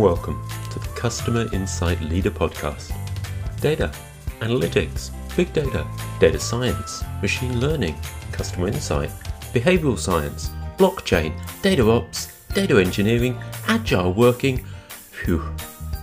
Welcome 0.00 0.42
to 0.70 0.78
the 0.78 0.88
Customer 0.96 1.46
Insight 1.52 2.00
Leader 2.00 2.30
Podcast. 2.30 2.90
Data, 3.60 3.92
analytics, 4.38 5.10
big 5.36 5.52
data, 5.52 5.86
data 6.18 6.40
science, 6.40 7.04
machine 7.20 7.60
learning, 7.60 7.94
customer 8.32 8.68
insight, 8.68 9.10
behavioral 9.52 9.98
science, 9.98 10.52
blockchain, 10.78 11.34
data 11.60 11.86
ops, 11.90 12.32
data 12.54 12.80
engineering, 12.80 13.38
agile 13.68 14.14
working. 14.14 14.64
Phew, 14.88 15.44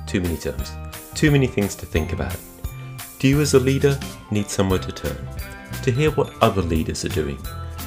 too 0.05 0.21
many 0.21 0.37
terms, 0.37 0.71
too 1.15 1.31
many 1.31 1.47
things 1.47 1.73
to 1.73 1.87
think 1.87 2.13
about. 2.13 2.37
Do 3.17 3.27
you, 3.27 3.41
as 3.41 3.55
a 3.55 3.59
leader, 3.59 3.99
need 4.29 4.47
somewhere 4.47 4.77
to 4.77 4.91
turn? 4.91 5.17
To 5.81 5.89
hear 5.89 6.11
what 6.11 6.31
other 6.43 6.61
leaders 6.61 7.03
are 7.03 7.09
doing? 7.09 7.39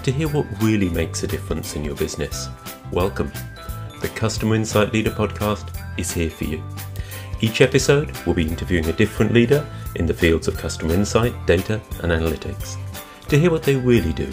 To 0.02 0.10
hear 0.10 0.26
what 0.26 0.60
really 0.60 0.88
makes 0.88 1.22
a 1.22 1.28
difference 1.28 1.76
in 1.76 1.84
your 1.84 1.94
business? 1.94 2.48
Welcome. 2.90 3.30
The 4.00 4.08
Customer 4.08 4.56
Insight 4.56 4.92
Leader 4.92 5.10
podcast 5.10 5.79
is 6.00 6.12
here 6.12 6.30
for 6.30 6.44
you. 6.44 6.62
Each 7.40 7.60
episode 7.60 8.16
we'll 8.26 8.34
be 8.34 8.48
interviewing 8.48 8.86
a 8.86 8.92
different 8.92 9.32
leader 9.32 9.66
in 9.96 10.06
the 10.06 10.14
fields 10.14 10.48
of 10.48 10.58
customer 10.58 10.94
insight, 10.94 11.34
data, 11.46 11.80
and 12.02 12.12
analytics 12.12 12.76
to 13.30 13.38
hear 13.38 13.50
what 13.50 13.62
they 13.62 13.76
really 13.76 14.12
do, 14.12 14.26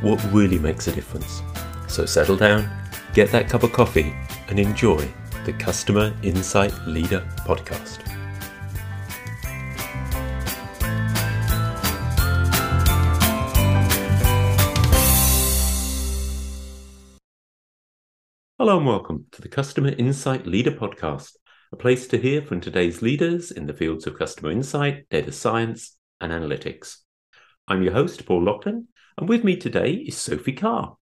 what 0.00 0.24
really 0.32 0.58
makes 0.58 0.88
a 0.88 0.92
difference. 0.92 1.42
So 1.86 2.06
settle 2.06 2.36
down, 2.36 2.68
get 3.12 3.30
that 3.30 3.48
cup 3.48 3.62
of 3.62 3.72
coffee, 3.72 4.14
and 4.48 4.58
enjoy 4.58 5.06
the 5.44 5.52
Customer 5.52 6.14
Insight 6.22 6.72
Leader 6.86 7.20
podcast. 7.40 8.07
Hello 18.60 18.76
and 18.76 18.86
welcome 18.86 19.24
to 19.30 19.40
the 19.40 19.48
Customer 19.48 19.90
Insight 19.90 20.44
Leader 20.44 20.72
Podcast, 20.72 21.36
a 21.70 21.76
place 21.76 22.08
to 22.08 22.18
hear 22.18 22.42
from 22.42 22.60
today's 22.60 23.00
leaders 23.00 23.52
in 23.52 23.66
the 23.66 23.72
fields 23.72 24.04
of 24.04 24.18
customer 24.18 24.50
insight, 24.50 25.08
data 25.10 25.30
science, 25.30 25.96
and 26.20 26.32
analytics. 26.32 26.96
I'm 27.68 27.84
your 27.84 27.92
host, 27.92 28.26
Paul 28.26 28.42
Laughlin, 28.42 28.88
and 29.16 29.28
with 29.28 29.44
me 29.44 29.56
today 29.56 29.92
is 29.92 30.16
Sophie 30.16 30.54
Carr. 30.54 30.96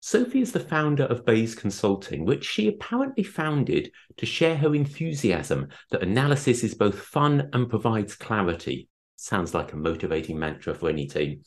Sophie 0.00 0.40
is 0.40 0.50
the 0.50 0.58
founder 0.58 1.04
of 1.04 1.24
Bayes 1.24 1.54
Consulting, 1.54 2.24
which 2.24 2.44
she 2.44 2.66
apparently 2.66 3.22
founded 3.22 3.92
to 4.16 4.26
share 4.26 4.56
her 4.56 4.74
enthusiasm 4.74 5.68
that 5.92 6.02
analysis 6.02 6.64
is 6.64 6.74
both 6.74 6.98
fun 6.98 7.50
and 7.52 7.70
provides 7.70 8.16
clarity. 8.16 8.88
Sounds 9.14 9.54
like 9.54 9.72
a 9.72 9.76
motivating 9.76 10.40
mantra 10.40 10.74
for 10.74 10.88
any 10.88 11.06
team. 11.06 11.42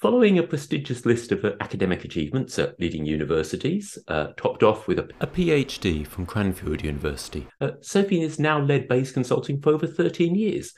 Following 0.00 0.38
a 0.38 0.44
prestigious 0.44 1.04
list 1.04 1.32
of 1.32 1.44
academic 1.60 2.04
achievements 2.04 2.56
at 2.60 2.78
leading 2.78 3.04
universities, 3.04 3.98
uh, 4.06 4.28
topped 4.36 4.62
off 4.62 4.86
with 4.86 5.00
a, 5.00 5.08
a, 5.20 5.26
PhD 5.26 6.06
from 6.06 6.24
Cranfield 6.24 6.84
University, 6.84 7.48
uh, 7.60 7.72
Sophie 7.80 8.22
has 8.22 8.38
now 8.38 8.60
led 8.60 8.86
Bayes 8.86 9.10
Consulting 9.10 9.60
for 9.60 9.72
over 9.72 9.88
13 9.88 10.36
years 10.36 10.72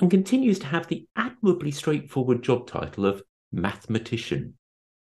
and 0.00 0.10
continues 0.10 0.58
to 0.60 0.68
have 0.68 0.86
the 0.86 1.06
admirably 1.16 1.70
straightforward 1.70 2.42
job 2.42 2.66
title 2.66 3.04
of 3.04 3.22
mathematician. 3.52 4.54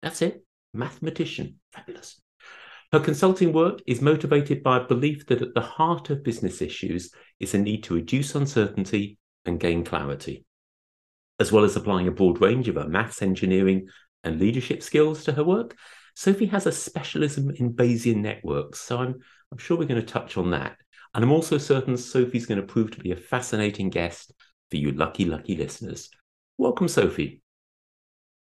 That's 0.02 0.22
it, 0.22 0.46
mathematician. 0.74 1.56
Fabulous. 1.74 2.22
Her 2.94 3.02
consulting 3.02 3.52
work 3.52 3.80
is 3.86 4.00
motivated 4.00 4.64
by 4.64 4.78
a 4.78 4.88
belief 4.88 5.26
that 5.26 5.42
at 5.42 5.54
the 5.54 5.60
heart 5.60 6.10
of 6.10 6.24
business 6.24 6.62
issues 6.62 7.12
is 7.42 7.54
a 7.54 7.58
need 7.58 7.84
to 7.84 7.96
reduce 7.96 8.34
uncertainty 8.34 9.18
and 9.44 9.60
gain 9.60 9.84
clarity 9.84 10.46
as 11.40 11.52
well 11.52 11.64
as 11.64 11.76
applying 11.76 12.08
a 12.08 12.12
broad 12.12 12.42
range 12.42 12.68
of 12.68 12.76
her 12.76 12.88
maths, 12.88 13.22
engineering, 13.22 13.88
and 14.24 14.40
leadership 14.40 14.82
skills 14.82 15.24
to 15.24 15.32
her 15.34 15.44
work. 15.44 15.76
Sophie 16.16 16.48
has 16.48 16.66
a 16.66 16.72
specialism 16.72 17.52
in 17.52 17.74
Bayesian 17.74 18.18
networks, 18.18 18.80
so 18.80 18.98
I'm, 18.98 19.16
I'm 19.52 19.58
sure 19.58 19.78
we're 19.78 19.86
going 19.86 20.02
to 20.02 20.08
touch 20.08 20.38
on 20.38 20.52
that. 20.52 20.78
And 21.14 21.24
I'm 21.24 21.32
also 21.32 21.58
certain 21.58 21.96
Sophie's 21.96 22.46
going 22.46 22.60
to 22.60 22.66
prove 22.66 22.92
to 22.92 23.00
be 23.00 23.12
a 23.12 23.16
fascinating 23.16 23.90
guest 23.90 24.32
for 24.70 24.78
you 24.78 24.92
lucky, 24.92 25.26
lucky 25.26 25.56
listeners. 25.56 26.10
Welcome, 26.58 26.88
Sophie. 26.88 27.42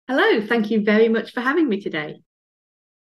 Hello, 0.08 0.46
thank 0.46 0.70
you 0.70 0.84
very 0.84 1.08
much 1.08 1.32
for 1.32 1.40
having 1.40 1.68
me 1.68 1.80
today. 1.80 2.20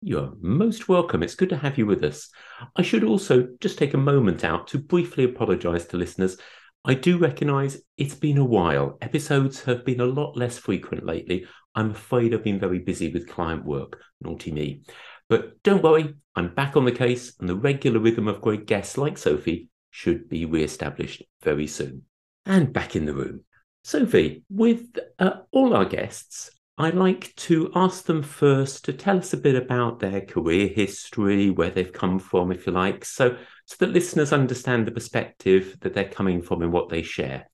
You're 0.01 0.33
most 0.39 0.87
welcome. 0.87 1.21
It's 1.21 1.35
good 1.35 1.49
to 1.49 1.57
have 1.57 1.77
you 1.77 1.85
with 1.85 2.03
us. 2.03 2.29
I 2.75 2.81
should 2.81 3.03
also 3.03 3.49
just 3.59 3.77
take 3.77 3.93
a 3.93 3.97
moment 3.97 4.43
out 4.43 4.67
to 4.69 4.79
briefly 4.79 5.25
apologize 5.25 5.85
to 5.87 5.97
listeners 5.97 6.37
I 6.85 6.93
do 6.93 7.17
recognise 7.17 7.81
it's 7.97 8.15
been 8.15 8.37
a 8.37 8.45
while. 8.45 8.97
Episodes 9.01 9.63
have 9.63 9.83
been 9.83 9.99
a 9.99 10.05
lot 10.05 10.37
less 10.37 10.57
frequent 10.57 11.05
lately. 11.05 11.45
I'm 11.75 11.91
afraid 11.91 12.33
I've 12.33 12.43
been 12.43 12.59
very 12.59 12.79
busy 12.79 13.11
with 13.11 13.27
client 13.27 13.65
work. 13.65 14.01
Naughty 14.21 14.51
me. 14.51 14.83
But 15.27 15.61
don't 15.61 15.83
worry, 15.83 16.15
I'm 16.35 16.55
back 16.55 16.75
on 16.75 16.85
the 16.85 16.91
case, 16.91 17.35
and 17.39 17.47
the 17.47 17.55
regular 17.55 17.99
rhythm 17.99 18.27
of 18.27 18.41
great 18.41 18.65
guests 18.65 18.97
like 18.97 19.17
Sophie 19.17 19.67
should 19.91 20.29
be 20.29 20.45
re 20.45 20.63
established 20.63 21.21
very 21.43 21.67
soon. 21.67 22.03
And 22.45 22.73
back 22.73 22.95
in 22.95 23.05
the 23.05 23.13
room. 23.13 23.43
Sophie, 23.83 24.43
with 24.49 24.97
uh, 25.19 25.41
all 25.51 25.75
our 25.75 25.85
guests, 25.85 26.49
I 26.77 26.91
like 26.91 27.35
to 27.35 27.71
ask 27.75 28.05
them 28.05 28.23
first 28.23 28.85
to 28.85 28.93
tell 28.93 29.17
us 29.17 29.33
a 29.33 29.37
bit 29.37 29.55
about 29.55 29.99
their 29.99 30.21
career 30.21 30.67
history, 30.67 31.49
where 31.49 31.69
they've 31.69 31.91
come 31.91 32.19
from, 32.19 32.51
if 32.51 32.65
you 32.65 32.71
like. 32.71 33.03
So, 33.03 33.37
so 33.69 33.75
that 33.85 33.93
listeners 33.93 34.33
understand 34.33 34.87
the 34.87 34.91
perspective 34.91 35.77
that 35.81 35.93
they're 35.93 36.09
coming 36.09 36.41
from 36.41 36.63
and 36.63 36.73
what 36.73 36.89
they 36.89 37.03
share. 37.03 37.47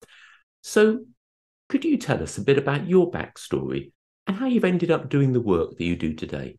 So, 0.64 1.00
could 1.68 1.84
you 1.84 1.98
tell 1.98 2.24
us 2.24 2.38
a 2.38 2.42
bit 2.42 2.58
about 2.58 2.88
your 2.88 3.12
backstory 3.12 3.92
and 4.26 4.38
how 4.38 4.46
you've 4.46 4.64
ended 4.64 4.92
up 4.92 5.10
doing 5.10 5.34
the 5.34 5.42
work 5.42 5.72
that 5.72 5.84
you 5.84 5.98
do 5.98 6.14
today? 6.14 6.58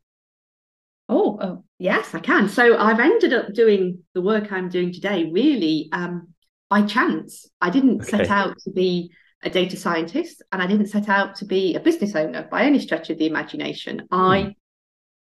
Oh, 1.09 1.39
oh 1.41 1.65
yes, 1.78 2.15
I 2.15 2.19
can. 2.19 2.50
So, 2.50 2.77
I've 2.77 3.00
ended 3.00 3.33
up 3.33 3.55
doing 3.55 4.00
the 4.12 4.21
work 4.21 4.53
I'm 4.53 4.69
doing 4.69 4.93
today 4.93 5.31
really 5.33 5.88
um, 5.91 6.34
by 6.69 6.83
chance. 6.83 7.49
I 7.59 7.71
didn't 7.71 8.03
okay. 8.03 8.11
set 8.11 8.28
out 8.28 8.59
to 8.65 8.71
be 8.73 9.11
a 9.43 9.49
data 9.49 9.78
scientist 9.78 10.43
and 10.53 10.61
I 10.61 10.67
didn't 10.67 10.88
set 10.88 11.09
out 11.09 11.37
to 11.37 11.47
be 11.47 11.77
a 11.77 11.81
business 11.81 12.15
owner 12.15 12.47
by 12.50 12.65
any 12.65 12.78
stretch 12.78 13.09
of 13.09 13.17
the 13.17 13.27
imagination. 13.27 14.00
Hmm. 14.12 14.21
I 14.21 14.55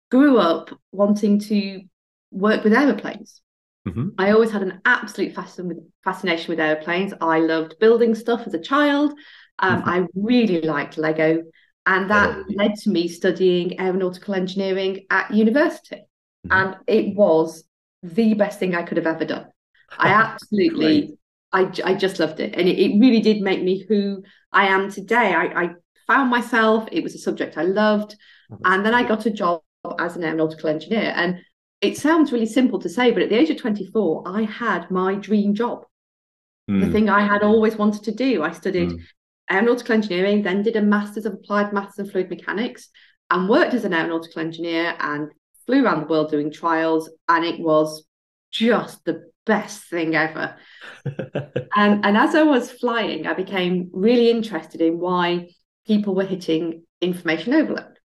grew 0.09 0.37
up 0.37 0.69
wanting 0.93 1.39
to 1.39 1.81
work 2.31 2.63
with 2.63 2.71
aeroplanes. 2.71 3.41
Mm-hmm. 3.87 4.09
I 4.17 4.31
always 4.31 4.51
had 4.51 4.61
an 4.61 4.81
absolute 4.85 5.33
fascination 5.33 6.49
with 6.49 6.59
airplanes. 6.59 7.13
I 7.19 7.39
loved 7.39 7.79
building 7.79 8.13
stuff 8.13 8.43
as 8.45 8.53
a 8.53 8.61
child. 8.61 9.13
Um, 9.59 9.81
mm-hmm. 9.81 9.89
I 9.89 10.07
really 10.15 10.61
liked 10.61 10.97
Lego, 10.97 11.43
and 11.85 12.09
that 12.09 12.37
oh, 12.37 12.43
led 12.49 12.75
to 12.75 12.89
me 12.89 13.07
studying 13.07 13.79
aeronautical 13.79 14.35
engineering 14.35 15.05
at 15.09 15.33
university. 15.33 16.03
Mm-hmm. 16.47 16.51
And 16.51 16.75
it 16.87 17.15
was 17.15 17.63
the 18.03 18.33
best 18.35 18.59
thing 18.59 18.75
I 18.75 18.83
could 18.83 18.97
have 18.97 19.07
ever 19.07 19.25
done. 19.25 19.47
I 19.97 20.09
absolutely, 20.13 21.17
I, 21.51 21.71
I 21.83 21.95
just 21.95 22.19
loved 22.19 22.39
it. 22.39 22.55
And 22.55 22.67
it, 22.67 22.79
it, 22.79 22.99
really 22.99 23.19
did 23.19 23.41
make 23.41 23.63
me 23.63 23.83
who 23.87 24.23
I 24.51 24.67
am 24.67 24.91
today. 24.91 25.33
I, 25.33 25.63
I 25.63 25.69
found 26.07 26.29
myself, 26.29 26.87
it 26.91 27.03
was 27.03 27.15
a 27.15 27.19
subject 27.19 27.57
I 27.57 27.63
loved. 27.63 28.15
Oh, 28.51 28.59
and 28.63 28.85
then 28.85 28.93
I 28.93 29.07
got 29.07 29.25
a 29.25 29.31
job 29.31 29.61
as 29.99 30.15
an 30.15 30.23
aeronautical 30.23 30.69
engineer. 30.69 31.13
And 31.15 31.39
it 31.81 31.97
sounds 31.97 32.31
really 32.31 32.45
simple 32.45 32.79
to 32.79 32.89
say, 32.89 33.11
but 33.11 33.23
at 33.23 33.29
the 33.29 33.37
age 33.37 33.49
of 33.49 33.57
24, 33.57 34.23
I 34.25 34.43
had 34.43 34.89
my 34.91 35.15
dream 35.15 35.55
job. 35.55 35.85
Mm. 36.69 36.79
The 36.79 36.85
hmm. 36.85 36.91
thing 36.91 37.09
I 37.09 37.25
had 37.25 37.41
always 37.41 37.75
wanted 37.75 38.03
to 38.03 38.11
do. 38.11 38.43
I 38.43 38.51
studied 38.51 38.91
mm. 38.91 39.01
aeronautical 39.51 39.95
engineering, 39.95 40.43
then 40.43 40.61
did 40.61 40.75
a 40.75 40.81
master's 40.81 41.25
of 41.25 41.33
applied 41.33 41.73
maths 41.73 41.97
and 41.97 42.09
fluid 42.09 42.29
mechanics, 42.29 42.89
and 43.31 43.49
worked 43.49 43.73
as 43.73 43.83
an 43.83 43.93
aeronautical 43.93 44.41
engineer 44.41 44.95
and 44.99 45.31
flew 45.65 45.83
around 45.83 46.01
the 46.01 46.07
world 46.07 46.29
doing 46.29 46.51
trials. 46.51 47.09
And 47.27 47.43
it 47.43 47.59
was 47.59 48.05
just 48.51 49.03
the 49.05 49.31
best 49.45 49.83
thing 49.85 50.15
ever. 50.15 50.55
and, 51.03 51.65
and 52.05 52.17
as 52.17 52.35
I 52.35 52.43
was 52.43 52.71
flying, 52.71 53.25
I 53.25 53.33
became 53.33 53.89
really 53.91 54.29
interested 54.29 54.81
in 54.81 54.99
why 54.99 55.49
people 55.87 56.13
were 56.13 56.25
hitting 56.25 56.83
information 57.01 57.53
overload. 57.53 57.97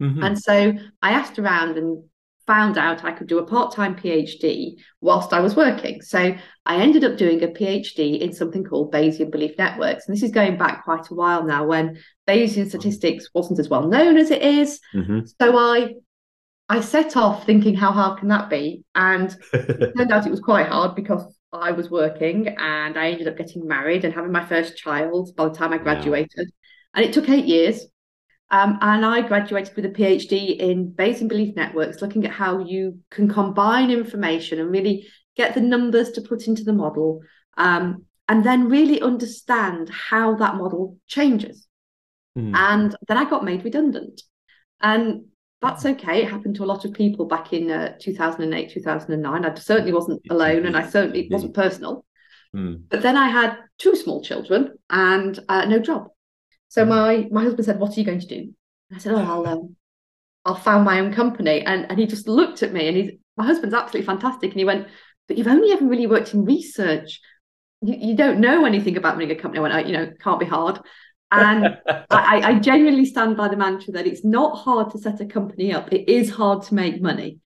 Mm-hmm. 0.00 0.22
And 0.22 0.38
so 0.38 0.74
I 1.02 1.10
asked 1.12 1.38
around 1.38 1.76
and 1.76 2.04
found 2.50 2.76
out 2.76 3.04
I 3.04 3.12
could 3.12 3.28
do 3.28 3.38
a 3.38 3.46
part 3.46 3.72
time 3.72 3.94
PhD 3.94 4.74
whilst 5.00 5.32
I 5.32 5.38
was 5.38 5.54
working. 5.54 6.02
So 6.02 6.34
I 6.66 6.76
ended 6.76 7.04
up 7.04 7.16
doing 7.16 7.44
a 7.44 7.46
PhD 7.46 8.18
in 8.18 8.32
something 8.32 8.64
called 8.64 8.92
Bayesian 8.92 9.30
belief 9.30 9.56
networks. 9.56 10.08
And 10.08 10.16
this 10.16 10.24
is 10.24 10.32
going 10.32 10.58
back 10.58 10.82
quite 10.82 11.08
a 11.10 11.14
while 11.14 11.44
now 11.44 11.64
when 11.64 12.00
Bayesian 12.26 12.68
statistics 12.68 13.28
wasn't 13.32 13.60
as 13.60 13.68
well 13.68 13.86
known 13.86 14.16
as 14.16 14.32
it 14.32 14.42
is. 14.42 14.80
Mm-hmm. 14.92 15.20
So 15.40 15.56
I 15.56 15.94
I 16.68 16.80
set 16.80 17.16
off 17.16 17.46
thinking, 17.46 17.76
how 17.76 17.92
hard 17.92 18.18
can 18.18 18.26
that 18.28 18.50
be? 18.50 18.82
And 18.96 19.30
it 19.52 19.96
turned 19.96 20.10
out 20.10 20.26
it 20.26 20.30
was 20.30 20.40
quite 20.40 20.66
hard 20.66 20.96
because 20.96 21.22
I 21.52 21.70
was 21.70 21.88
working 21.88 22.48
and 22.48 22.98
I 22.98 23.10
ended 23.10 23.28
up 23.28 23.36
getting 23.36 23.68
married 23.68 24.04
and 24.04 24.12
having 24.12 24.32
my 24.32 24.44
first 24.44 24.76
child 24.76 25.36
by 25.36 25.44
the 25.44 25.54
time 25.54 25.72
I 25.72 25.78
graduated. 25.78 26.48
Yeah. 26.48 26.96
And 26.96 27.04
it 27.04 27.12
took 27.12 27.28
eight 27.28 27.46
years. 27.46 27.86
Um, 28.50 28.78
and 28.80 29.06
I 29.06 29.20
graduated 29.20 29.76
with 29.76 29.84
a 29.84 29.90
PhD 29.90 30.56
in 30.56 30.92
Bayesian 30.92 31.28
belief 31.28 31.54
networks, 31.54 32.02
looking 32.02 32.24
at 32.24 32.32
how 32.32 32.58
you 32.58 32.98
can 33.10 33.28
combine 33.28 33.90
information 33.90 34.58
and 34.58 34.70
really 34.70 35.06
get 35.36 35.54
the 35.54 35.60
numbers 35.60 36.10
to 36.12 36.20
put 36.20 36.48
into 36.48 36.64
the 36.64 36.72
model, 36.72 37.20
um, 37.56 38.04
and 38.28 38.44
then 38.44 38.68
really 38.68 39.00
understand 39.00 39.88
how 39.90 40.34
that 40.36 40.56
model 40.56 40.96
changes. 41.06 41.66
Mm. 42.36 42.56
And 42.56 42.96
then 43.06 43.16
I 43.16 43.28
got 43.28 43.44
made 43.44 43.64
redundant. 43.64 44.22
And 44.80 45.26
that's 45.60 45.84
okay. 45.84 46.22
It 46.22 46.30
happened 46.30 46.56
to 46.56 46.64
a 46.64 46.66
lot 46.66 46.84
of 46.84 46.94
people 46.94 47.26
back 47.26 47.52
in 47.52 47.70
uh, 47.70 47.96
2008, 48.00 48.70
2009. 48.70 49.44
I 49.44 49.54
certainly 49.54 49.92
wasn't 49.92 50.22
alone 50.30 50.66
and 50.66 50.76
I 50.76 50.88
certainly 50.88 51.26
it 51.26 51.32
wasn't 51.32 51.54
personal. 51.54 52.04
Mm. 52.54 52.84
But 52.88 53.02
then 53.02 53.16
I 53.16 53.28
had 53.28 53.56
two 53.78 53.94
small 53.94 54.22
children 54.22 54.78
and 54.88 55.38
uh, 55.48 55.66
no 55.66 55.78
job. 55.78 56.08
So 56.70 56.84
my 56.84 57.28
my 57.30 57.42
husband 57.42 57.66
said, 57.66 57.80
"What 57.80 57.96
are 57.96 58.00
you 58.00 58.06
going 58.06 58.20
to 58.20 58.26
do?" 58.26 58.36
And 58.36 58.94
I 58.94 58.98
said, 58.98 59.12
"Oh, 59.12 59.18
I'll 59.18 59.46
um, 59.46 59.76
I'll 60.44 60.54
found 60.54 60.84
my 60.84 61.00
own 61.00 61.12
company." 61.12 61.62
And 61.62 61.90
and 61.90 61.98
he 61.98 62.06
just 62.06 62.28
looked 62.28 62.62
at 62.62 62.72
me 62.72 62.86
and 62.88 62.96
he's 62.96 63.10
my 63.36 63.44
husband's 63.44 63.74
absolutely 63.74 64.06
fantastic. 64.06 64.52
And 64.52 64.58
he 64.58 64.64
went, 64.64 64.86
"But 65.26 65.36
you've 65.36 65.48
only 65.48 65.72
ever 65.72 65.84
really 65.84 66.06
worked 66.06 66.32
in 66.32 66.44
research. 66.44 67.20
You, 67.82 67.96
you 68.10 68.16
don't 68.16 68.38
know 68.38 68.64
anything 68.64 68.96
about 68.96 69.14
running 69.14 69.32
a 69.32 69.34
company." 69.34 69.58
I 69.58 69.62
went, 69.62 69.74
oh, 69.74 69.78
"You 69.78 69.92
know, 69.92 70.12
can't 70.22 70.38
be 70.38 70.46
hard." 70.46 70.80
And 71.32 71.76
I, 72.10 72.40
I 72.44 72.58
genuinely 72.60 73.04
stand 73.04 73.36
by 73.36 73.48
the 73.48 73.56
mantra 73.56 73.92
that 73.94 74.06
it's 74.06 74.24
not 74.24 74.56
hard 74.56 74.90
to 74.92 74.98
set 74.98 75.20
a 75.20 75.26
company 75.26 75.72
up. 75.72 75.92
It 75.92 76.08
is 76.08 76.30
hard 76.30 76.62
to 76.64 76.74
make 76.74 77.02
money. 77.02 77.38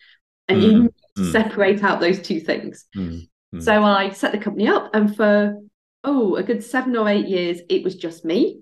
And 0.48 0.60
mm, 0.60 0.64
you 0.64 0.94
mm. 1.16 1.32
separate 1.32 1.82
out 1.82 1.98
those 1.98 2.20
two 2.20 2.40
things. 2.40 2.84
Mm, 2.94 3.26
so 3.58 3.82
I 3.84 4.10
set 4.10 4.32
the 4.32 4.38
company 4.38 4.68
up, 4.68 4.90
and 4.92 5.16
for 5.16 5.62
oh, 6.06 6.36
a 6.36 6.42
good 6.42 6.62
seven 6.62 6.94
or 6.94 7.08
eight 7.08 7.26
years, 7.26 7.60
it 7.70 7.82
was 7.82 7.94
just 7.96 8.26
me. 8.26 8.60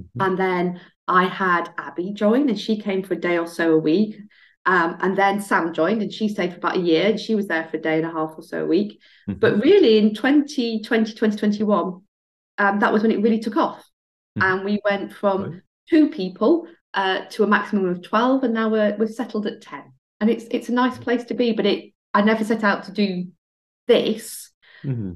Mm-hmm. 0.00 0.20
And 0.22 0.38
then 0.38 0.80
I 1.08 1.24
had 1.24 1.70
Abby 1.78 2.12
join, 2.12 2.48
and 2.48 2.58
she 2.58 2.80
came 2.80 3.02
for 3.02 3.14
a 3.14 3.20
day 3.20 3.38
or 3.38 3.46
so 3.46 3.72
a 3.72 3.78
week. 3.78 4.16
Um, 4.64 4.96
and 5.00 5.16
then 5.16 5.40
Sam 5.40 5.72
joined, 5.72 6.02
and 6.02 6.12
she 6.12 6.28
stayed 6.28 6.52
for 6.52 6.58
about 6.58 6.76
a 6.76 6.80
year, 6.80 7.06
and 7.06 7.18
she 7.18 7.34
was 7.34 7.48
there 7.48 7.66
for 7.68 7.76
a 7.76 7.80
day 7.80 7.96
and 7.96 8.06
a 8.06 8.12
half 8.12 8.34
or 8.36 8.42
so 8.42 8.64
a 8.64 8.66
week. 8.66 9.00
Mm-hmm. 9.28 9.40
But 9.40 9.62
really, 9.62 9.98
in 9.98 10.14
2020, 10.14 10.80
2021, 11.14 12.00
um, 12.58 12.78
that 12.78 12.92
was 12.92 13.02
when 13.02 13.10
it 13.10 13.22
really 13.22 13.40
took 13.40 13.56
off. 13.56 13.84
Mm. 14.38 14.42
And 14.44 14.64
we 14.64 14.80
went 14.84 15.12
from 15.12 15.42
right. 15.42 15.60
two 15.90 16.10
people 16.10 16.66
uh, 16.94 17.24
to 17.30 17.44
a 17.44 17.46
maximum 17.46 17.86
of 17.86 18.02
12, 18.02 18.44
and 18.44 18.54
now 18.54 18.68
we're, 18.68 18.96
we've 18.96 19.10
settled 19.10 19.46
at 19.46 19.60
10. 19.60 19.92
And 20.20 20.30
it's 20.30 20.44
it's 20.52 20.68
a 20.68 20.72
nice 20.72 20.96
place 20.98 21.24
to 21.24 21.34
be, 21.34 21.52
but 21.52 21.66
it 21.66 21.92
I 22.14 22.22
never 22.22 22.44
set 22.44 22.62
out 22.62 22.84
to 22.84 22.92
do 22.92 23.26
this. 23.88 24.50
Mm-hmm. 24.84 25.14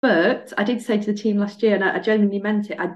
But 0.00 0.52
I 0.56 0.64
did 0.64 0.80
say 0.80 0.98
to 0.98 1.12
the 1.12 1.18
team 1.18 1.38
last 1.38 1.62
year, 1.62 1.74
and 1.74 1.84
I, 1.84 1.96
I 1.96 1.98
genuinely 1.98 2.38
meant 2.38 2.70
it, 2.70 2.80
I, 2.80 2.90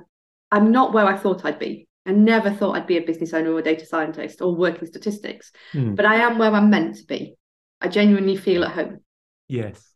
I'm 0.51 0.73
not 0.73 0.93
where 0.93 1.07
I 1.07 1.17
thought 1.17 1.45
I'd 1.45 1.59
be. 1.59 1.87
I 2.07 2.13
never 2.13 2.51
thought 2.51 2.77
I'd 2.77 2.87
be 2.87 2.97
a 2.97 3.03
business 3.03 3.35
owner 3.35 3.53
or 3.53 3.59
a 3.59 3.63
data 3.63 3.87
scientist 3.87 4.41
or 4.41 4.55
working 4.55 4.83
in 4.83 4.87
statistics, 4.87 5.53
mm. 5.73 5.95
but 5.95 6.07
I 6.07 6.17
am 6.17 6.39
where 6.39 6.53
I'm 6.53 6.71
meant 6.71 6.97
to 6.97 7.05
be. 7.05 7.35
I 7.81 7.89
genuinely 7.89 8.37
feel 8.37 8.65
at 8.65 8.73
home. 8.73 9.01
Yes. 9.49 9.93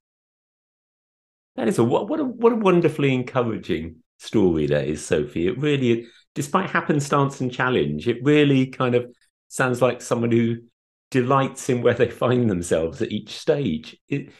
That 1.56 1.68
is 1.68 1.78
a 1.78 1.84
what, 1.84 2.08
what 2.08 2.20
a 2.20 2.24
what 2.24 2.52
a 2.52 2.56
wonderfully 2.56 3.14
encouraging 3.14 3.96
story 4.18 4.66
that 4.66 4.86
is, 4.86 5.04
Sophie. 5.04 5.46
It 5.46 5.58
really, 5.58 6.06
despite 6.34 6.70
happenstance 6.70 7.40
and 7.40 7.52
challenge, 7.52 8.08
it 8.08 8.22
really 8.22 8.66
kind 8.66 8.94
of 8.94 9.06
sounds 9.48 9.80
like 9.80 10.02
someone 10.02 10.32
who 10.32 10.56
delights 11.10 11.68
in 11.68 11.82
where 11.82 11.94
they 11.94 12.10
find 12.10 12.50
themselves 12.50 13.00
at 13.00 13.12
each 13.12 13.38
stage. 13.38 13.96
It, 14.08 14.30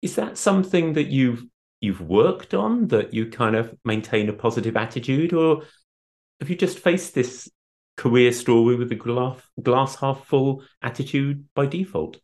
is 0.00 0.14
that 0.16 0.38
something 0.38 0.94
that 0.94 1.08
you've 1.08 1.44
you've 1.80 2.00
worked 2.00 2.54
on 2.54 2.88
that 2.88 3.14
you 3.14 3.30
kind 3.30 3.56
of 3.56 3.74
maintain 3.84 4.28
a 4.28 4.32
positive 4.32 4.76
attitude, 4.76 5.32
or 5.32 5.62
have 6.40 6.50
you 6.50 6.56
just 6.56 6.78
faced 6.78 7.14
this 7.14 7.48
career 7.96 8.32
story 8.32 8.76
with 8.76 8.90
a 8.92 8.94
glass 8.94 9.40
glass 9.62 9.96
half 9.96 10.26
full 10.26 10.62
attitude 10.82 11.44
by 11.54 11.66
default? 11.66 12.18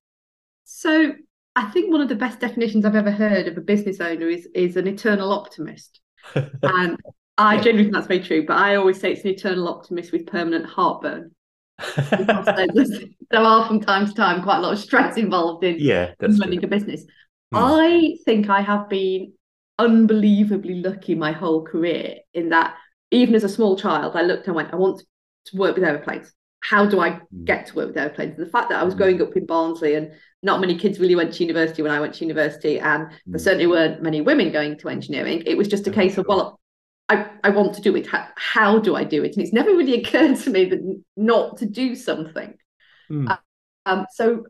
So 0.64 1.12
I 1.55 1.70
think 1.70 1.91
one 1.91 2.00
of 2.00 2.08
the 2.08 2.14
best 2.14 2.41
definitions 2.41 2.85
I've 2.85 2.97
ever 2.97 3.11
heard 3.11 3.49
of 3.49 3.56
a 3.56 3.61
business 3.61 4.00
owner 4.00 4.29
is 4.29 4.49
is 4.55 4.76
an 4.76 4.87
eternal 4.87 5.32
optimist 5.32 6.00
and 6.35 6.99
I 7.38 7.56
genuinely 7.56 7.85
think 7.85 7.94
that's 7.94 8.06
very 8.06 8.20
true. 8.20 8.47
But 8.47 8.56
I 8.56 8.76
always 8.76 8.99
say 8.99 9.12
it's 9.12 9.23
an 9.23 9.31
eternal 9.31 9.69
optimist 9.69 10.12
with 10.12 10.26
permanent 10.26 10.67
heartburn. 10.67 11.32
there 11.97 13.43
are 13.43 13.67
from 13.67 13.81
time 13.81 14.06
to 14.06 14.14
time 14.14 14.43
quite 14.43 14.59
a 14.59 14.61
lot 14.61 14.73
of 14.73 14.79
stress 14.79 15.19
involved 15.19 15.62
in 15.62 15.76
yeah, 15.79 16.12
running 16.20 16.61
true. 16.61 16.67
a 16.67 16.69
business. 16.69 17.02
Hmm. 17.52 17.59
I 17.59 18.17
think 18.25 18.49
I 18.49 18.62
have 18.62 18.88
been 18.88 19.35
unbelievably 19.78 20.82
lucky 20.82 21.14
my 21.14 21.32
whole 21.32 21.64
career 21.64 22.17
in 22.32 22.50
that 22.50 22.75
even 23.11 23.34
as 23.34 23.44
a 23.44 23.49
small 23.49 23.76
child, 23.76 24.17
I 24.17 24.23
looked 24.23 24.46
and 24.46 24.56
went, 24.56 24.73
I 24.73 24.76
want 24.76 25.02
to 25.46 25.56
work 25.56 25.76
with 25.76 25.84
aeroplanes. 25.84 26.32
How 26.61 26.87
do 26.87 26.99
I 27.00 27.11
hmm. 27.11 27.44
get 27.44 27.67
to 27.67 27.76
work 27.76 27.88
with 27.88 27.96
aeroplanes? 27.96 28.37
And 28.37 28.46
the 28.46 28.50
fact 28.50 28.70
that 28.70 28.81
I 28.81 28.84
was 28.84 28.94
hmm. 28.94 28.99
growing 28.99 29.23
up 29.23 29.37
in 29.37 29.46
Barnsley 29.46 29.94
and 29.94 30.12
not 30.43 30.61
many 30.61 30.76
kids 30.76 30.99
really 30.99 31.14
went 31.14 31.32
to 31.34 31.44
university 31.44 31.82
when 31.82 31.93
I 31.93 32.00
went 32.00 32.14
to 32.14 32.25
university, 32.25 32.78
and 32.78 33.06
mm. 33.06 33.12
there 33.26 33.38
certainly 33.38 33.67
weren't 33.67 34.02
many 34.02 34.20
women 34.20 34.52
going 34.52 34.78
to 34.78 34.88
engineering. 34.88 35.43
It 35.44 35.56
was 35.56 35.67
just 35.67 35.88
a 35.88 35.90
case 35.90 36.19
of, 36.19 36.26
well, 36.28 36.61
I, 37.08 37.26
I 37.43 37.50
want 37.50 37.75
to 37.75 37.81
do 37.81 37.96
it. 37.96 38.06
How, 38.06 38.28
how 38.37 38.78
do 38.78 38.94
I 38.94 39.02
do 39.02 39.25
it? 39.25 39.34
And 39.34 39.43
it's 39.43 39.52
never 39.52 39.70
really 39.70 40.00
occurred 40.00 40.37
to 40.37 40.50
me 40.50 40.67
that 40.67 41.02
not 41.17 41.58
to 41.58 41.67
do 41.67 41.96
something. 41.96 42.55
Mm. 43.11 43.38
Um, 43.87 44.06
so 44.12 44.44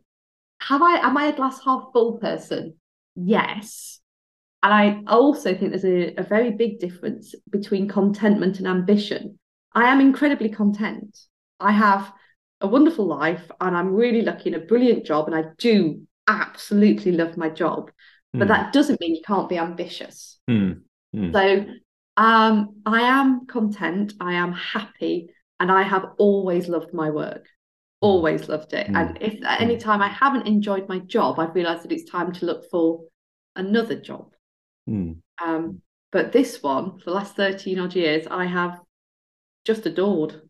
have 0.61 0.82
I 0.82 0.99
am 0.99 1.17
I 1.17 1.26
a 1.26 1.37
glass 1.37 1.61
half 1.64 1.84
full 1.93 2.19
person? 2.19 2.75
Yes. 3.14 4.00
And 4.67 4.75
I 4.75 5.01
also 5.07 5.55
think 5.55 5.71
there's 5.71 5.85
a, 5.85 6.13
a 6.17 6.25
very 6.25 6.51
big 6.51 6.81
difference 6.81 7.37
between 7.51 7.87
contentment 7.87 8.59
and 8.59 8.67
ambition. 8.67 9.39
I 9.73 9.85
am 9.85 10.01
incredibly 10.01 10.49
content. 10.49 11.17
I 11.61 11.71
have 11.71 12.13
a 12.61 12.67
wonderful 12.67 13.07
life 13.07 13.49
and 13.61 13.77
I'm 13.77 13.95
really 13.95 14.23
lucky 14.23 14.49
in 14.49 14.57
a 14.57 14.67
brilliant 14.67 15.07
job 15.07 15.29
and 15.29 15.37
I 15.37 15.45
do 15.59 16.05
absolutely 16.27 17.13
love 17.13 17.37
my 17.37 17.49
job. 17.49 17.93
Mm. 18.35 18.41
But 18.41 18.47
hmm. 18.47 18.55
that 18.55 18.73
doesn't 18.73 19.01
mean 19.01 19.15
you 19.15 19.23
can't 19.25 19.49
be 19.49 19.57
ambitious. 19.57 20.41
Mm. 20.51 20.81
Mm. 21.15 21.33
So 21.33 21.73
um, 22.17 22.83
I 22.85 23.03
am 23.03 23.47
content, 23.47 24.15
I 24.21 24.33
am 24.33 24.53
happy, 24.53 25.29
and 25.61 25.71
I 25.71 25.83
have 25.83 26.07
always 26.19 26.67
loved 26.67 26.93
my 26.93 27.11
work. 27.11 27.45
Hmm. 27.45 28.09
Always 28.09 28.49
loved 28.49 28.73
it. 28.73 28.89
And 28.89 29.11
hmm. 29.11 29.25
if 29.25 29.45
at 29.45 29.61
any 29.61 29.77
time 29.77 30.03
I 30.03 30.09
haven't 30.09 30.49
enjoyed 30.49 30.89
my 30.89 30.99
job, 30.99 31.39
I've 31.39 31.55
realized 31.55 31.85
that 31.85 31.93
it's 31.93 32.11
time 32.11 32.33
to 32.33 32.47
look 32.47 32.69
for 32.69 33.05
another 33.55 33.95
job. 33.95 34.33
Um, 35.43 35.83
but 36.12 36.33
this 36.33 36.62
one, 36.62 36.99
for 36.99 37.05
the 37.06 37.11
last 37.12 37.37
13 37.37 37.78
odd 37.78 37.95
years, 37.95 38.26
I 38.31 38.47
have 38.47 38.81
just 39.64 39.87
adored. 39.87 40.40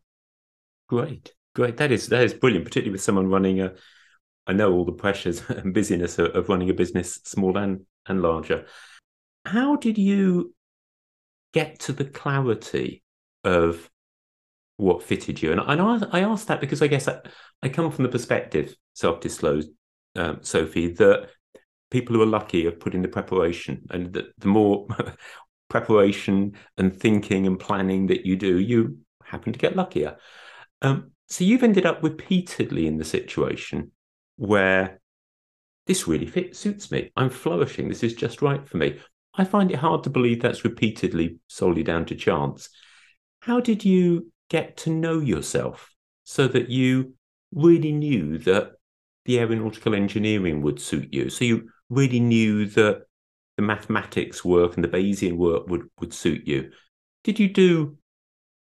Great. 0.87 1.33
Great. 1.55 1.77
That 1.77 1.91
is 1.91 2.07
that 2.09 2.23
is 2.23 2.33
brilliant, 2.33 2.65
particularly 2.65 2.91
with 2.91 3.01
someone 3.01 3.27
running 3.27 3.61
a. 3.61 3.73
I 4.45 4.53
know 4.53 4.71
all 4.71 4.85
the 4.85 4.91
pressures 4.91 5.41
and 5.49 5.73
busyness 5.73 6.19
of, 6.19 6.35
of 6.35 6.49
running 6.49 6.69
a 6.69 6.73
business, 6.73 7.19
small 7.25 7.57
and 7.57 7.81
and 8.05 8.21
larger. 8.21 8.65
How 9.45 9.75
did 9.75 9.97
you 9.97 10.53
get 11.53 11.79
to 11.79 11.93
the 11.93 12.05
clarity 12.05 13.03
of 13.43 13.89
what 14.77 15.01
fitted 15.01 15.41
you? 15.41 15.51
And, 15.51 15.61
and 15.61 15.81
I, 15.81 16.19
I 16.19 16.21
asked 16.21 16.47
that 16.47 16.61
because 16.61 16.81
I 16.81 16.87
guess 16.87 17.07
I, 17.07 17.19
I 17.63 17.69
come 17.69 17.91
from 17.91 18.03
the 18.03 18.09
perspective, 18.09 18.75
self-disclosed, 18.93 19.69
um, 20.15 20.39
Sophie, 20.41 20.93
that 20.93 21.29
people 21.89 22.15
who 22.15 22.21
are 22.21 22.27
lucky 22.27 22.65
have 22.65 22.79
put 22.79 22.93
in 22.93 23.01
the 23.01 23.07
preparation, 23.07 23.85
and 23.89 24.13
that 24.13 24.25
the 24.39 24.47
more 24.47 24.87
preparation 25.69 26.53
and 26.77 26.95
thinking 26.95 27.45
and 27.47 27.59
planning 27.59 28.07
that 28.07 28.25
you 28.25 28.35
do, 28.35 28.59
you 28.59 28.97
happen 29.23 29.53
to 29.53 29.59
get 29.59 29.75
luckier. 29.75 30.17
Um, 30.81 31.11
so 31.27 31.43
you've 31.43 31.63
ended 31.63 31.85
up 31.85 32.03
repeatedly 32.03 32.87
in 32.87 32.97
the 32.97 33.03
situation 33.03 33.91
where 34.37 34.99
this 35.85 36.07
really 36.07 36.25
fits, 36.25 36.59
suits 36.59 36.91
me. 36.91 37.11
I'm 37.15 37.29
flourishing. 37.29 37.89
This 37.89 38.03
is 38.03 38.13
just 38.13 38.41
right 38.41 38.67
for 38.67 38.77
me. 38.77 38.99
I 39.33 39.43
find 39.43 39.71
it 39.71 39.77
hard 39.77 40.03
to 40.03 40.09
believe 40.09 40.41
that's 40.41 40.63
repeatedly 40.63 41.39
solely 41.47 41.83
down 41.83 42.05
to 42.05 42.15
chance. 42.15 42.69
How 43.41 43.59
did 43.59 43.85
you 43.85 44.31
get 44.49 44.77
to 44.77 44.89
know 44.89 45.19
yourself 45.19 45.93
so 46.23 46.47
that 46.47 46.69
you 46.69 47.13
really 47.53 47.91
knew 47.91 48.37
that 48.39 48.71
the 49.25 49.39
aeronautical 49.39 49.93
engineering 49.93 50.61
would 50.61 50.81
suit 50.81 51.13
you? 51.13 51.29
So 51.29 51.45
you 51.45 51.69
really 51.89 52.19
knew 52.19 52.65
that 52.67 53.03
the 53.55 53.63
mathematics 53.63 54.45
work 54.45 54.75
and 54.75 54.83
the 54.83 54.89
Bayesian 54.89 55.37
work 55.37 55.67
would, 55.67 55.89
would 55.99 56.13
suit 56.13 56.47
you. 56.47 56.71
Did 57.23 57.39
you 57.39 57.49
do 57.49 57.97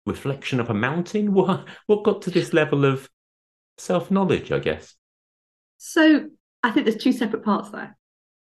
reflection 0.07 0.61
of 0.61 0.71
a 0.71 0.75
mountain? 0.75 1.33
What 1.35 1.67
what 1.87 2.05
got 2.05 2.23
to 2.23 2.31
this 2.31 2.53
level 2.53 2.85
of 2.85 3.09
self 3.79 4.11
knowledge? 4.11 4.53
I 4.53 4.59
guess. 4.59 4.95
So 5.79 6.29
I 6.63 6.71
think 6.71 6.87
there's 6.87 7.03
two 7.03 7.13
separate 7.13 7.45
parts 7.45 7.71
there. 7.71 7.97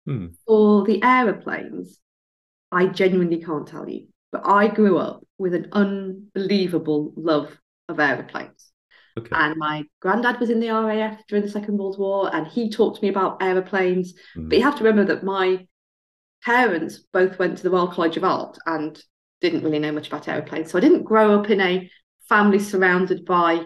Hmm. 0.07 0.29
For 0.47 0.85
the 0.85 1.03
aeroplanes, 1.03 1.99
I 2.73 2.87
genuinely 2.87 3.43
can't 3.43 3.67
tell 3.67 3.89
you, 3.89 4.09
but 4.33 4.47
I 4.47 4.69
grew 4.69 4.99
up 4.99 5.27
with 5.37 5.55
an 5.55 5.69
unbelievable 5.73 7.13
love 7.17 7.59
of 7.89 8.01
aeroplanes. 8.01 8.71
Okay. 9.19 9.31
And 9.33 9.57
my 9.57 9.85
granddad 10.01 10.41
was 10.41 10.51
in 10.51 10.61
the 10.61 10.71
RAF 10.71 11.27
during 11.27 11.45
the 11.45 11.51
Second 11.51 11.77
World 11.79 11.99
War, 11.99 12.35
and 12.35 12.47
he 12.47 12.71
talked 12.71 12.99
to 12.99 13.03
me 13.03 13.09
about 13.09 13.43
aeroplanes. 13.43 14.15
Mm. 14.37 14.49
But 14.49 14.59
you 14.59 14.65
have 14.65 14.79
to 14.79 14.85
remember 14.85 15.15
that 15.15 15.25
my 15.25 15.67
parents 16.45 16.99
both 17.13 17.39
went 17.39 17.57
to 17.57 17.63
the 17.63 17.71
Royal 17.71 17.89
College 17.89 18.17
of 18.17 18.25
Art, 18.25 18.59
and 18.67 19.01
didn't 19.41 19.63
really 19.63 19.79
know 19.79 19.93
much 19.93 20.09
about 20.09 20.29
aeroplanes. 20.29 20.71
So 20.71 20.79
I 20.79 20.81
didn't 20.81 21.05
grow 21.05 21.39
up 21.39 21.51
in 21.51 21.61
a 21.61 21.91
family 22.29 22.59
surrounded 22.59 23.25
by 23.25 23.65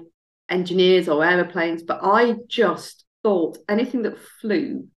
engineers 0.49 1.09
or 1.09 1.25
aeroplanes, 1.25 1.82
but 1.82 2.00
I 2.02 2.37
just 2.49 3.04
thought 3.23 3.59
anything 3.68 4.02
that 4.02 4.18
flew, 4.40 4.88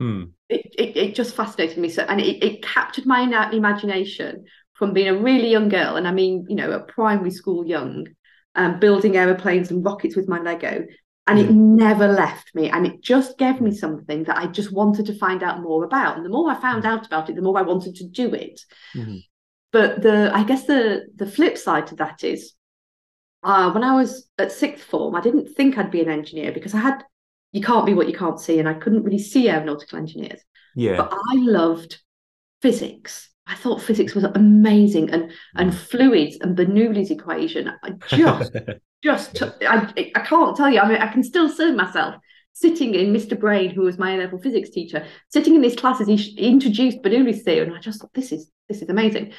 mm. 0.00 0.30
it, 0.48 0.74
it, 0.78 0.96
it, 0.96 1.14
just 1.14 1.34
fascinated 1.34 1.78
me. 1.78 1.88
So, 1.88 2.02
and 2.02 2.20
it, 2.20 2.42
it 2.44 2.62
captured 2.62 3.06
my 3.06 3.22
imagination 3.52 4.44
from 4.74 4.92
being 4.92 5.08
a 5.08 5.16
really 5.16 5.50
young 5.50 5.68
girl. 5.68 5.96
And 5.96 6.06
I 6.06 6.12
mean, 6.12 6.46
you 6.48 6.56
know, 6.56 6.72
at 6.72 6.88
primary 6.88 7.30
school 7.30 7.66
young, 7.66 8.06
um, 8.54 8.80
building 8.80 9.16
aeroplanes 9.16 9.70
and 9.70 9.84
rockets 9.84 10.16
with 10.16 10.28
my 10.28 10.40
Lego. 10.40 10.84
And 11.26 11.38
it 11.38 11.52
never 11.52 12.08
left 12.08 12.52
me. 12.56 12.70
And 12.70 12.84
it 12.84 13.02
just 13.02 13.38
gave 13.38 13.60
me 13.60 13.70
something 13.70 14.24
that 14.24 14.36
I 14.36 14.46
just 14.46 14.72
wanted 14.72 15.06
to 15.06 15.18
find 15.18 15.44
out 15.44 15.62
more 15.62 15.84
about. 15.84 16.16
And 16.16 16.26
the 16.26 16.30
more 16.30 16.50
I 16.50 16.60
found 16.60 16.84
out 16.84 17.06
about 17.06 17.30
it, 17.30 17.36
the 17.36 17.42
more 17.42 17.56
I 17.56 17.62
wanted 17.62 17.94
to 17.96 18.08
do 18.08 18.34
it. 18.34 18.60
Mm-hmm. 18.96 19.18
But 19.70 20.02
the 20.02 20.32
I 20.34 20.42
guess 20.42 20.66
the 20.66 21.06
the 21.14 21.30
flip 21.30 21.56
side 21.56 21.86
to 21.88 21.96
that 21.96 22.24
is 22.24 22.54
uh, 23.44 23.70
when 23.70 23.84
I 23.84 23.94
was 23.94 24.28
at 24.38 24.50
sixth 24.50 24.84
form, 24.84 25.14
I 25.14 25.20
didn't 25.20 25.54
think 25.54 25.78
I'd 25.78 25.92
be 25.92 26.00
an 26.00 26.10
engineer 26.10 26.50
because 26.50 26.74
I 26.74 26.78
had 26.78 27.04
you 27.52 27.60
can't 27.60 27.86
be 27.86 27.94
what 27.94 28.08
you 28.08 28.16
can't 28.16 28.40
see, 28.40 28.58
and 28.58 28.68
I 28.68 28.74
couldn't 28.74 29.04
really 29.04 29.18
see 29.18 29.48
aeronautical 29.48 29.98
engineers. 29.98 30.40
Yeah. 30.74 30.96
But 30.96 31.12
I 31.12 31.34
loved 31.36 32.00
physics. 32.62 33.28
I 33.50 33.56
thought 33.56 33.82
physics 33.82 34.14
was 34.14 34.24
amazing, 34.24 35.10
and 35.10 35.32
and 35.56 35.72
mm. 35.72 35.74
fluids 35.74 36.38
and 36.40 36.56
Bernoulli's 36.56 37.10
equation. 37.10 37.70
I 37.82 37.90
just 38.08 38.52
just 39.02 39.42
I 39.42 39.92
I 40.14 40.20
can't 40.20 40.56
tell 40.56 40.70
you. 40.70 40.80
I 40.80 40.88
mean, 40.88 40.98
I 40.98 41.12
can 41.12 41.22
still 41.22 41.48
see 41.48 41.72
myself 41.72 42.14
sitting 42.52 42.94
in 42.94 43.12
Mr. 43.12 43.38
Brain, 43.38 43.70
who 43.70 43.82
was 43.82 43.98
my 43.98 44.16
level 44.16 44.38
physics 44.38 44.70
teacher, 44.70 45.06
sitting 45.30 45.54
in 45.54 45.62
these 45.62 45.76
classes. 45.76 46.06
He 46.06 46.46
introduced 46.46 47.02
Bernoulli's 47.02 47.42
theory, 47.42 47.66
and 47.66 47.76
I 47.76 47.80
just 47.80 48.00
thought 48.00 48.14
this 48.14 48.32
is 48.32 48.50
this 48.68 48.82
is 48.82 48.88
amazing 48.88 49.32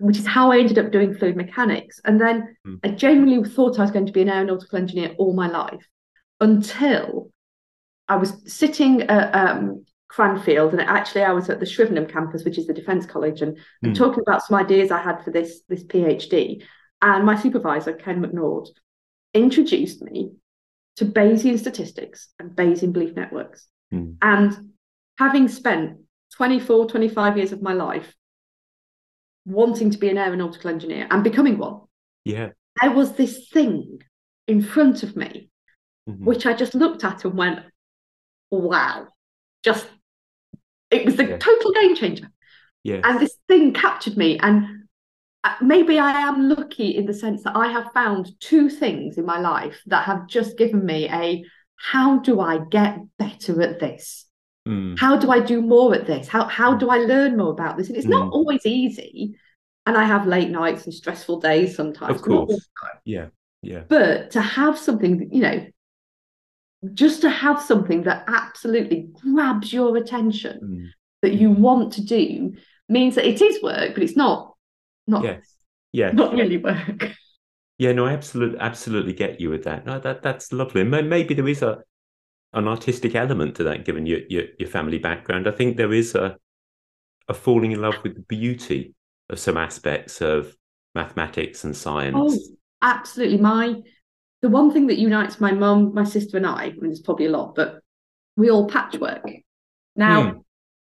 which 0.00 0.18
is 0.18 0.26
how 0.26 0.52
I 0.52 0.58
ended 0.58 0.78
up 0.78 0.92
doing 0.92 1.14
fluid 1.14 1.36
mechanics. 1.36 2.00
And 2.04 2.20
then 2.20 2.56
mm. 2.66 2.78
I 2.84 2.88
genuinely 2.90 3.48
thought 3.48 3.78
I 3.78 3.82
was 3.82 3.90
going 3.90 4.06
to 4.06 4.12
be 4.12 4.22
an 4.22 4.28
aeronautical 4.28 4.78
engineer 4.78 5.14
all 5.18 5.34
my 5.34 5.48
life 5.48 5.84
until 6.40 7.30
I 8.08 8.16
was 8.16 8.32
sitting 8.46 9.02
at 9.02 9.34
um, 9.34 9.84
Cranfield, 10.08 10.72
and 10.72 10.80
actually 10.80 11.22
I 11.22 11.32
was 11.32 11.50
at 11.50 11.60
the 11.60 11.66
Shrivenham 11.66 12.10
campus, 12.10 12.44
which 12.44 12.58
is 12.58 12.66
the 12.66 12.74
Defence 12.74 13.06
College, 13.06 13.42
and, 13.42 13.58
mm. 13.84 13.94
talking 13.94 14.22
about 14.26 14.44
some 14.44 14.58
ideas 14.58 14.90
I 14.90 15.02
had 15.02 15.22
for 15.22 15.30
this 15.30 15.60
this 15.68 15.84
PhD. 15.84 16.62
And 17.00 17.24
my 17.24 17.36
supervisor, 17.40 17.92
Ken 17.92 18.20
McNaught, 18.20 18.68
introduced 19.34 20.02
me 20.02 20.32
to 20.96 21.04
Bayesian 21.04 21.58
statistics 21.58 22.28
and 22.40 22.50
Bayesian 22.50 22.92
belief 22.92 23.14
networks. 23.14 23.68
Mm. 23.92 24.16
And 24.20 24.72
having 25.18 25.48
spent 25.48 25.98
24, 26.36 26.88
25 26.88 27.36
years 27.36 27.52
of 27.52 27.62
my 27.62 27.72
life 27.72 28.14
wanting 29.44 29.90
to 29.90 29.98
be 29.98 30.08
an 30.08 30.18
aeronautical 30.18 30.70
engineer 30.70 31.06
and 31.10 31.24
becoming 31.24 31.58
one. 31.58 31.80
Yeah. 32.24 32.50
There 32.80 32.90
was 32.90 33.12
this 33.12 33.48
thing 33.48 34.00
in 34.46 34.62
front 34.62 35.02
of 35.02 35.16
me, 35.16 35.50
mm-hmm. 36.08 36.24
which 36.24 36.46
I 36.46 36.52
just 36.52 36.74
looked 36.74 37.04
at 37.04 37.24
and 37.24 37.34
went, 37.34 37.60
wow. 38.50 39.08
Just, 39.64 39.88
it 40.90 41.04
was 41.04 41.16
the 41.16 41.26
yeah. 41.26 41.38
total 41.38 41.72
game 41.72 41.94
changer. 41.94 42.30
Yeah. 42.84 43.00
And 43.04 43.20
this 43.20 43.36
thing 43.48 43.72
captured 43.72 44.16
me. 44.16 44.38
And 44.38 44.84
uh, 45.44 45.54
maybe 45.60 45.98
I 45.98 46.12
am 46.12 46.48
lucky 46.48 46.96
in 46.96 47.06
the 47.06 47.14
sense 47.14 47.42
that 47.44 47.56
I 47.56 47.68
have 47.68 47.92
found 47.92 48.30
two 48.40 48.68
things 48.68 49.18
in 49.18 49.26
my 49.26 49.38
life 49.38 49.80
that 49.86 50.04
have 50.04 50.26
just 50.26 50.56
given 50.58 50.84
me 50.84 51.08
a 51.08 51.44
how 51.76 52.18
do 52.18 52.40
I 52.40 52.58
get 52.70 52.98
better 53.18 53.62
at 53.62 53.78
this? 53.78 54.26
Mm. 54.66 54.98
How 54.98 55.16
do 55.16 55.30
I 55.30 55.40
do 55.40 55.62
more 55.62 55.94
at 55.94 56.06
this? 56.06 56.28
How 56.28 56.46
how 56.46 56.74
do 56.74 56.90
I 56.90 56.98
learn 56.98 57.36
more 57.36 57.52
about 57.52 57.76
this? 57.76 57.88
And 57.88 57.96
it's 57.96 58.06
mm. 58.06 58.10
not 58.10 58.32
always 58.32 58.66
easy. 58.66 59.36
And 59.86 59.96
I 59.96 60.04
have 60.04 60.26
late 60.26 60.50
nights 60.50 60.84
and 60.84 60.92
stressful 60.92 61.40
days 61.40 61.74
sometimes. 61.74 62.16
Of 62.16 62.22
course. 62.22 62.68
Yeah. 63.04 63.28
Yeah. 63.62 63.84
But 63.88 64.32
to 64.32 64.40
have 64.40 64.78
something, 64.78 65.30
you 65.32 65.40
know, 65.40 65.66
just 66.94 67.20
to 67.22 67.30
have 67.30 67.60
something 67.60 68.02
that 68.04 68.24
absolutely 68.28 69.08
grabs 69.20 69.72
your 69.72 69.96
attention 69.96 70.60
mm. 70.62 70.88
that 71.22 71.34
you 71.34 71.50
want 71.50 71.92
to 71.94 72.04
do 72.04 72.54
means 72.88 73.16
that 73.16 73.26
it 73.26 73.42
is 73.42 73.62
work, 73.62 73.94
but 73.94 74.02
it's 74.02 74.16
not 74.16 74.54
not 75.06 75.24
yes. 75.24 75.54
Yeah. 75.92 76.10
Not 76.12 76.34
really 76.34 76.58
work. 76.58 77.12
Yeah, 77.80 77.92
no, 77.92 78.06
I 78.06 78.12
absolutely 78.12 78.58
absolutely 78.58 79.12
get 79.12 79.40
you 79.40 79.50
with 79.50 79.62
that. 79.62 79.86
No, 79.86 80.00
that 80.00 80.20
that's 80.20 80.52
lovely. 80.52 80.82
Maybe 80.82 81.32
there 81.32 81.46
is 81.46 81.62
a 81.62 81.78
an 82.52 82.66
artistic 82.66 83.14
element 83.14 83.54
to 83.54 83.62
that, 83.62 83.84
given 83.84 84.04
your, 84.04 84.18
your, 84.28 84.46
your 84.58 84.68
family 84.68 84.98
background. 84.98 85.46
I 85.46 85.52
think 85.52 85.76
there 85.76 85.92
is 85.92 86.16
a 86.16 86.36
a 87.28 87.34
falling 87.34 87.70
in 87.70 87.80
love 87.80 87.94
with 88.02 88.16
the 88.16 88.22
beauty 88.22 88.94
of 89.30 89.38
some 89.38 89.56
aspects 89.56 90.20
of 90.20 90.56
mathematics 90.96 91.62
and 91.62 91.76
science. 91.76 92.16
Oh, 92.18 92.56
absolutely. 92.82 93.38
My 93.38 93.76
the 94.42 94.48
one 94.48 94.70
thing 94.72 94.86
that 94.88 94.98
unites 94.98 95.40
my 95.40 95.52
mum, 95.52 95.94
my 95.94 96.04
sister, 96.04 96.36
and 96.36 96.46
I, 96.46 96.64
I 96.64 96.68
mean, 96.70 96.80
there's 96.82 97.00
probably 97.00 97.26
a 97.26 97.30
lot, 97.30 97.54
but 97.54 97.80
we 98.36 98.50
all 98.50 98.68
patchwork. 98.68 99.28
Now, 99.96 100.30
hmm. 100.30 100.38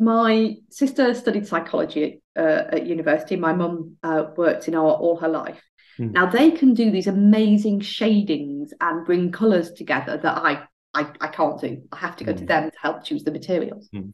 my 0.05 0.57
sister 0.71 1.15
studied 1.15 1.47
psychology 1.47 2.21
at, 2.37 2.43
uh, 2.43 2.77
at 2.77 2.87
university. 2.87 3.37
My 3.37 3.53
mum 3.53 3.97
uh, 4.03 4.27
worked 4.37 4.69
in 4.69 4.75
art 4.75 5.01
all 5.01 5.17
her 5.17 5.29
life. 5.29 5.61
Hmm. 5.97 6.13
Now 6.13 6.27
they 6.27 6.53
can 6.53 6.75
do 6.75 6.91
these 6.91 7.09
amazing 7.09 7.81
shadings 7.81 8.73
and 8.81 9.05
bring 9.05 9.33
colours 9.33 9.73
together 9.73 10.17
that 10.17 10.39
I 10.39 10.63
I, 10.95 11.07
I 11.21 11.29
can't 11.29 11.61
do. 11.61 11.83
I 11.93 11.99
have 11.99 12.17
to 12.17 12.25
go 12.25 12.33
mm. 12.33 12.39
to 12.39 12.47
them 12.47 12.71
to 12.71 12.77
help 12.81 13.05
choose 13.05 13.23
the 13.23 13.31
materials. 13.31 13.89
Mm. 13.95 14.13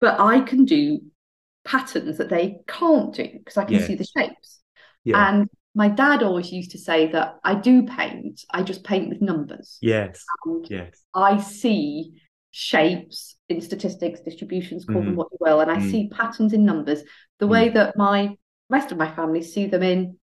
But 0.00 0.18
I 0.20 0.40
can 0.40 0.64
do 0.64 1.00
patterns 1.64 2.18
that 2.18 2.28
they 2.28 2.58
can't 2.66 3.14
do 3.14 3.28
because 3.32 3.56
I 3.56 3.64
can 3.64 3.74
yeah. 3.74 3.86
see 3.86 3.94
the 3.94 4.06
shapes. 4.16 4.60
Yeah. 5.04 5.28
And 5.28 5.48
my 5.78 5.88
dad 5.88 6.24
always 6.24 6.50
used 6.50 6.72
to 6.72 6.78
say 6.78 7.06
that 7.12 7.36
I 7.44 7.54
do 7.54 7.84
paint, 7.84 8.44
I 8.50 8.64
just 8.64 8.82
paint 8.82 9.08
with 9.08 9.22
numbers. 9.22 9.78
Yes. 9.80 10.24
And 10.44 10.68
yes. 10.68 11.04
I 11.14 11.40
see 11.40 12.20
shapes 12.50 13.36
in 13.48 13.60
statistics, 13.60 14.18
distributions, 14.18 14.84
call 14.84 15.02
mm. 15.02 15.04
them 15.04 15.14
what 15.14 15.28
you 15.30 15.38
will, 15.40 15.60
and 15.60 15.70
I 15.70 15.76
mm. 15.76 15.88
see 15.88 16.08
patterns 16.08 16.52
in 16.52 16.64
numbers 16.64 17.02
the 17.38 17.46
mm. 17.46 17.50
way 17.50 17.68
that 17.68 17.96
my 17.96 18.36
rest 18.68 18.90
of 18.90 18.98
my 18.98 19.08
family 19.08 19.40
see 19.40 19.66
them 19.66 19.84
in 19.84 20.18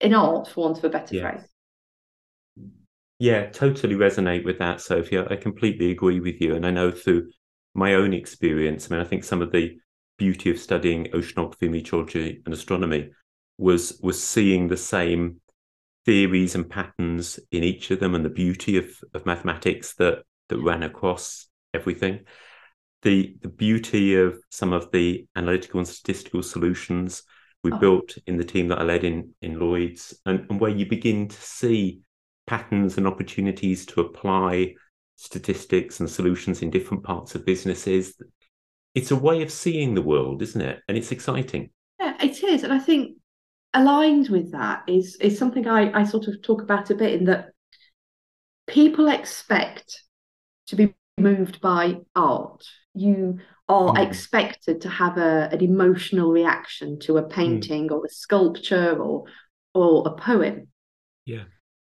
in 0.00 0.14
art, 0.14 0.46
for 0.46 0.66
want 0.66 0.78
of 0.78 0.84
a 0.84 0.90
better 0.90 1.16
yes. 1.16 1.22
phrase. 1.22 1.48
Yeah, 3.18 3.50
totally 3.50 3.96
resonate 3.96 4.44
with 4.44 4.60
that, 4.60 4.80
Sophia. 4.80 5.26
I 5.28 5.34
completely 5.34 5.90
agree 5.90 6.20
with 6.20 6.40
you. 6.40 6.54
And 6.54 6.64
I 6.64 6.70
know 6.70 6.92
through 6.92 7.32
my 7.74 7.94
own 7.94 8.14
experience, 8.14 8.88
I 8.88 8.94
mean, 8.94 9.04
I 9.04 9.08
think 9.08 9.24
some 9.24 9.42
of 9.42 9.50
the 9.50 9.76
beauty 10.18 10.52
of 10.52 10.58
studying 10.60 11.06
oceanography, 11.06 11.68
meteorology, 11.68 12.42
and 12.44 12.54
astronomy 12.54 13.10
was 13.58 13.98
was 14.02 14.22
seeing 14.22 14.68
the 14.68 14.76
same 14.76 15.40
theories 16.04 16.54
and 16.54 16.68
patterns 16.68 17.38
in 17.50 17.64
each 17.64 17.90
of 17.90 18.00
them 18.00 18.14
and 18.14 18.24
the 18.24 18.30
beauty 18.30 18.76
of, 18.76 18.86
of 19.14 19.24
mathematics 19.24 19.94
that 19.94 20.22
that 20.48 20.58
ran 20.58 20.82
across 20.82 21.48
everything. 21.72 22.20
The 23.02 23.36
the 23.40 23.48
beauty 23.48 24.16
of 24.16 24.38
some 24.50 24.72
of 24.72 24.90
the 24.90 25.26
analytical 25.36 25.80
and 25.80 25.88
statistical 25.88 26.42
solutions 26.42 27.22
we 27.62 27.72
oh. 27.72 27.78
built 27.78 28.16
in 28.26 28.36
the 28.36 28.44
team 28.44 28.68
that 28.68 28.78
I 28.78 28.84
led 28.84 29.04
in 29.04 29.30
in 29.40 29.58
Lloyd's 29.58 30.14
and, 30.26 30.46
and 30.50 30.60
where 30.60 30.70
you 30.70 30.86
begin 30.86 31.28
to 31.28 31.40
see 31.40 32.00
patterns 32.46 32.98
and 32.98 33.06
opportunities 33.06 33.86
to 33.86 34.02
apply 34.02 34.74
statistics 35.16 36.00
and 36.00 36.10
solutions 36.10 36.62
in 36.62 36.70
different 36.70 37.02
parts 37.02 37.34
of 37.34 37.46
businesses. 37.46 38.14
It's 38.94 39.10
a 39.10 39.16
way 39.16 39.42
of 39.42 39.50
seeing 39.50 39.94
the 39.94 40.02
world, 40.02 40.42
isn't 40.42 40.60
it? 40.60 40.80
And 40.88 40.96
it's 40.96 41.12
exciting. 41.12 41.70
Yeah, 41.98 42.16
it 42.22 42.42
is. 42.42 42.62
And 42.62 42.72
I 42.72 42.78
think 42.78 43.13
aligned 43.74 44.28
with 44.28 44.52
that 44.52 44.84
is 44.86 45.16
is 45.16 45.38
something 45.38 45.66
I, 45.66 46.00
I 46.00 46.04
sort 46.04 46.28
of 46.28 46.40
talk 46.42 46.62
about 46.62 46.90
a 46.90 46.94
bit 46.94 47.14
in 47.14 47.24
that 47.26 47.50
people 48.66 49.08
expect 49.08 50.02
to 50.68 50.76
be 50.76 50.94
moved 51.18 51.60
by 51.60 51.98
art. 52.14 52.64
You 52.94 53.38
are 53.68 53.94
mm. 53.94 54.06
expected 54.06 54.80
to 54.82 54.88
have 54.88 55.18
a, 55.18 55.48
an 55.52 55.62
emotional 55.62 56.30
reaction 56.30 56.98
to 57.00 57.18
a 57.18 57.22
mm. 57.22 57.30
painting 57.30 57.88
mm. 57.88 57.92
or 57.92 58.04
a 58.04 58.08
sculpture 58.08 58.96
or 58.96 59.24
or 59.74 60.06
a 60.06 60.12
poem. 60.12 60.68
Yeah. 61.26 61.44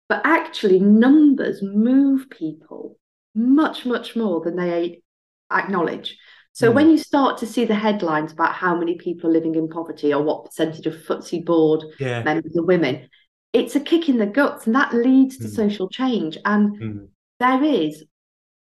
But 0.09 0.23
actually, 0.25 0.81
numbers 0.81 1.63
move 1.63 2.29
people 2.31 2.99
much, 3.35 3.85
much 3.85 4.15
more 4.15 4.43
than 4.43 4.57
they 4.57 5.03
acknowledge. 5.51 6.17
So 6.55 6.71
mm. 6.71 6.75
when 6.75 6.91
you 6.91 6.99
start 6.99 7.37
to 7.39 7.47
see 7.47 7.65
the 7.65 7.75
headlines 7.75 8.33
about 8.33 8.55
how 8.55 8.77
many 8.77 8.95
people 8.95 9.29
are 9.29 9.33
living 9.33 9.57
in 9.57 9.69
poverty 9.69 10.15
or 10.15 10.23
what 10.23 10.45
percentage 10.45 10.87
of 10.87 10.95
FTSE 10.95 11.45
board 11.45 11.85
yeah. 11.99 12.23
members 12.23 12.57
are 12.57 12.65
women, 12.65 13.09
it's 13.53 13.77
a 13.77 13.81
kick 13.81 14.09
in 14.09 14.19
the 14.19 14.27
guts 14.27 14.67
and 14.67 14.75
that 14.75 14.95
leads 14.95 15.37
to 15.39 15.49
mm. 15.49 15.55
social 15.55 15.89
change. 15.89 16.39
And 16.45 16.81
mm. 16.81 17.09
there 17.41 17.63
is, 17.63 18.05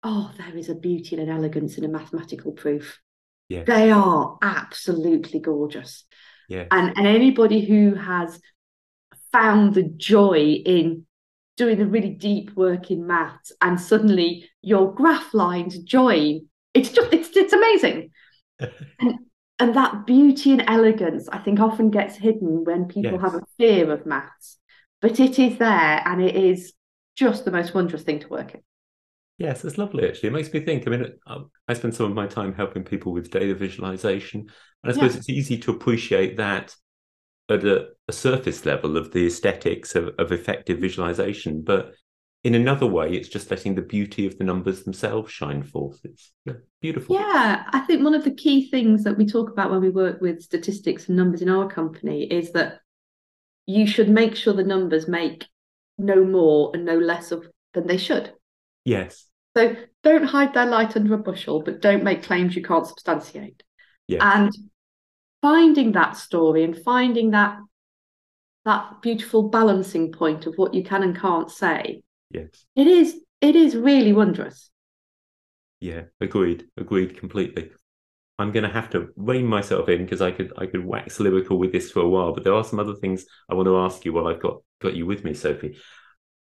oh, 0.02 0.30
there 0.36 0.56
is 0.56 0.68
a 0.68 0.74
beauty 0.74 1.16
and 1.16 1.28
an 1.28 1.34
elegance 1.34 1.78
in 1.78 1.84
a 1.84 1.88
mathematical 1.88 2.52
proof. 2.52 3.00
They 3.48 3.90
are 3.90 4.36
absolutely 4.42 5.40
gorgeous. 5.40 6.04
Yeah. 6.50 6.66
And, 6.70 6.96
and 6.98 7.06
anybody 7.06 7.64
who 7.64 7.94
has 7.94 8.38
found 9.32 9.72
the 9.72 9.84
joy 9.84 10.60
in 10.64 11.06
doing 11.56 11.78
the 11.78 11.86
really 11.86 12.10
deep 12.10 12.54
work 12.54 12.90
in 12.90 13.06
maths 13.06 13.50
and 13.62 13.80
suddenly 13.80 14.48
your 14.60 14.92
graph 14.92 15.32
lines 15.32 15.78
join 15.78 16.47
it's 16.74 16.90
just 16.90 17.12
it's 17.12 17.36
it's 17.36 17.52
amazing 17.52 18.10
and 19.00 19.18
and 19.58 19.74
that 19.74 20.06
beauty 20.06 20.52
and 20.52 20.64
elegance 20.66 21.28
i 21.30 21.38
think 21.38 21.60
often 21.60 21.90
gets 21.90 22.16
hidden 22.16 22.64
when 22.64 22.86
people 22.86 23.12
yes. 23.12 23.20
have 23.20 23.34
a 23.34 23.42
fear 23.56 23.92
of 23.92 24.06
maths 24.06 24.58
but 25.00 25.18
it 25.20 25.38
is 25.38 25.58
there 25.58 26.02
and 26.04 26.22
it 26.22 26.34
is 26.34 26.72
just 27.16 27.44
the 27.44 27.50
most 27.50 27.74
wondrous 27.74 28.02
thing 28.02 28.20
to 28.20 28.28
work 28.28 28.54
in 28.54 28.60
yes 29.38 29.64
it's 29.64 29.78
lovely 29.78 30.08
actually 30.08 30.28
it 30.28 30.32
makes 30.32 30.52
me 30.52 30.60
think 30.60 30.86
i 30.86 30.90
mean 30.90 31.06
uh, 31.26 31.40
i 31.66 31.74
spend 31.74 31.94
some 31.94 32.06
of 32.06 32.12
my 32.12 32.26
time 32.26 32.54
helping 32.54 32.84
people 32.84 33.12
with 33.12 33.30
data 33.30 33.54
visualization 33.54 34.40
and 34.40 34.90
i 34.90 34.92
suppose 34.92 35.14
yeah. 35.14 35.18
it's 35.18 35.28
easy 35.28 35.58
to 35.58 35.70
appreciate 35.70 36.36
that 36.36 36.74
at 37.48 37.64
a, 37.64 37.88
a, 38.06 38.12
surface 38.12 38.66
level 38.66 38.96
of 38.96 39.12
the 39.12 39.26
aesthetics 39.26 39.94
of, 39.94 40.08
of 40.18 40.32
effective 40.32 40.78
visualization. 40.78 41.62
But 41.62 41.92
in 42.44 42.54
another 42.54 42.86
way, 42.86 43.12
it's 43.12 43.28
just 43.28 43.50
letting 43.50 43.74
the 43.74 43.82
beauty 43.82 44.26
of 44.26 44.38
the 44.38 44.44
numbers 44.44 44.84
themselves 44.84 45.32
shine 45.32 45.62
forth. 45.62 46.00
It's 46.04 46.32
beautiful. 46.80 47.16
Yeah, 47.16 47.64
I 47.72 47.80
think 47.80 48.04
one 48.04 48.14
of 48.14 48.24
the 48.24 48.34
key 48.34 48.70
things 48.70 49.04
that 49.04 49.18
we 49.18 49.26
talk 49.26 49.50
about 49.50 49.70
when 49.70 49.80
we 49.80 49.90
work 49.90 50.20
with 50.20 50.42
statistics 50.42 51.08
and 51.08 51.16
numbers 51.16 51.42
in 51.42 51.48
our 51.48 51.68
company 51.68 52.24
is 52.24 52.52
that 52.52 52.80
you 53.66 53.86
should 53.86 54.08
make 54.08 54.36
sure 54.36 54.54
the 54.54 54.62
numbers 54.62 55.08
make 55.08 55.46
no 55.98 56.24
more 56.24 56.70
and 56.74 56.84
no 56.84 56.96
less 56.96 57.32
of 57.32 57.46
than 57.74 57.86
they 57.86 57.98
should. 57.98 58.32
Yes. 58.84 59.26
So 59.56 59.74
don't 60.04 60.24
hide 60.24 60.54
their 60.54 60.66
light 60.66 60.96
under 60.96 61.14
a 61.14 61.18
bushel, 61.18 61.62
but 61.62 61.82
don't 61.82 62.04
make 62.04 62.22
claims 62.22 62.54
you 62.54 62.62
can't 62.62 62.86
substantiate. 62.86 63.62
Yes. 64.06 64.22
And 64.22 64.52
finding 65.42 65.92
that 65.92 66.16
story 66.16 66.62
and 66.62 66.78
finding 66.82 67.32
that 67.32 67.58
that 68.64 69.02
beautiful 69.02 69.48
balancing 69.48 70.12
point 70.12 70.46
of 70.46 70.54
what 70.56 70.74
you 70.74 70.84
can 70.84 71.02
and 71.02 71.18
can't 71.18 71.50
say 71.50 72.02
yes. 72.30 72.48
It 72.76 72.86
is 72.86 73.20
it 73.40 73.56
is 73.56 73.76
really 73.76 74.12
wondrous. 74.12 74.70
Yeah 75.80 76.02
agreed 76.20 76.66
agreed 76.76 77.18
completely. 77.18 77.70
I'm 78.40 78.52
going 78.52 78.64
to 78.64 78.72
have 78.72 78.90
to 78.90 79.08
rein 79.16 79.46
myself 79.46 79.88
in 79.88 80.04
because 80.04 80.22
i 80.22 80.30
could 80.30 80.52
i 80.56 80.66
could 80.66 80.84
wax 80.84 81.18
lyrical 81.18 81.58
with 81.58 81.72
this 81.72 81.90
for 81.90 82.00
a 82.00 82.08
while 82.08 82.32
but 82.32 82.44
there 82.44 82.54
are 82.54 82.62
some 82.62 82.78
other 82.78 82.94
things 82.94 83.26
i 83.50 83.54
want 83.54 83.66
to 83.66 83.76
ask 83.78 84.04
you 84.04 84.12
while 84.12 84.28
i've 84.28 84.40
got 84.40 84.58
got 84.80 84.94
you 84.94 85.06
with 85.06 85.24
me 85.24 85.34
sophie. 85.34 85.76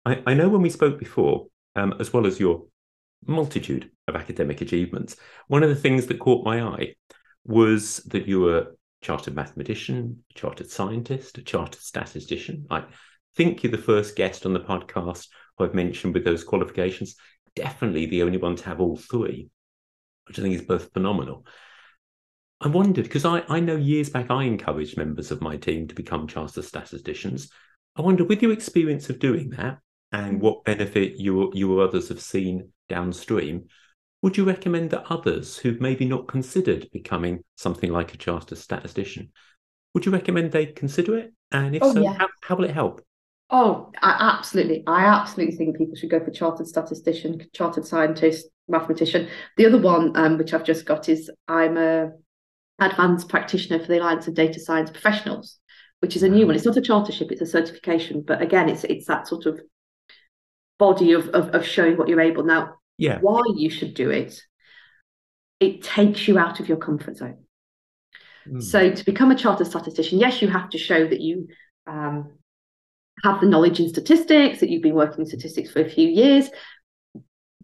I, 0.03 0.23
I 0.25 0.33
know 0.33 0.49
when 0.49 0.63
we 0.63 0.71
spoke 0.71 0.97
before 0.97 1.47
um, 1.75 1.93
as 1.99 2.11
well 2.11 2.25
as 2.25 2.39
your 2.39 2.65
multitude 3.27 3.91
of 4.07 4.15
academic 4.15 4.61
achievements 4.61 5.15
one 5.47 5.61
of 5.61 5.69
the 5.69 5.75
things 5.75 6.07
that 6.07 6.19
caught 6.19 6.43
my 6.43 6.63
eye 6.63 6.95
was 7.45 7.97
that 8.07 8.27
you 8.27 8.41
were 8.41 8.57
a 8.57 8.65
chartered 9.01 9.35
mathematician 9.35 10.23
a 10.31 10.33
chartered 10.33 10.69
scientist 10.69 11.37
a 11.37 11.43
chartered 11.43 11.81
statistician. 11.81 12.65
I 12.69 12.85
think 13.35 13.63
you're 13.63 13.71
the 13.71 13.77
first 13.77 14.15
guest 14.15 14.45
on 14.45 14.53
the 14.53 14.59
podcast 14.59 15.27
I've 15.59 15.73
mentioned 15.73 16.13
with 16.13 16.25
those 16.25 16.43
qualifications. 16.43 17.15
Definitely 17.55 18.07
the 18.07 18.23
only 18.23 18.37
one 18.37 18.55
to 18.55 18.65
have 18.65 18.81
all 18.81 18.97
three, 18.97 19.49
which 20.27 20.39
I 20.39 20.41
think 20.41 20.55
is 20.55 20.63
both 20.63 20.91
phenomenal. 20.93 21.45
I 22.61 22.67
wondered 22.69 23.03
because 23.03 23.25
I, 23.25 23.43
I 23.49 23.59
know 23.59 23.75
years 23.75 24.09
back 24.09 24.31
I 24.31 24.43
encouraged 24.43 24.97
members 24.97 25.31
of 25.31 25.41
my 25.41 25.57
team 25.57 25.87
to 25.87 25.95
become 25.95 26.27
chartered 26.27 26.63
statisticians. 26.63 27.49
I 27.95 28.01
wonder, 28.01 28.23
with 28.23 28.41
your 28.41 28.53
experience 28.53 29.09
of 29.09 29.19
doing 29.19 29.51
that 29.51 29.79
and 30.11 30.41
what 30.41 30.63
benefit 30.63 31.17
you 31.17 31.51
you 31.53 31.77
or 31.77 31.83
others 31.83 32.09
have 32.09 32.21
seen 32.21 32.71
downstream, 32.89 33.67
would 34.23 34.37
you 34.37 34.45
recommend 34.45 34.91
that 34.91 35.11
others 35.11 35.57
who've 35.57 35.81
maybe 35.81 36.05
not 36.05 36.27
considered 36.27 36.87
becoming 36.93 37.43
something 37.57 37.91
like 37.91 38.13
a 38.13 38.17
chartered 38.17 38.57
statistician, 38.57 39.31
would 39.93 40.05
you 40.05 40.11
recommend 40.11 40.51
they 40.51 40.67
consider 40.67 41.17
it? 41.17 41.33
And 41.51 41.75
if 41.75 41.83
oh, 41.83 41.93
so, 41.93 42.01
yeah. 42.01 42.13
how, 42.13 42.27
how 42.41 42.55
will 42.55 42.63
it 42.63 42.71
help? 42.71 43.01
Oh, 43.55 43.91
I 44.01 44.17
absolutely. 44.19 44.83
I 44.87 45.05
absolutely 45.05 45.55
think 45.55 45.77
people 45.77 45.95
should 45.95 46.09
go 46.09 46.19
for 46.19 46.31
chartered 46.31 46.65
statistician, 46.65 47.39
chartered 47.53 47.85
scientist, 47.85 48.47
mathematician. 48.67 49.29
The 49.57 49.67
other 49.67 49.77
one, 49.77 50.17
um, 50.17 50.39
which 50.39 50.55
I've 50.55 50.63
just 50.63 50.87
got, 50.87 51.07
is 51.07 51.29
I'm 51.47 51.77
a 51.77 52.09
advanced 52.79 53.29
practitioner 53.29 53.77
for 53.77 53.85
the 53.85 53.99
Alliance 53.99 54.27
of 54.27 54.33
Data 54.33 54.59
Science 54.59 54.89
Professionals, 54.89 55.59
which 55.99 56.15
is 56.15 56.23
a 56.23 56.29
new 56.29 56.47
one. 56.47 56.55
It's 56.55 56.65
not 56.65 56.77
a 56.77 56.81
chartership; 56.81 57.31
it's 57.31 57.41
a 57.41 57.45
certification. 57.45 58.23
But 58.25 58.41
again, 58.41 58.69
it's 58.69 58.85
it's 58.85 59.05
that 59.05 59.27
sort 59.27 59.45
of 59.45 59.61
body 60.79 61.11
of 61.11 61.27
of, 61.29 61.49
of 61.49 61.63
showing 61.63 61.95
what 61.95 62.07
you're 62.07 62.21
able. 62.21 62.43
Now, 62.43 62.77
yeah, 62.97 63.19
why 63.19 63.43
you 63.55 63.69
should 63.69 63.93
do 63.93 64.09
it? 64.09 64.41
It 65.59 65.83
takes 65.83 66.27
you 66.27 66.39
out 66.39 66.59
of 66.59 66.67
your 66.67 66.77
comfort 66.77 67.17
zone. 67.17 67.43
Mm. 68.47 68.63
So 68.63 68.89
to 68.89 69.05
become 69.05 69.29
a 69.29 69.35
chartered 69.35 69.67
statistician, 69.67 70.17
yes, 70.17 70.41
you 70.41 70.47
have 70.47 70.71
to 70.71 70.79
show 70.79 71.07
that 71.07 71.21
you 71.21 71.49
um, 71.85 72.31
have 73.23 73.39
the 73.39 73.47
knowledge 73.47 73.79
in 73.79 73.89
statistics, 73.89 74.59
that 74.59 74.69
you've 74.69 74.83
been 74.83 74.95
working 74.95 75.21
in 75.21 75.25
statistics 75.25 75.71
for 75.71 75.81
a 75.81 75.89
few 75.89 76.07
years. 76.07 76.49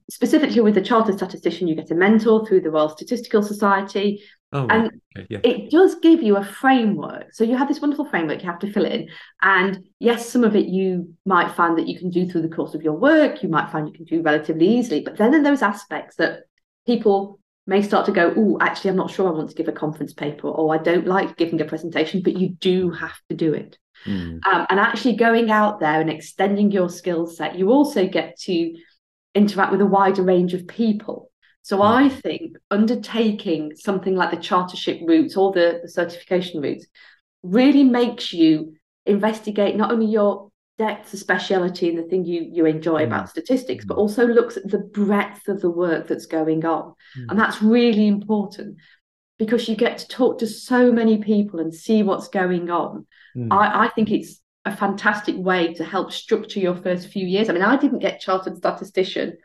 Specifically 0.10 0.62
with 0.62 0.74
the 0.74 0.82
chartered 0.82 1.18
statistician, 1.18 1.68
you 1.68 1.76
get 1.76 1.92
a 1.92 1.96
mentor 1.96 2.46
through 2.46 2.62
the 2.62 2.72
Royal 2.72 2.90
Statistical 2.90 3.44
Society. 3.44 4.24
Oh, 4.52 4.66
and 4.68 4.88
okay, 5.16 5.28
yeah. 5.30 5.40
it 5.44 5.70
does 5.70 5.96
give 6.02 6.24
you 6.24 6.38
a 6.38 6.44
framework. 6.44 7.34
So 7.34 7.44
you 7.44 7.56
have 7.56 7.68
this 7.68 7.82
wonderful 7.82 8.06
framework 8.06 8.42
you 8.42 8.50
have 8.50 8.60
to 8.60 8.72
fill 8.72 8.86
in. 8.86 9.10
And 9.44 9.86
yes, 10.00 10.28
some 10.28 10.44
of 10.44 10.56
it 10.56 10.66
you 10.66 11.14
might 11.26 11.52
find 11.52 11.78
that 11.78 11.88
you 11.88 12.00
can 12.00 12.10
do 12.10 12.28
through 12.28 12.42
the 12.42 12.50
course 12.50 12.74
of 12.74 12.82
your 12.82 12.94
work, 12.94 13.44
you 13.44 13.50
might 13.50 13.70
find 13.70 13.88
you 13.88 13.94
can 13.94 14.06
do 14.06 14.24
relatively 14.24 14.68
easily. 14.68 15.02
But 15.02 15.18
then 15.18 15.36
in 15.36 15.44
those 15.44 15.62
aspects 15.62 16.16
that 16.16 16.46
people 16.88 17.40
may 17.68 17.84
start 17.84 18.08
to 18.08 18.12
go, 18.12 18.34
oh, 18.36 18.58
actually, 18.60 18.90
I'm 18.90 18.98
not 18.98 19.12
sure 19.12 19.28
I 19.28 19.32
want 19.32 19.50
to 19.50 19.56
give 19.56 19.68
a 19.68 19.72
conference 19.72 20.14
paper, 20.14 20.48
or 20.48 20.74
I 20.74 20.80
don't 20.80 21.06
like 21.06 21.38
giving 21.38 21.62
a 21.62 21.66
presentation, 21.66 22.24
but 22.24 22.36
you 22.36 22.50
do 22.50 22.90
have 22.90 23.20
to 23.30 23.36
do 23.36 23.54
it. 23.54 23.78
Mm. 24.06 24.40
Um, 24.46 24.68
and 24.70 24.80
actually 24.80 25.16
going 25.16 25.52
out 25.52 25.80
there 25.80 26.00
and 26.00 26.10
extending 26.10 26.72
your 26.72 26.90
skill 26.90 27.28
set, 27.28 27.58
you 27.58 27.72
also 27.72 28.08
get 28.08 28.40
to 28.42 28.74
interact 29.36 29.72
with 29.72 29.82
a 29.82 29.86
wider 29.86 30.24
range 30.24 30.54
of 30.54 30.68
people. 30.68 31.32
So 31.62 31.80
mm. 31.80 31.86
I 31.86 32.10
think 32.10 32.58
undertaking 32.72 33.76
something 33.76 34.16
like 34.16 34.32
the 34.32 34.38
chartership 34.38 35.08
route 35.08 35.36
or 35.38 35.52
the, 35.52 35.80
the 35.84 35.90
certification 35.90 36.62
route 36.62 36.84
really 37.44 37.84
makes 37.84 38.34
you 38.34 38.74
investigate 39.06 39.76
not 39.76 39.92
only 39.92 40.08
your 40.08 40.50
depth 40.78 41.14
of 41.14 41.20
speciality 41.20 41.90
and 41.90 41.98
the 41.98 42.04
thing 42.04 42.24
you 42.24 42.50
you 42.52 42.66
enjoy 42.66 43.02
mm. 43.02 43.08
about 43.08 43.30
statistics, 43.30 43.86
but 43.86 43.98
mm. 43.98 44.00
also 44.00 44.26
looks 44.26 44.56
at 44.58 44.68
the 44.70 44.80
breadth 44.80 45.48
of 45.48 45.62
the 45.62 45.70
work 45.70 46.08
that's 46.08 46.26
going 46.26 46.66
on. 46.66 46.94
Mm. 47.18 47.26
And 47.30 47.40
that's 47.40 47.62
really 47.62 48.08
important 48.08 48.78
because 49.40 49.70
you 49.70 49.76
get 49.76 49.98
to 49.98 50.08
talk 50.08 50.38
to 50.40 50.48
so 50.48 50.92
many 50.92 51.18
people 51.18 51.60
and 51.60 51.74
see 51.74 52.04
what's 52.04 52.28
going 52.28 52.70
on. 52.70 53.08
Mm. 53.36 53.48
I, 53.52 53.86
I 53.86 53.90
think 53.90 54.12
it's 54.12 54.42
a 54.66 54.76
fantastic 54.76 55.36
way 55.38 55.74
to 55.76 55.86
help 55.86 56.12
structure 56.12 56.60
your 56.60 56.76
first 56.76 57.08
few 57.08 57.26
years. 57.26 57.50
I 57.50 57.54
mean, 57.54 57.64
I 57.64 57.78
didn't 57.78 58.00
get 58.00 58.20
chartered 58.20 58.58
statistician 58.58 59.38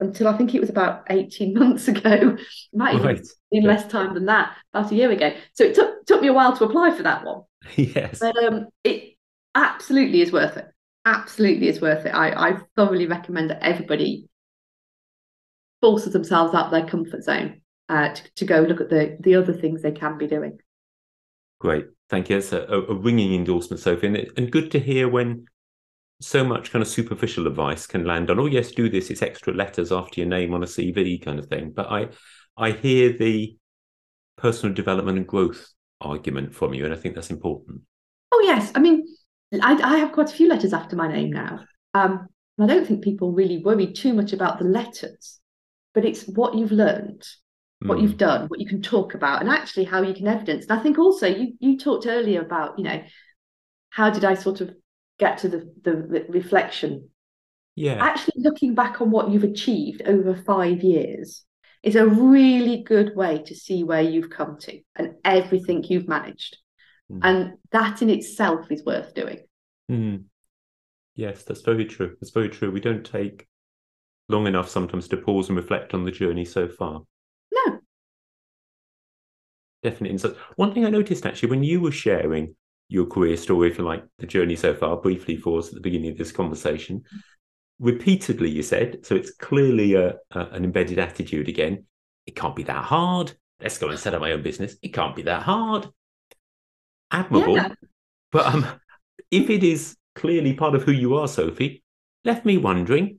until 0.00 0.28
I 0.28 0.36
think 0.36 0.54
it 0.54 0.60
was 0.60 0.68
about 0.68 1.04
18 1.08 1.54
months 1.58 1.88
ago. 1.88 2.36
Might 2.74 3.02
right. 3.02 3.26
in 3.50 3.62
yeah. 3.62 3.68
less 3.68 3.90
time 3.90 4.14
than 4.14 4.26
that, 4.26 4.54
about 4.72 4.92
a 4.92 4.94
year 4.94 5.10
ago. 5.10 5.32
So 5.54 5.64
it 5.64 5.74
took 5.74 6.04
took 6.06 6.20
me 6.20 6.28
a 6.28 6.32
while 6.32 6.56
to 6.56 6.64
apply 6.64 6.94
for 6.94 7.02
that 7.04 7.24
one. 7.24 7.42
yes. 7.76 8.18
But 8.20 8.36
um 8.44 8.66
it 8.84 9.14
absolutely 9.54 10.20
is 10.20 10.30
worth 10.30 10.58
it. 10.58 10.66
Absolutely 11.06 11.68
is 11.68 11.80
worth 11.80 12.04
it. 12.04 12.10
I, 12.10 12.50
I 12.50 12.58
thoroughly 12.76 13.06
recommend 13.06 13.48
that 13.48 13.62
everybody 13.62 14.28
forces 15.80 16.12
themselves 16.12 16.54
out 16.54 16.66
of 16.66 16.70
their 16.70 16.86
comfort 16.86 17.24
zone 17.24 17.62
uh, 17.88 18.14
to, 18.14 18.22
to 18.36 18.44
go 18.44 18.60
look 18.60 18.80
at 18.80 18.90
the 18.90 19.16
the 19.20 19.34
other 19.34 19.52
things 19.52 19.82
they 19.82 19.92
can 19.92 20.18
be 20.18 20.26
doing. 20.26 20.58
Great, 21.60 21.86
thank 22.08 22.30
you. 22.30 22.38
It's 22.38 22.52
a, 22.52 22.62
a 22.62 22.94
ringing 22.94 23.34
endorsement, 23.34 23.80
Sophie, 23.80 24.06
and, 24.06 24.16
it, 24.16 24.32
and 24.36 24.50
good 24.50 24.70
to 24.72 24.78
hear 24.78 25.08
when 25.08 25.46
so 26.20 26.44
much 26.44 26.72
kind 26.72 26.82
of 26.82 26.88
superficial 26.88 27.46
advice 27.46 27.86
can 27.86 28.04
land 28.04 28.30
on. 28.30 28.38
Oh 28.38 28.46
yes, 28.46 28.72
do 28.72 28.88
this. 28.88 29.10
It's 29.10 29.22
extra 29.22 29.52
letters 29.52 29.92
after 29.92 30.20
your 30.20 30.28
name 30.28 30.54
on 30.54 30.62
a 30.62 30.66
CV, 30.66 31.22
kind 31.24 31.38
of 31.38 31.46
thing. 31.46 31.72
But 31.74 31.90
I 31.90 32.08
I 32.56 32.72
hear 32.72 33.12
the 33.12 33.56
personal 34.36 34.74
development 34.74 35.18
and 35.18 35.26
growth 35.26 35.68
argument 36.00 36.54
from 36.54 36.74
you, 36.74 36.84
and 36.84 36.94
I 36.94 36.96
think 36.96 37.14
that's 37.14 37.30
important. 37.30 37.82
Oh 38.32 38.42
yes, 38.44 38.72
I 38.74 38.80
mean, 38.80 39.06
I, 39.62 39.74
I 39.82 39.98
have 39.98 40.12
quite 40.12 40.30
a 40.30 40.34
few 40.34 40.48
letters 40.48 40.72
after 40.72 40.96
my 40.96 41.08
name 41.08 41.30
now. 41.30 41.60
Um, 41.94 42.28
I 42.60 42.66
don't 42.66 42.86
think 42.86 43.04
people 43.04 43.32
really 43.32 43.58
worry 43.58 43.92
too 43.92 44.12
much 44.12 44.32
about 44.32 44.58
the 44.58 44.64
letters, 44.64 45.38
but 45.94 46.04
it's 46.04 46.24
what 46.24 46.54
you've 46.54 46.72
learned 46.72 47.24
what 47.80 47.98
mm. 47.98 48.02
you've 48.02 48.16
done, 48.16 48.48
what 48.48 48.60
you 48.60 48.66
can 48.66 48.82
talk 48.82 49.14
about, 49.14 49.40
and 49.40 49.50
actually 49.50 49.84
how 49.84 50.02
you 50.02 50.14
can 50.14 50.26
evidence. 50.26 50.66
And 50.66 50.78
I 50.78 50.82
think 50.82 50.98
also 50.98 51.26
you 51.26 51.54
you 51.60 51.78
talked 51.78 52.06
earlier 52.06 52.40
about 52.40 52.78
you 52.78 52.84
know 52.84 53.02
how 53.90 54.10
did 54.10 54.24
I 54.24 54.34
sort 54.34 54.60
of 54.60 54.70
get 55.18 55.38
to 55.38 55.48
the 55.48 55.72
the 55.82 56.26
reflection. 56.28 57.10
Yeah. 57.74 58.04
Actually, 58.04 58.42
looking 58.42 58.74
back 58.74 59.00
on 59.00 59.10
what 59.10 59.30
you've 59.30 59.44
achieved 59.44 60.02
over 60.04 60.34
five 60.34 60.82
years 60.82 61.44
is 61.84 61.94
a 61.94 62.06
really 62.06 62.82
good 62.82 63.14
way 63.14 63.42
to 63.44 63.54
see 63.54 63.84
where 63.84 64.02
you've 64.02 64.30
come 64.30 64.58
to 64.58 64.80
and 64.96 65.14
everything 65.24 65.84
you've 65.84 66.08
managed. 66.08 66.58
Mm. 67.10 67.20
And 67.22 67.52
that 67.70 68.02
in 68.02 68.10
itself 68.10 68.70
is 68.72 68.84
worth 68.84 69.14
doing. 69.14 69.40
Mm. 69.88 70.24
Yes, 71.14 71.44
that's 71.44 71.62
very 71.62 71.84
true. 71.84 72.16
That's 72.20 72.32
very 72.32 72.48
true. 72.48 72.72
We 72.72 72.80
don't 72.80 73.04
take 73.06 73.46
long 74.28 74.48
enough 74.48 74.68
sometimes 74.68 75.06
to 75.08 75.16
pause 75.16 75.48
and 75.48 75.56
reflect 75.56 75.94
on 75.94 76.04
the 76.04 76.10
journey 76.10 76.44
so 76.44 76.68
far. 76.68 77.02
Definitely. 79.82 80.18
So 80.18 80.34
one 80.56 80.74
thing 80.74 80.84
I 80.84 80.90
noticed 80.90 81.26
actually 81.26 81.50
when 81.50 81.62
you 81.62 81.80
were 81.80 81.92
sharing 81.92 82.54
your 82.88 83.06
career 83.06 83.36
story, 83.36 83.70
if 83.70 83.78
you 83.78 83.84
like, 83.84 84.04
the 84.18 84.26
journey 84.26 84.56
so 84.56 84.74
far, 84.74 84.96
briefly 84.96 85.36
for 85.36 85.58
us 85.58 85.68
at 85.68 85.74
the 85.74 85.80
beginning 85.80 86.10
of 86.10 86.18
this 86.18 86.32
conversation, 86.32 87.02
repeatedly 87.78 88.50
you 88.50 88.62
said, 88.62 89.04
so 89.04 89.14
it's 89.14 89.32
clearly 89.34 89.94
a, 89.94 90.14
a, 90.32 90.40
an 90.52 90.64
embedded 90.64 90.98
attitude 90.98 91.48
again. 91.48 91.84
It 92.26 92.34
can't 92.34 92.56
be 92.56 92.64
that 92.64 92.84
hard. 92.84 93.32
Let's 93.60 93.78
go 93.78 93.88
and 93.88 93.98
set 93.98 94.14
up 94.14 94.20
my 94.20 94.32
own 94.32 94.42
business. 94.42 94.76
It 94.82 94.92
can't 94.94 95.16
be 95.16 95.22
that 95.22 95.42
hard. 95.42 95.88
Admirable. 97.10 97.56
Yeah. 97.56 97.72
But 98.30 98.46
um, 98.46 98.66
if 99.30 99.48
it 99.50 99.64
is 99.64 99.96
clearly 100.14 100.54
part 100.54 100.74
of 100.74 100.82
who 100.82 100.92
you 100.92 101.16
are, 101.16 101.28
Sophie, 101.28 101.82
left 102.24 102.44
me 102.44 102.58
wondering. 102.58 103.18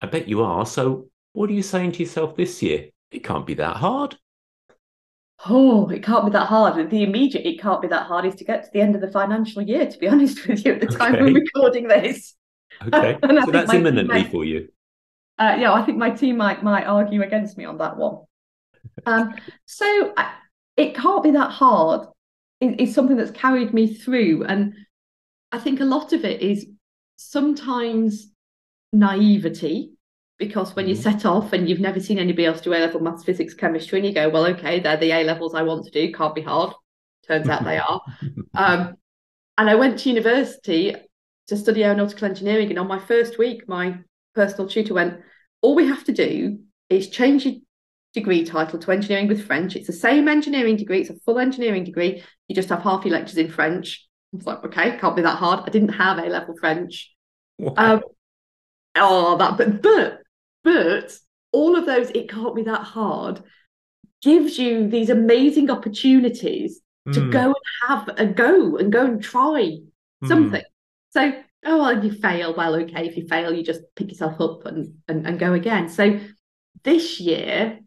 I 0.00 0.06
bet 0.06 0.28
you 0.28 0.42
are. 0.42 0.66
So, 0.66 1.08
what 1.32 1.48
are 1.48 1.54
you 1.54 1.62
saying 1.62 1.92
to 1.92 2.02
yourself 2.02 2.36
this 2.36 2.62
year? 2.62 2.88
it 3.12 3.22
can't 3.22 3.46
be 3.46 3.54
that 3.54 3.76
hard. 3.76 4.16
Oh, 5.44 5.88
it 5.88 6.04
can't 6.04 6.24
be 6.24 6.30
that 6.32 6.46
hard. 6.46 6.90
The 6.90 7.02
immediate, 7.02 7.46
it 7.46 7.60
can't 7.60 7.82
be 7.82 7.88
that 7.88 8.06
hard 8.06 8.24
is 8.24 8.36
to 8.36 8.44
get 8.44 8.64
to 8.64 8.70
the 8.72 8.80
end 8.80 8.94
of 8.94 9.00
the 9.00 9.10
financial 9.10 9.62
year, 9.62 9.86
to 9.86 9.98
be 9.98 10.08
honest 10.08 10.46
with 10.46 10.64
you, 10.64 10.74
at 10.74 10.80
the 10.80 10.86
time 10.86 11.14
okay. 11.14 11.24
we're 11.24 11.40
recording 11.40 11.88
this. 11.88 12.34
Okay, 12.86 13.18
so 13.44 13.50
that's 13.50 13.72
imminently 13.72 14.24
for 14.24 14.44
you. 14.44 14.68
Uh, 15.38 15.56
yeah, 15.58 15.72
I 15.72 15.82
think 15.82 15.98
my 15.98 16.10
team 16.10 16.36
might 16.36 16.62
might 16.62 16.84
argue 16.84 17.22
against 17.22 17.58
me 17.58 17.64
on 17.64 17.78
that 17.78 17.96
one. 17.96 18.18
Um, 19.06 19.34
so 19.64 20.12
I, 20.16 20.34
it 20.76 20.94
can't 20.94 21.22
be 21.22 21.30
that 21.30 21.50
hard. 21.50 22.08
It, 22.60 22.80
it's 22.80 22.94
something 22.94 23.16
that's 23.16 23.30
carried 23.30 23.72
me 23.72 23.94
through, 23.94 24.44
and 24.44 24.74
I 25.52 25.60
think 25.60 25.80
a 25.80 25.84
lot 25.84 26.12
of 26.12 26.24
it 26.24 26.42
is 26.42 26.66
sometimes 27.16 28.32
naivety 28.92 29.92
because 30.42 30.74
when 30.74 30.88
you 30.88 30.94
mm-hmm. 30.96 31.02
set 31.02 31.24
off 31.24 31.52
and 31.52 31.68
you've 31.68 31.78
never 31.78 32.00
seen 32.00 32.18
anybody 32.18 32.46
else 32.46 32.60
do 32.60 32.74
A 32.74 32.76
level 32.76 33.00
maths, 33.00 33.22
physics, 33.22 33.54
chemistry, 33.54 34.00
and 34.00 34.08
you 34.08 34.12
go, 34.12 34.28
well, 34.28 34.46
okay, 34.46 34.80
they're 34.80 34.96
the 34.96 35.12
A 35.12 35.22
levels 35.22 35.54
I 35.54 35.62
want 35.62 35.84
to 35.84 35.90
do, 35.92 36.12
can't 36.12 36.34
be 36.34 36.42
hard. 36.42 36.74
Turns 37.28 37.48
out 37.48 37.64
they 37.64 37.78
are. 37.78 38.02
Um, 38.54 38.96
and 39.56 39.70
I 39.70 39.76
went 39.76 40.00
to 40.00 40.10
university 40.10 40.94
to 41.46 41.56
study 41.56 41.82
aeronautical 41.84 42.28
engineering. 42.28 42.68
And 42.68 42.78
on 42.78 42.86
my 42.86 42.98
first 42.98 43.38
week, 43.38 43.66
my 43.66 43.98
personal 44.34 44.68
tutor 44.68 44.92
went, 44.92 45.20
all 45.62 45.74
we 45.74 45.86
have 45.86 46.04
to 46.04 46.12
do 46.12 46.58
is 46.90 47.08
change 47.08 47.46
your 47.46 47.54
degree 48.12 48.44
title 48.44 48.78
to 48.78 48.92
engineering 48.92 49.28
with 49.28 49.46
French. 49.46 49.74
It's 49.74 49.86
the 49.86 49.94
same 49.94 50.28
engineering 50.28 50.76
degree, 50.76 51.00
it's 51.00 51.08
a 51.08 51.18
full 51.24 51.38
engineering 51.38 51.84
degree. 51.84 52.22
You 52.48 52.54
just 52.54 52.68
have 52.68 52.82
half 52.82 53.06
your 53.06 53.14
lectures 53.14 53.38
in 53.38 53.50
French. 53.50 54.06
I 54.34 54.36
was 54.36 54.46
like, 54.46 54.64
okay, 54.64 54.98
can't 54.98 55.16
be 55.16 55.22
that 55.22 55.38
hard. 55.38 55.60
I 55.66 55.70
didn't 55.70 55.94
have 55.94 56.18
A 56.18 56.28
level 56.28 56.54
French. 56.60 57.14
Wow. 57.58 57.72
Um, 57.76 58.02
oh, 58.96 59.38
that, 59.38 59.56
but, 59.56 59.80
but, 59.80 60.21
but 60.64 61.16
all 61.52 61.76
of 61.76 61.86
those, 61.86 62.10
it 62.10 62.30
can't 62.30 62.54
be 62.54 62.62
that 62.62 62.82
hard, 62.82 63.42
gives 64.22 64.58
you 64.58 64.88
these 64.88 65.10
amazing 65.10 65.70
opportunities 65.70 66.80
to 67.12 67.20
mm. 67.20 67.32
go 67.32 67.46
and 67.46 67.88
have 67.88 68.08
a 68.16 68.26
go 68.26 68.76
and 68.76 68.92
go 68.92 69.04
and 69.04 69.22
try 69.22 69.62
mm. 69.62 70.28
something. 70.28 70.62
So, 71.10 71.32
oh, 71.66 71.78
well, 71.78 72.04
you 72.04 72.12
fail. 72.12 72.54
Well, 72.54 72.76
okay, 72.76 73.06
if 73.06 73.16
you 73.16 73.26
fail, 73.26 73.52
you 73.52 73.62
just 73.64 73.82
pick 73.96 74.08
yourself 74.10 74.40
up 74.40 74.64
and, 74.66 74.94
and, 75.08 75.26
and 75.26 75.38
go 75.38 75.52
again. 75.52 75.88
So 75.88 76.20
this 76.84 77.20
year, 77.20 77.80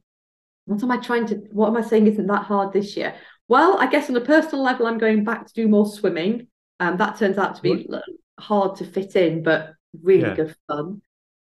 what 0.66 0.84
am 0.84 0.92
I 0.92 0.98
trying 0.98 1.26
to, 1.28 1.36
what 1.52 1.70
am 1.70 1.78
I 1.78 1.82
saying 1.82 2.08
isn't 2.08 2.28
that 2.28 2.44
hard 2.44 2.74
this 2.74 2.98
year? 2.98 3.16
Well, 3.48 3.78
I 3.80 3.88
guess 3.88 4.10
on 4.10 4.16
a 4.16 4.22
personal 4.22 4.64
level, 4.64 4.88
I'm 4.88 4.98
going 4.98 5.24
back 5.24 5.48
to 5.48 5.54
do 5.54 5.68
more 5.68 5.86
swimming. 5.86 6.48
Um, 6.80 6.98
that 6.98 7.18
turns 7.18 7.38
out 7.38 7.56
to 7.56 7.62
be 7.62 7.86
what? 7.88 8.04
hard 8.40 8.78
to 8.78 8.86
fit 8.86 9.16
in, 9.16 9.44
but 9.44 9.74
really 10.04 10.28
yeah. 10.28 10.36
good 10.36 10.56
fun. 10.68 11.02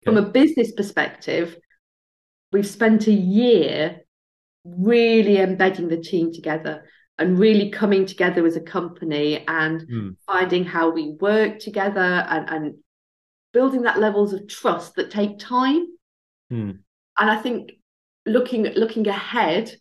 From 0.08 0.24
a 0.24 0.30
business 0.30 0.72
perspective, 0.72 1.56
we've 2.52 2.66
spent 2.66 3.06
a 3.06 3.12
year 3.12 4.00
really 4.64 5.38
embedding 5.38 5.88
the 5.88 5.96
team 5.96 6.32
together 6.32 6.84
and 7.18 7.38
really 7.38 7.70
coming 7.70 8.06
together 8.06 8.46
as 8.46 8.56
a 8.56 8.60
company 8.60 9.44
and 9.48 9.80
mm. 9.82 10.16
finding 10.26 10.64
how 10.64 10.90
we 10.90 11.16
work 11.20 11.58
together 11.58 12.00
and, 12.00 12.48
and 12.48 12.74
building 13.52 13.82
that 13.82 13.98
levels 13.98 14.32
of 14.32 14.46
trust 14.46 14.94
that 14.94 15.10
take 15.10 15.38
time. 15.38 15.86
Mm. 16.52 16.78
And 17.18 17.30
I 17.30 17.36
think 17.36 17.72
looking 18.24 18.64
looking 18.74 19.08
ahead, 19.08 19.74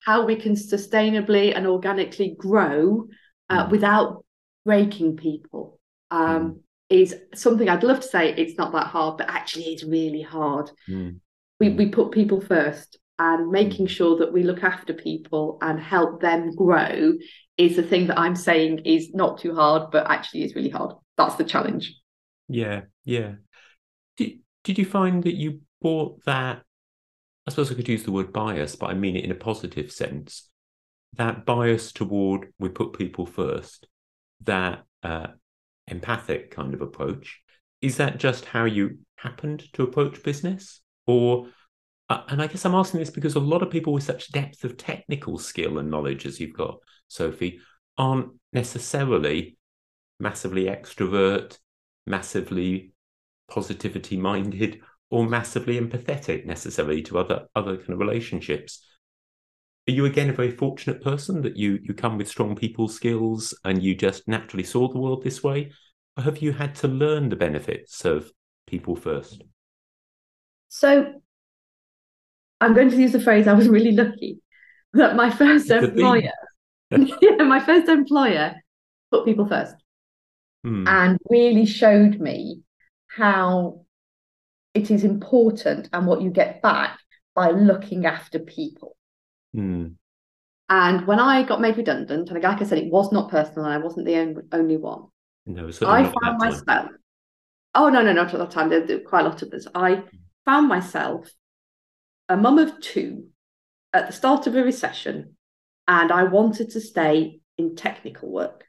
how 0.00 0.24
we 0.24 0.36
can 0.36 0.52
sustainably 0.52 1.54
and 1.54 1.66
organically 1.66 2.36
grow 2.38 3.08
uh, 3.50 3.66
mm. 3.66 3.70
without 3.70 4.24
breaking 4.64 5.16
people 5.16 5.80
um, 6.10 6.20
mm. 6.20 6.58
Is 6.94 7.14
something 7.34 7.68
I'd 7.68 7.82
love 7.82 8.00
to 8.00 8.06
say 8.06 8.32
it's 8.32 8.56
not 8.56 8.72
that 8.72 8.86
hard, 8.86 9.18
but 9.18 9.28
actually 9.28 9.64
it's 9.64 9.82
really 9.82 10.22
hard. 10.22 10.70
Mm. 10.88 11.18
We 11.58 11.70
we 11.70 11.88
put 11.88 12.12
people 12.12 12.40
first 12.40 12.98
and 13.18 13.50
making 13.50 13.86
mm. 13.86 13.90
sure 13.90 14.18
that 14.18 14.32
we 14.32 14.44
look 14.44 14.62
after 14.62 14.94
people 14.94 15.58
and 15.60 15.80
help 15.80 16.20
them 16.20 16.54
grow 16.54 17.14
is 17.58 17.76
the 17.76 17.82
thing 17.82 18.06
that 18.06 18.18
I'm 18.18 18.36
saying 18.36 18.80
is 18.84 19.12
not 19.12 19.38
too 19.38 19.54
hard, 19.54 19.90
but 19.90 20.08
actually 20.08 20.44
is 20.44 20.54
really 20.54 20.70
hard. 20.70 20.94
That's 21.16 21.34
the 21.34 21.44
challenge. 21.44 21.94
Yeah, 22.48 22.82
yeah. 23.04 23.34
Did, 24.16 24.38
did 24.62 24.78
you 24.78 24.84
find 24.84 25.24
that 25.24 25.34
you 25.34 25.62
bought 25.82 26.24
that? 26.26 26.62
I 27.46 27.50
suppose 27.50 27.70
I 27.70 27.74
could 27.74 27.88
use 27.88 28.04
the 28.04 28.12
word 28.12 28.32
bias, 28.32 28.76
but 28.76 28.90
I 28.90 28.94
mean 28.94 29.16
it 29.16 29.24
in 29.24 29.32
a 29.32 29.36
positive 29.36 29.90
sense. 29.90 30.48
That 31.14 31.44
bias 31.44 31.92
toward 31.92 32.52
we 32.58 32.68
put 32.68 32.98
people 32.98 33.26
first, 33.26 33.86
that 34.44 34.84
uh, 35.02 35.28
empathic 35.88 36.50
kind 36.50 36.74
of 36.74 36.80
approach, 36.80 37.40
is 37.80 37.96
that 37.98 38.18
just 38.18 38.44
how 38.46 38.64
you 38.64 38.98
happened 39.16 39.64
to 39.74 39.82
approach 39.82 40.22
business? 40.22 40.80
Or 41.06 41.48
uh, 42.08 42.22
and 42.28 42.42
I 42.42 42.46
guess 42.46 42.64
I'm 42.64 42.74
asking 42.74 43.00
this 43.00 43.10
because 43.10 43.34
a 43.34 43.40
lot 43.40 43.62
of 43.62 43.70
people 43.70 43.92
with 43.92 44.02
such 44.02 44.30
depth 44.30 44.64
of 44.64 44.76
technical 44.76 45.38
skill 45.38 45.78
and 45.78 45.90
knowledge 45.90 46.26
as 46.26 46.38
you've 46.38 46.56
got, 46.56 46.78
Sophie, 47.08 47.60
aren't 47.96 48.28
necessarily 48.52 49.56
massively 50.20 50.64
extrovert, 50.64 51.58
massively 52.06 52.92
positivity 53.48 54.16
minded, 54.16 54.82
or 55.10 55.26
massively 55.26 55.80
empathetic 55.80 56.44
necessarily 56.44 57.02
to 57.02 57.18
other 57.18 57.46
other 57.54 57.76
kind 57.76 57.90
of 57.90 57.98
relationships. 57.98 58.84
Are 59.86 59.92
you 59.92 60.06
again 60.06 60.30
a 60.30 60.32
very 60.32 60.50
fortunate 60.50 61.02
person 61.02 61.42
that 61.42 61.56
you 61.56 61.78
you 61.82 61.92
come 61.92 62.16
with 62.16 62.28
strong 62.28 62.56
people 62.56 62.88
skills 62.88 63.54
and 63.64 63.82
you 63.82 63.94
just 63.94 64.26
naturally 64.26 64.64
saw 64.64 64.88
the 64.88 64.98
world 64.98 65.22
this 65.22 65.42
way? 65.42 65.72
Or 66.16 66.22
have 66.22 66.38
you 66.38 66.52
had 66.52 66.74
to 66.76 66.88
learn 66.88 67.28
the 67.28 67.36
benefits 67.36 68.04
of 68.04 68.30
people 68.66 68.96
first? 68.96 69.42
So 70.68 71.20
I'm 72.60 72.74
going 72.74 72.90
to 72.90 72.96
use 72.96 73.12
the 73.12 73.20
phrase 73.20 73.46
I 73.46 73.52
was 73.52 73.68
really 73.68 73.92
lucky 73.92 74.38
that 74.94 75.16
my 75.16 75.30
first 75.30 75.70
employer, 75.70 76.32
yeah, 76.90 77.42
my 77.42 77.60
first 77.60 77.88
employer 77.88 78.54
put 79.10 79.24
people 79.24 79.46
first 79.46 79.74
mm. 80.64 80.88
and 80.88 81.18
really 81.28 81.66
showed 81.66 82.20
me 82.20 82.62
how 83.06 83.84
it 84.72 84.90
is 84.90 85.04
important 85.04 85.88
and 85.92 86.06
what 86.06 86.22
you 86.22 86.30
get 86.30 86.62
back 86.62 86.98
by 87.34 87.50
looking 87.50 88.06
after 88.06 88.38
people. 88.38 88.93
Mm. 89.54 89.94
And 90.68 91.06
when 91.06 91.20
I 91.20 91.42
got 91.42 91.60
made 91.60 91.76
redundant, 91.76 92.30
and 92.30 92.42
like 92.42 92.60
I 92.60 92.64
said, 92.64 92.78
it 92.78 92.90
was 92.90 93.12
not 93.12 93.30
personal, 93.30 93.66
and 93.66 93.74
I 93.74 93.78
wasn't 93.78 94.06
the 94.06 94.44
only 94.52 94.76
one. 94.76 95.04
No, 95.46 95.68
I 95.82 96.04
found 96.04 96.38
myself. 96.38 96.90
Oh 97.74 97.90
no, 97.90 98.02
no, 98.02 98.12
not 98.12 98.32
at 98.32 98.38
that 98.38 98.50
time. 98.50 98.70
There 98.70 98.80
were 98.80 99.04
quite 99.04 99.26
a 99.26 99.28
lot 99.28 99.42
of 99.42 99.52
us. 99.52 99.66
I 99.74 99.96
hmm. 99.96 100.16
found 100.44 100.68
myself 100.68 101.30
a 102.28 102.36
mum 102.36 102.58
of 102.58 102.80
two 102.80 103.26
at 103.92 104.06
the 104.06 104.12
start 104.12 104.46
of 104.46 104.56
a 104.56 104.62
recession, 104.62 105.36
and 105.86 106.10
I 106.10 106.24
wanted 106.24 106.70
to 106.70 106.80
stay 106.80 107.40
in 107.58 107.76
technical 107.76 108.30
work. 108.32 108.64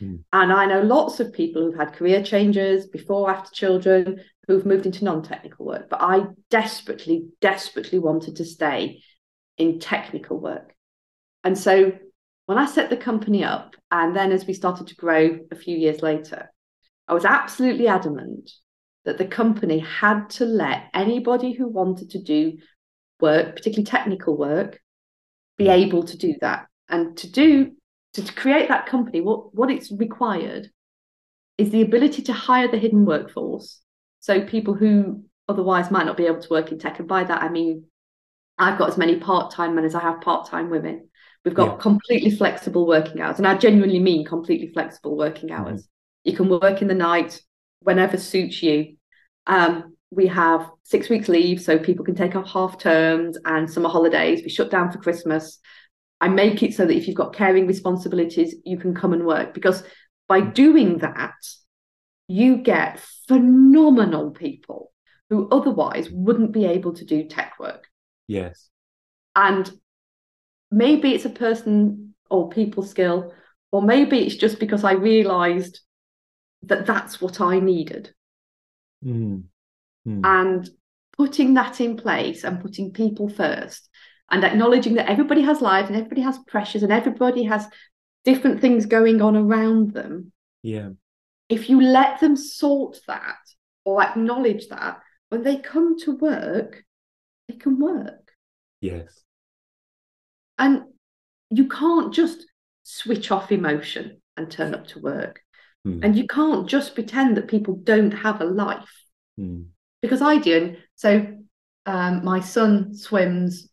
Mm. 0.00 0.24
And 0.32 0.52
I 0.52 0.66
know 0.66 0.82
lots 0.82 1.20
of 1.20 1.32
people 1.32 1.62
who've 1.62 1.78
had 1.78 1.94
career 1.94 2.22
changes 2.22 2.88
before, 2.88 3.30
after 3.30 3.54
children, 3.54 4.20
who've 4.46 4.66
moved 4.66 4.86
into 4.86 5.04
non 5.04 5.22
technical 5.22 5.66
work. 5.66 5.88
But 5.88 6.02
I 6.02 6.24
desperately, 6.50 7.28
desperately 7.40 7.98
wanted 7.98 8.36
to 8.36 8.44
stay 8.44 9.02
in 9.62 9.78
technical 9.78 10.38
work. 10.38 10.74
And 11.44 11.56
so 11.56 11.92
when 12.46 12.58
I 12.58 12.66
set 12.66 12.90
the 12.90 12.96
company 12.96 13.44
up, 13.44 13.76
and 13.90 14.14
then 14.14 14.32
as 14.32 14.46
we 14.46 14.54
started 14.54 14.88
to 14.88 14.96
grow 14.96 15.38
a 15.50 15.56
few 15.56 15.76
years 15.76 16.02
later, 16.02 16.50
I 17.06 17.14
was 17.14 17.24
absolutely 17.24 17.88
adamant 17.88 18.50
that 19.04 19.18
the 19.18 19.26
company 19.26 19.78
had 19.78 20.30
to 20.30 20.44
let 20.44 20.84
anybody 20.92 21.52
who 21.52 21.68
wanted 21.68 22.10
to 22.10 22.22
do 22.22 22.58
work, 23.20 23.56
particularly 23.56 23.84
technical 23.84 24.36
work, 24.36 24.80
be 25.56 25.68
able 25.68 26.02
to 26.04 26.16
do 26.16 26.34
that. 26.40 26.66
And 26.88 27.16
to 27.18 27.30
do 27.30 27.72
to, 28.14 28.24
to 28.24 28.32
create 28.34 28.68
that 28.68 28.86
company, 28.86 29.20
what, 29.20 29.54
what 29.54 29.70
it's 29.70 29.90
required 29.90 30.70
is 31.56 31.70
the 31.70 31.82
ability 31.82 32.22
to 32.22 32.32
hire 32.32 32.68
the 32.68 32.78
hidden 32.78 33.04
workforce. 33.04 33.80
So 34.20 34.44
people 34.44 34.74
who 34.74 35.24
otherwise 35.48 35.90
might 35.90 36.06
not 36.06 36.16
be 36.16 36.26
able 36.26 36.42
to 36.42 36.50
work 36.50 36.72
in 36.72 36.78
tech. 36.78 36.98
And 36.98 37.08
by 37.08 37.24
that 37.24 37.42
I 37.42 37.48
mean 37.48 37.84
I've 38.62 38.78
got 38.78 38.88
as 38.88 38.98
many 38.98 39.16
part-time 39.16 39.74
men 39.74 39.84
as 39.84 39.94
I 39.94 40.00
have 40.00 40.20
part-time 40.20 40.70
women. 40.70 41.08
We've 41.44 41.54
got 41.54 41.72
yeah. 41.72 41.82
completely 41.82 42.30
flexible 42.30 42.86
working 42.86 43.20
hours. 43.20 43.38
And 43.38 43.46
I 43.46 43.56
genuinely 43.56 43.98
mean 43.98 44.24
completely 44.24 44.68
flexible 44.72 45.16
working 45.16 45.48
mm-hmm. 45.48 45.64
hours. 45.64 45.82
Mm-hmm. 45.82 46.30
You 46.30 46.36
can 46.36 46.48
work 46.48 46.82
in 46.82 46.88
the 46.88 46.94
night 46.94 47.40
whenever 47.80 48.16
suits 48.16 48.62
you. 48.62 48.96
Um, 49.46 49.96
we 50.12 50.26
have 50.26 50.70
six 50.82 51.08
weeks 51.08 51.28
leave 51.28 51.60
so 51.60 51.78
people 51.78 52.04
can 52.04 52.14
take 52.14 52.36
off 52.36 52.48
half 52.48 52.78
terms 52.78 53.38
and 53.46 53.70
summer 53.70 53.88
holidays 53.88 54.42
we 54.42 54.50
shut 54.50 54.70
down 54.70 54.92
for 54.92 54.98
christmas 54.98 55.58
i 56.20 56.28
make 56.28 56.62
it 56.62 56.74
so 56.74 56.84
that 56.84 56.96
if 56.96 57.08
you've 57.08 57.16
got 57.16 57.34
caring 57.34 57.66
responsibilities 57.66 58.54
you 58.64 58.76
can 58.76 58.94
come 58.94 59.14
and 59.14 59.24
work 59.24 59.54
because 59.54 59.82
by 60.28 60.40
doing 60.40 60.98
that 60.98 61.34
you 62.28 62.58
get 62.58 63.00
phenomenal 63.26 64.30
people 64.30 64.92
who 65.30 65.48
otherwise 65.48 66.10
wouldn't 66.10 66.52
be 66.52 66.66
able 66.66 66.92
to 66.92 67.06
do 67.06 67.24
tech 67.24 67.54
work 67.58 67.88
yes. 68.26 68.68
And 69.34 69.70
maybe 70.70 71.14
it's 71.14 71.24
a 71.24 71.30
person 71.30 72.14
or 72.30 72.48
people 72.48 72.82
skill 72.82 73.32
or 73.70 73.82
maybe 73.82 74.18
it's 74.20 74.36
just 74.36 74.58
because 74.58 74.84
i 74.84 74.92
realized 74.92 75.80
that 76.62 76.86
that's 76.86 77.20
what 77.20 77.40
i 77.40 77.58
needed. 77.58 78.14
Mm 79.04 79.44
mm. 80.06 80.20
and 80.24 80.68
putting 81.16 81.54
that 81.54 81.80
in 81.80 81.96
place 81.96 82.44
and 82.44 82.60
putting 82.60 82.92
people 82.92 83.28
first 83.28 83.88
and 84.30 84.44
acknowledging 84.44 84.94
that 84.94 85.10
everybody 85.10 85.42
has 85.42 85.60
lives 85.60 85.88
and 85.88 85.96
everybody 85.96 86.22
has 86.22 86.38
pressures 86.46 86.82
and 86.82 86.92
everybody 86.92 87.44
has 87.44 87.66
different 88.24 88.60
things 88.60 88.86
going 88.86 89.20
on 89.20 89.36
around 89.36 89.92
them. 89.92 90.32
Yeah. 90.62 90.90
If 91.48 91.68
you 91.68 91.80
let 91.80 92.20
them 92.20 92.36
sort 92.36 92.98
that 93.06 93.36
or 93.84 94.02
acknowledge 94.02 94.68
that 94.68 95.00
when 95.28 95.42
they 95.42 95.56
come 95.56 95.98
to 96.00 96.16
work, 96.16 96.82
they 97.52 97.58
can 97.58 97.78
work. 97.78 98.32
Yes. 98.80 99.22
And 100.58 100.82
you 101.50 101.68
can't 101.68 102.12
just 102.12 102.46
switch 102.82 103.30
off 103.30 103.52
emotion 103.52 104.20
and 104.36 104.50
turn 104.50 104.74
up 104.74 104.86
to 104.88 105.00
work. 105.00 105.40
Mm. 105.86 106.04
And 106.04 106.16
you 106.16 106.26
can't 106.26 106.68
just 106.68 106.94
pretend 106.94 107.36
that 107.36 107.48
people 107.48 107.76
don't 107.76 108.12
have 108.12 108.40
a 108.40 108.44
life. 108.44 108.92
Mm. 109.38 109.66
Because 110.00 110.22
I 110.22 110.38
do. 110.38 110.76
So 110.96 111.26
um, 111.86 112.24
my 112.24 112.40
son 112.40 112.94
swims 112.94 113.68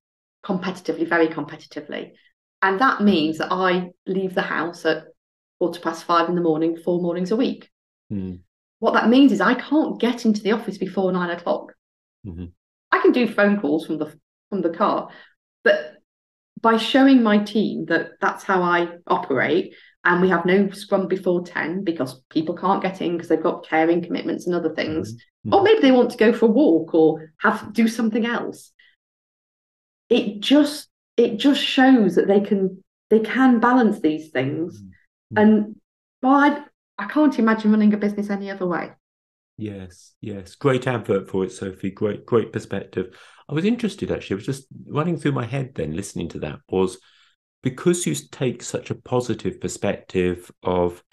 competitively, 0.45 1.07
very 1.07 1.27
competitively. 1.27 2.11
And 2.61 2.79
that 2.81 3.01
means 3.01 3.37
that 3.37 3.51
I 3.51 3.91
leave 4.05 4.35
the 4.35 4.41
house 4.41 4.85
at 4.85 5.05
quarter 5.59 5.79
past 5.79 6.03
five 6.03 6.29
in 6.29 6.35
the 6.35 6.41
morning, 6.41 6.77
four 6.77 7.01
mornings 7.01 7.31
a 7.31 7.35
week. 7.35 7.69
Mm. 8.11 8.39
What 8.79 8.93
that 8.93 9.09
means 9.09 9.31
is 9.31 9.41
I 9.41 9.55
can't 9.55 9.99
get 9.99 10.25
into 10.25 10.41
the 10.41 10.53
office 10.53 10.77
before 10.77 11.11
nine 11.11 11.29
o'clock. 11.29 11.73
Mm-hmm. 12.25 12.45
I 12.91 12.99
can 12.99 13.11
do 13.11 13.27
phone 13.27 13.59
calls 13.59 13.85
from 13.85 13.97
the 13.97 14.13
from 14.49 14.61
the 14.61 14.71
car, 14.71 15.09
but 15.63 15.97
by 16.61 16.77
showing 16.77 17.23
my 17.23 17.37
team 17.37 17.85
that 17.85 18.11
that's 18.19 18.43
how 18.43 18.61
I 18.63 18.89
operate, 19.07 19.73
and 20.05 20.21
we 20.21 20.29
have 20.29 20.45
no 20.45 20.69
scrum 20.69 21.07
before 21.07 21.43
10 21.43 21.83
because 21.83 22.21
people 22.29 22.55
can't 22.55 22.81
get 22.81 23.01
in 23.01 23.13
because 23.13 23.27
they've 23.27 23.43
got 23.43 23.67
caring 23.67 24.01
commitments 24.01 24.45
and 24.45 24.55
other 24.55 24.73
things 24.73 25.13
mm-hmm. 25.13 25.53
or 25.53 25.63
maybe 25.63 25.81
they 25.81 25.91
want 25.91 26.09
to 26.11 26.17
go 26.17 26.31
for 26.31 26.45
a 26.45 26.49
walk 26.49 26.93
or 26.93 27.33
have 27.39 27.73
do 27.73 27.87
something 27.87 28.25
else 28.25 28.71
it 30.09 30.39
just 30.39 30.87
it 31.17 31.37
just 31.37 31.61
shows 31.61 32.15
that 32.15 32.27
they 32.27 32.39
can 32.39 32.81
they 33.09 33.19
can 33.19 33.59
balance 33.59 33.99
these 33.99 34.29
things 34.29 34.81
mm-hmm. 34.81 35.37
and 35.37 35.75
well 36.21 36.33
I, 36.33 36.63
I 36.97 37.05
can't 37.07 37.37
imagine 37.37 37.71
running 37.71 37.93
a 37.93 37.97
business 37.97 38.29
any 38.29 38.49
other 38.49 38.67
way 38.67 38.91
yes 39.59 40.13
yes. 40.21 40.55
Great 40.55 40.87
advert 40.87 41.29
for 41.29 41.43
it 41.43 41.51
sophie. 41.51 41.91
Great 41.91 42.25
great 42.25 42.51
perspective. 42.51 43.17
I 43.47 43.53
was 43.53 43.65
interested 43.65 44.11
actually. 44.11 44.35
I 44.35 44.37
was 44.37 44.45
just 44.45 44.67
running 44.87 45.17
through 45.17 45.33
my 45.33 45.45
head 45.45 45.75
then 45.75 45.95
listening 45.95 46.29
to 46.29 46.39
that 46.39 46.59
was 46.69 46.99
because 47.61 48.05
you 48.05 48.15
take 48.31 48.63
such 48.63 48.89
a 48.89 48.95
positive 48.95 49.59
perspective 49.59 50.49
of 50.63 51.03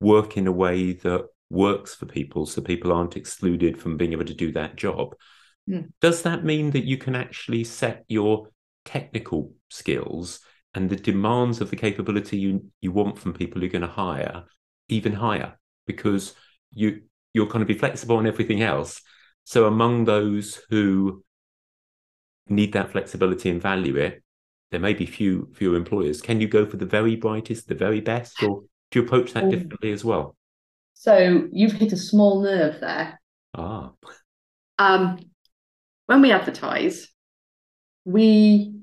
work 0.00 0.36
in 0.36 0.46
a 0.46 0.52
way 0.52 0.92
that 0.92 1.26
works 1.50 1.94
for 1.94 2.06
people 2.06 2.44
so 2.44 2.60
people 2.60 2.92
aren't 2.92 3.16
excluded 3.16 3.80
from 3.80 3.96
being 3.96 4.12
able 4.12 4.24
to 4.24 4.34
do 4.34 4.52
that 4.52 4.76
job 4.76 5.14
mm. 5.66 5.88
does 6.02 6.20
that 6.22 6.44
mean 6.44 6.70
that 6.72 6.84
you 6.84 6.98
can 6.98 7.16
actually 7.16 7.64
set 7.64 8.04
your 8.06 8.48
technical 8.84 9.50
skills 9.70 10.40
and 10.74 10.90
the 10.90 10.96
demands 10.96 11.62
of 11.62 11.70
the 11.70 11.76
capability 11.76 12.36
you 12.36 12.70
you 12.82 12.92
want 12.92 13.18
from 13.18 13.32
people 13.32 13.62
you're 13.62 13.70
going 13.70 13.80
to 13.80 13.88
hire 13.88 14.44
even 14.88 15.12
higher? 15.12 15.58
Because 15.86 16.34
you 16.72 17.02
you're 17.34 17.46
going 17.46 17.60
to 17.60 17.72
be 17.72 17.78
flexible 17.78 18.16
on 18.16 18.26
everything 18.26 18.62
else 18.62 19.00
so 19.44 19.66
among 19.66 20.04
those 20.04 20.60
who 20.70 21.22
need 22.48 22.72
that 22.72 22.90
flexibility 22.90 23.50
and 23.50 23.60
value 23.60 23.96
it 23.96 24.22
there 24.70 24.80
may 24.80 24.92
be 24.92 25.06
few 25.06 25.48
few 25.54 25.74
employers. 25.74 26.20
Can 26.20 26.40
you 26.40 26.48
go 26.48 26.66
for 26.66 26.76
the 26.76 26.86
very 26.86 27.16
brightest, 27.16 27.68
the 27.68 27.74
very 27.74 28.00
best, 28.00 28.42
or 28.42 28.62
do 28.90 29.00
you 29.00 29.06
approach 29.06 29.32
that 29.32 29.44
um, 29.44 29.50
differently 29.50 29.92
as 29.92 30.04
well? 30.04 30.36
So 30.94 31.48
you've 31.52 31.72
hit 31.72 31.92
a 31.92 31.96
small 31.96 32.42
nerve 32.42 32.80
there. 32.80 33.20
Ah. 33.54 33.92
Um, 34.78 35.18
when 36.06 36.20
we 36.20 36.32
advertise, 36.32 37.08
we 38.04 38.74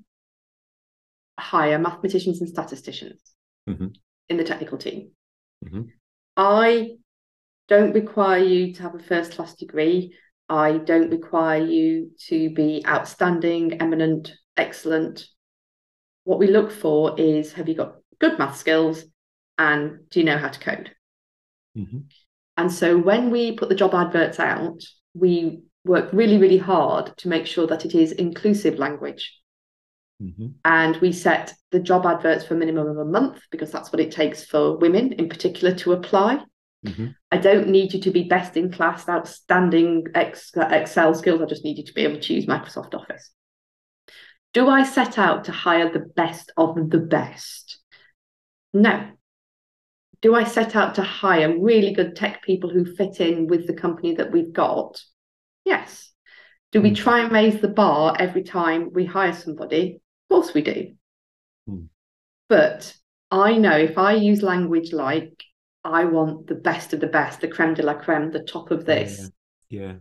hire 1.40 1.78
mathematicians 1.78 2.40
and 2.40 2.50
statisticians 2.50 3.22
mm-hmm. 3.70 3.88
in 4.30 4.38
the 4.38 4.44
technical 4.44 4.78
team. 4.78 5.12
Mm-hmm. 5.64 5.84
I 6.38 6.98
don't 7.68 7.94
require 7.94 8.44
you 8.44 8.74
to 8.74 8.82
have 8.84 8.96
a 8.96 9.00
first 9.00 9.34
class 9.34 9.56
degree. 9.56 10.16
I 10.48 10.78
don't 10.78 11.10
require 11.10 11.64
you 11.64 12.12
to 12.28 12.50
be 12.52 12.84
outstanding, 12.86 13.82
eminent, 13.82 14.34
excellent 14.58 15.28
what 16.26 16.40
we 16.40 16.48
look 16.48 16.72
for 16.72 17.18
is 17.18 17.54
have 17.54 17.70
you 17.70 17.76
got 17.76 17.96
good 18.20 18.38
math 18.38 18.58
skills 18.58 19.06
and 19.58 20.10
do 20.10 20.20
you 20.20 20.26
know 20.26 20.38
how 20.38 20.50
to 20.50 20.60
code? 20.60 20.92
Mm-hmm. 21.78 22.00
And 22.58 22.72
so 22.72 22.98
when 22.98 23.32
we 23.32 23.54
put 23.54 23.70
the 23.70 23.76
job 23.76 23.94
adverts 23.94 24.40
out, 24.40 24.82
we 25.14 25.62
work 25.86 26.10
really, 26.12 26.38
really 26.38 26.58
hard 26.58 27.16
to 27.18 27.30
make 27.30 27.46
sure 27.46 27.68
that 27.68 27.86
it 27.86 27.94
is 27.94 28.12
inclusive 28.12 28.80
language. 28.80 29.40
Mm-hmm. 30.22 30.48
And 30.66 30.98
we 30.98 31.12
set 31.12 31.54
the 31.72 31.80
job 31.80 32.06
adverts 32.06 32.46
for 32.46 32.56
a 32.56 32.58
minimum 32.58 32.88
of 32.88 32.98
a 32.98 33.06
month 33.06 33.42
because 33.52 33.72
that's 33.72 33.92
what 33.92 34.00
it 34.00 34.12
takes 34.12 34.44
for 34.44 34.78
women 34.78 35.14
in 35.14 35.30
particular 35.30 35.76
to 35.76 35.94
apply. 35.94 36.44
Mm-hmm. 36.86 37.08
I 37.32 37.38
don't 37.38 37.70
need 37.70 37.94
you 37.94 38.02
to 38.02 38.12
be 38.12 38.24
best 38.24 38.56
in 38.58 38.72
class, 38.72 39.10
outstanding 39.10 40.06
Excel 40.16 41.14
skills. 41.14 41.42
I 41.42 41.46
just 41.46 41.64
need 41.64 41.78
you 41.78 41.86
to 41.86 41.94
be 41.94 42.04
able 42.04 42.20
to 42.20 42.34
use 42.34 42.46
Microsoft 42.46 42.94
Office. 42.94 43.32
Do 44.54 44.70
I 44.70 44.84
set 44.84 45.18
out 45.18 45.46
to 45.46 45.52
hire 45.52 45.92
the 45.92 46.00
best 46.00 46.52
of 46.56 46.90
the 46.90 47.00
best? 47.00 47.80
No. 48.74 49.10
Do 50.22 50.36
I 50.36 50.44
set 50.44 50.76
out 50.76 50.96
to 50.96 51.02
hire 51.02 51.60
really 51.60 51.94
good 51.94 52.16
tech 52.16 52.44
people 52.44 52.70
who 52.70 52.96
fit 52.96 53.20
in 53.20 53.48
with 53.48 53.68
the 53.68 53.74
company 53.74 54.16
that 54.16 54.32
we've 54.32 54.54
got? 54.54 55.02
Yes. 55.66 56.12
Do 56.72 56.82
we 56.82 56.90
hmm. 56.90 56.96
try 56.96 57.20
and 57.22 57.32
raise 57.32 57.62
the 57.62 57.68
bar 57.68 58.16
every 58.20 58.44
time 58.44 58.92
we 58.94 59.06
hire 59.06 59.34
somebody? 59.34 60.02
Of 60.30 60.34
course 60.34 60.54
we 60.54 60.62
do. 60.62 60.96
Mm. 61.70 61.88
But 62.50 62.96
I 63.32 63.58
know 63.58 63.78
if 63.78 63.98
I 63.98 64.14
use 64.14 64.42
language 64.42 64.94
like 64.94 65.44
I 65.86 66.06
want 66.06 66.48
the 66.48 66.56
best 66.56 66.94
of 66.94 67.00
the 67.00 67.08
best, 67.08 67.42
the 67.42 67.48
creme 67.48 67.74
de 67.74 67.84
la 67.84 67.94
creme, 67.94 68.32
the 68.32 68.44
top 68.44 68.72
of 68.72 68.86
this. 68.86 69.32
Yeah. 69.70 69.82
yeah 69.82 69.94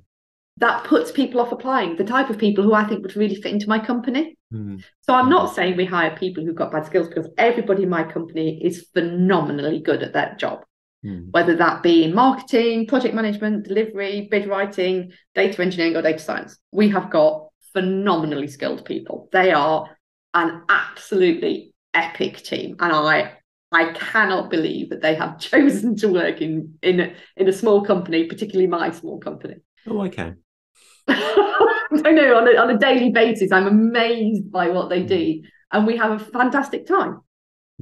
that 0.59 0.85
puts 0.85 1.11
people 1.11 1.41
off 1.41 1.53
applying 1.53 1.97
the 1.97 2.05
type 2.05 2.31
of 2.31 2.39
people 2.39 2.63
who 2.63 2.75
I 2.75 2.85
think 2.85 3.03
would 3.03 3.17
really 3.17 3.35
fit 3.35 3.53
into 3.53 3.69
my 3.69 3.79
company. 3.79 4.37
Mm. 4.53 4.85
So 5.01 5.15
I'm 5.15 5.29
not 5.29 5.55
saying 5.55 5.77
we 5.77 5.85
hire 5.85 6.17
people 6.17 6.45
who've 6.45 6.55
got 6.55 6.71
bad 6.71 6.87
skills 6.87 7.09
because 7.09 7.29
everybody 7.37 7.83
in 7.83 7.89
my 7.89 8.05
company 8.05 8.61
is 8.63 8.87
phenomenally 8.95 9.81
good 9.81 10.03
at 10.03 10.13
their 10.13 10.37
job, 10.39 10.65
mm. 11.05 11.31
whether 11.33 11.57
that 11.57 11.83
be 11.83 12.05
in 12.05 12.15
marketing, 12.15 12.87
project 12.87 13.15
management, 13.15 13.67
delivery, 13.67 14.29
bid 14.31 14.47
writing, 14.47 15.13
data 15.35 15.61
engineering, 15.61 15.97
or 15.97 16.03
data 16.03 16.21
science. 16.21 16.57
We 16.71 16.89
have 16.91 17.11
got 17.11 17.49
phenomenally 17.73 18.47
skilled 18.47 18.85
people. 18.85 19.29
They 19.33 19.51
are 19.51 19.89
an 20.35 20.63
absolutely 20.69 21.75
epic 21.95 22.45
team, 22.45 22.77
and 22.79 22.93
I 22.93 23.33
I 23.75 23.93
cannot 23.93 24.51
believe 24.51 24.91
that 24.91 25.03
they 25.03 25.15
have 25.15 25.39
chosen 25.51 25.97
to 25.97 26.09
work 26.09 26.41
in 26.41 26.79
in 26.83 27.01
a, 27.01 27.15
in 27.37 27.49
a 27.49 27.53
small 27.53 27.85
company, 27.85 28.25
particularly 28.25 28.69
my 28.69 28.91
small 28.91 29.19
company. 29.19 29.57
Oh, 29.87 30.01
I 30.01 30.09
can. 30.09 30.39
I 31.09 32.11
know 32.13 32.37
on 32.37 32.49
a, 32.49 32.59
on 32.59 32.71
a 32.71 32.79
daily 32.79 33.11
basis, 33.11 33.53
I'm 33.53 33.67
amazed 33.67 34.51
by 34.51 34.71
what 34.71 34.89
they 34.89 35.03
do, 35.03 35.41
hmm. 35.41 35.47
and 35.73 35.87
we 35.87 35.97
have 35.97 36.13
a 36.13 36.25
fantastic 36.25 36.87
time. 36.87 37.21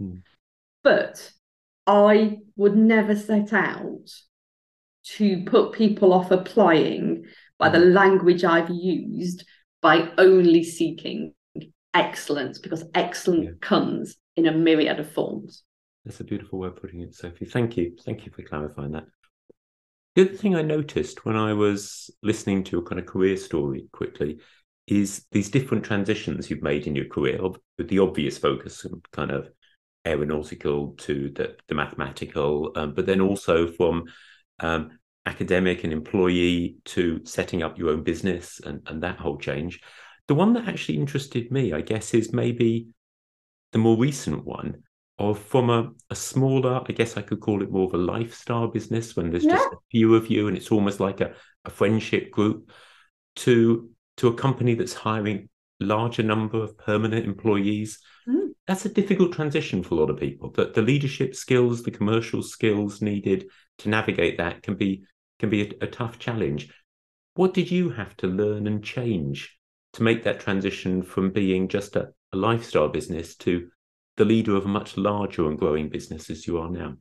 Mm. 0.00 0.22
But 0.82 1.30
I 1.86 2.38
would 2.56 2.76
never 2.76 3.14
set 3.14 3.52
out 3.52 4.10
to 5.16 5.44
put 5.44 5.72
people 5.72 6.12
off 6.12 6.30
applying 6.30 7.26
by 7.58 7.68
the 7.68 7.80
hmm. 7.80 7.92
language 7.92 8.44
I've 8.44 8.70
used 8.70 9.44
by 9.80 10.10
only 10.18 10.64
seeking 10.64 11.34
excellence 11.94 12.58
because 12.58 12.84
excellence 12.94 13.44
yeah. 13.44 13.68
comes 13.68 14.16
in 14.36 14.46
a 14.46 14.52
myriad 14.52 14.98
of 14.98 15.12
forms. 15.12 15.62
That's 16.04 16.20
a 16.20 16.24
beautiful 16.24 16.58
way 16.58 16.68
of 16.68 16.76
putting 16.76 17.00
it, 17.00 17.14
Sophie. 17.14 17.44
Thank 17.44 17.76
you. 17.76 17.96
Thank 18.04 18.26
you 18.26 18.32
for 18.32 18.42
clarifying 18.42 18.92
that. 18.92 19.04
The 20.14 20.22
other 20.22 20.34
thing 20.34 20.54
I 20.54 20.62
noticed 20.62 21.24
when 21.24 21.36
I 21.36 21.52
was 21.52 22.10
listening 22.22 22.64
to 22.64 22.72
your 22.72 22.82
kind 22.82 22.98
of 22.98 23.06
career 23.06 23.36
story 23.36 23.86
quickly 23.92 24.40
is 24.86 25.24
these 25.30 25.48
different 25.48 25.84
transitions 25.84 26.50
you've 26.50 26.62
made 26.62 26.86
in 26.86 26.96
your 26.96 27.06
career, 27.06 27.40
with 27.78 27.88
the 27.88 28.00
obvious 28.00 28.36
focus 28.36 28.84
on 28.84 29.00
kind 29.12 29.30
of 29.30 29.48
aeronautical 30.04 30.94
to 30.98 31.30
the, 31.30 31.56
the 31.68 31.74
mathematical, 31.74 32.72
um, 32.74 32.92
but 32.92 33.06
then 33.06 33.20
also 33.20 33.68
from 33.68 34.04
um, 34.60 34.90
academic 35.24 35.84
and 35.84 35.92
employee 35.92 36.76
to 36.84 37.20
setting 37.24 37.62
up 37.62 37.78
your 37.78 37.90
own 37.90 38.02
business 38.02 38.60
and, 38.64 38.82
and 38.88 39.02
that 39.02 39.18
whole 39.18 39.38
change. 39.38 39.80
The 40.26 40.34
one 40.34 40.52
that 40.54 40.68
actually 40.68 40.98
interested 40.98 41.50
me, 41.50 41.72
I 41.72 41.80
guess, 41.80 42.12
is 42.12 42.32
maybe 42.32 42.88
the 43.72 43.78
more 43.78 43.96
recent 43.96 44.44
one, 44.44 44.82
or 45.18 45.34
from 45.34 45.70
a, 45.70 45.90
a 46.10 46.14
smaller, 46.14 46.82
I 46.88 46.92
guess 46.92 47.16
I 47.16 47.22
could 47.22 47.40
call 47.40 47.62
it 47.62 47.70
more 47.70 47.86
of 47.86 47.94
a 47.94 47.98
lifestyle 47.98 48.68
business 48.68 49.14
when 49.14 49.30
there's 49.30 49.44
yeah. 49.44 49.56
just 49.56 49.72
a 49.72 49.78
few 49.90 50.14
of 50.14 50.30
you 50.30 50.48
and 50.48 50.56
it's 50.56 50.72
almost 50.72 51.00
like 51.00 51.20
a, 51.20 51.34
a 51.64 51.70
friendship 51.70 52.30
group 52.30 52.70
to 53.36 53.90
to 54.18 54.28
a 54.28 54.34
company 54.34 54.74
that's 54.74 54.92
hiring 54.92 55.48
larger 55.80 56.22
number 56.22 56.62
of 56.62 56.76
permanent 56.78 57.24
employees 57.24 57.98
mm. 58.28 58.48
that's 58.66 58.84
a 58.84 58.88
difficult 58.88 59.32
transition 59.32 59.82
for 59.82 59.94
a 59.94 59.98
lot 59.98 60.10
of 60.10 60.18
people 60.18 60.50
that 60.50 60.74
the 60.74 60.82
leadership 60.82 61.34
skills 61.34 61.82
the 61.82 61.90
commercial 61.90 62.42
skills 62.42 63.02
needed 63.02 63.46
to 63.78 63.88
navigate 63.88 64.38
that 64.38 64.62
can 64.62 64.76
be 64.76 65.02
can 65.38 65.50
be 65.50 65.62
a, 65.62 65.84
a 65.84 65.86
tough 65.86 66.18
challenge 66.18 66.72
what 67.34 67.54
did 67.54 67.70
you 67.70 67.90
have 67.90 68.16
to 68.16 68.26
learn 68.26 68.66
and 68.66 68.84
change 68.84 69.58
to 69.94 70.02
make 70.02 70.24
that 70.24 70.40
transition 70.40 71.02
from 71.02 71.30
being 71.30 71.68
just 71.68 71.96
a, 71.96 72.08
a 72.32 72.36
lifestyle 72.36 72.88
business 72.88 73.34
to 73.36 73.68
the 74.16 74.24
leader 74.24 74.56
of 74.56 74.64
a 74.64 74.68
much 74.68 74.96
larger 74.96 75.48
and 75.48 75.58
growing 75.58 75.88
business 75.88 76.30
as 76.30 76.46
you 76.46 76.58
are 76.58 76.70
now? 76.70 76.94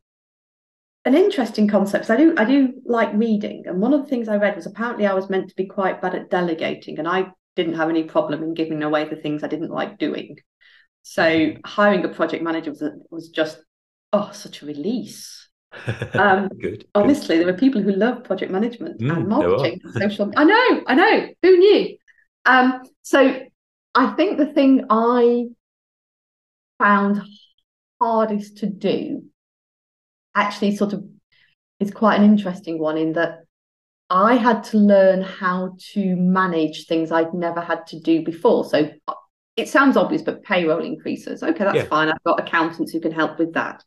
an 1.06 1.16
interesting 1.16 1.68
concept. 1.68 2.10
I 2.10 2.18
do 2.18 2.36
I 2.38 2.46
do 2.46 2.74
like 2.86 3.14
reading, 3.14 3.64
and 3.66 3.82
one 3.82 3.94
of 3.94 4.02
the 4.02 4.08
things 4.08 4.28
I 4.28 4.38
read 4.38 4.56
was 4.56 4.66
apparently 4.66 5.08
I 5.08 5.14
was 5.14 5.30
meant 5.30 5.50
to 5.50 5.56
be 5.56 5.66
quite 5.66 6.02
bad 6.02 6.16
at 6.16 6.30
delegating, 6.30 7.00
and 7.00 7.08
I 7.08 7.32
didn't 7.56 7.76
have 7.76 7.90
any 7.90 8.04
problem 8.04 8.44
in 8.44 8.54
giving 8.54 8.84
away 8.84 9.06
the 9.06 9.16
things 9.16 9.44
I 9.44 9.48
didn't 9.48 9.72
like 9.72 9.98
doing. 9.98 10.38
So 11.04 11.24
mm-hmm. 11.24 11.60
hiring 11.66 12.06
a 12.06 12.10
project 12.10 12.44
manager 12.44 12.72
was 12.72 12.84
was 13.10 13.30
just 13.30 13.60
oh 14.14 14.32
such 14.34 14.62
a 14.62 14.66
release. 14.66 15.38
Um, 16.14 16.50
good. 16.50 16.86
Honestly, 16.94 17.38
good. 17.38 17.48
there 17.48 17.54
were 17.54 17.58
people 17.58 17.82
who 17.82 17.94
love 17.94 18.26
project 18.26 18.52
management 18.52 19.00
mm, 19.00 19.16
and 19.16 19.28
marketing, 19.28 19.80
and 19.84 19.94
social. 19.94 20.30
I 20.36 20.44
know, 20.44 20.84
I 20.86 20.96
know. 20.96 21.28
Who 21.42 21.58
knew? 21.58 21.98
Um, 22.46 22.84
so 23.04 23.40
I 23.96 24.08
think 24.12 24.38
the 24.38 24.48
thing 24.48 24.86
I 24.90 25.46
found 26.82 27.22
hardest 28.00 28.58
to 28.58 28.66
do 28.66 29.24
actually 30.36 30.76
sort 30.76 30.94
of 30.94 31.04
is 31.80 31.92
quite 31.92 32.20
an 32.20 32.26
interesting 32.26 32.80
one 32.80 32.98
in 32.98 33.14
that 33.14 33.40
I 34.10 34.36
had 34.36 34.64
to 34.66 34.78
learn 34.78 35.22
how 35.22 35.76
to 35.94 36.16
manage 36.16 36.86
things 36.86 37.12
I'd 37.12 37.34
never 37.34 37.62
had 37.62 37.88
to 37.88 38.00
do 38.00 38.24
before. 38.24 38.66
So 38.66 38.92
it 39.56 39.70
sounds 39.70 39.98
obvious, 39.98 40.22
but 40.22 40.44
payroll 40.44 40.84
increases. 40.84 41.44
Okay, 41.44 41.64
that's 41.64 41.76
yeah. 41.76 41.86
fine. 41.86 42.10
I've 42.10 42.24
got 42.24 42.40
accountants 42.40 42.92
who 42.92 43.00
can 43.00 43.12
help 43.12 43.40
with 43.40 43.54
that. 43.54 43.84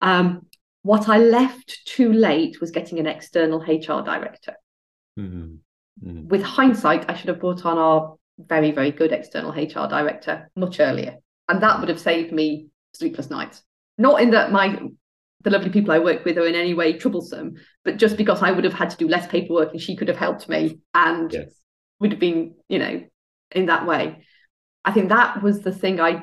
Um, 0.00 0.46
what 0.82 1.08
I 1.08 1.18
left 1.18 1.80
too 1.86 2.12
late 2.12 2.60
was 2.60 2.70
getting 2.70 2.98
an 2.98 3.06
external 3.06 3.60
HR 3.60 4.02
director. 4.02 4.54
Mm-hmm. 5.18 5.56
Mm-hmm. 6.04 6.28
With 6.28 6.42
hindsight, 6.42 7.10
I 7.10 7.14
should 7.14 7.28
have 7.28 7.40
brought 7.40 7.66
on 7.66 7.76
our 7.76 8.16
very, 8.38 8.70
very 8.70 8.90
good 8.90 9.12
external 9.12 9.52
HR 9.52 9.88
director 9.88 10.50
much 10.56 10.80
earlier. 10.80 11.16
And 11.48 11.62
that 11.62 11.80
would 11.80 11.88
have 11.88 12.00
saved 12.00 12.32
me 12.32 12.68
sleepless 12.92 13.30
nights. 13.30 13.62
Not 13.96 14.20
in 14.20 14.30
that 14.30 14.52
my 14.52 14.78
the 15.42 15.50
lovely 15.50 15.70
people 15.70 15.92
I 15.92 16.00
work 16.00 16.24
with 16.24 16.36
are 16.36 16.46
in 16.46 16.54
any 16.54 16.74
way 16.74 16.94
troublesome, 16.94 17.54
but 17.84 17.96
just 17.96 18.16
because 18.16 18.42
I 18.42 18.50
would 18.50 18.64
have 18.64 18.74
had 18.74 18.90
to 18.90 18.96
do 18.96 19.08
less 19.08 19.26
paperwork 19.28 19.70
and 19.70 19.80
she 19.80 19.94
could 19.94 20.08
have 20.08 20.16
helped 20.16 20.48
me 20.48 20.80
and 20.94 21.32
yes. 21.32 21.52
would 22.00 22.10
have 22.10 22.20
been, 22.20 22.56
you 22.68 22.80
know, 22.80 23.04
in 23.52 23.66
that 23.66 23.86
way. 23.86 24.24
I 24.84 24.92
think 24.92 25.10
that 25.10 25.42
was 25.42 25.60
the 25.60 25.72
thing 25.72 26.00
I 26.00 26.22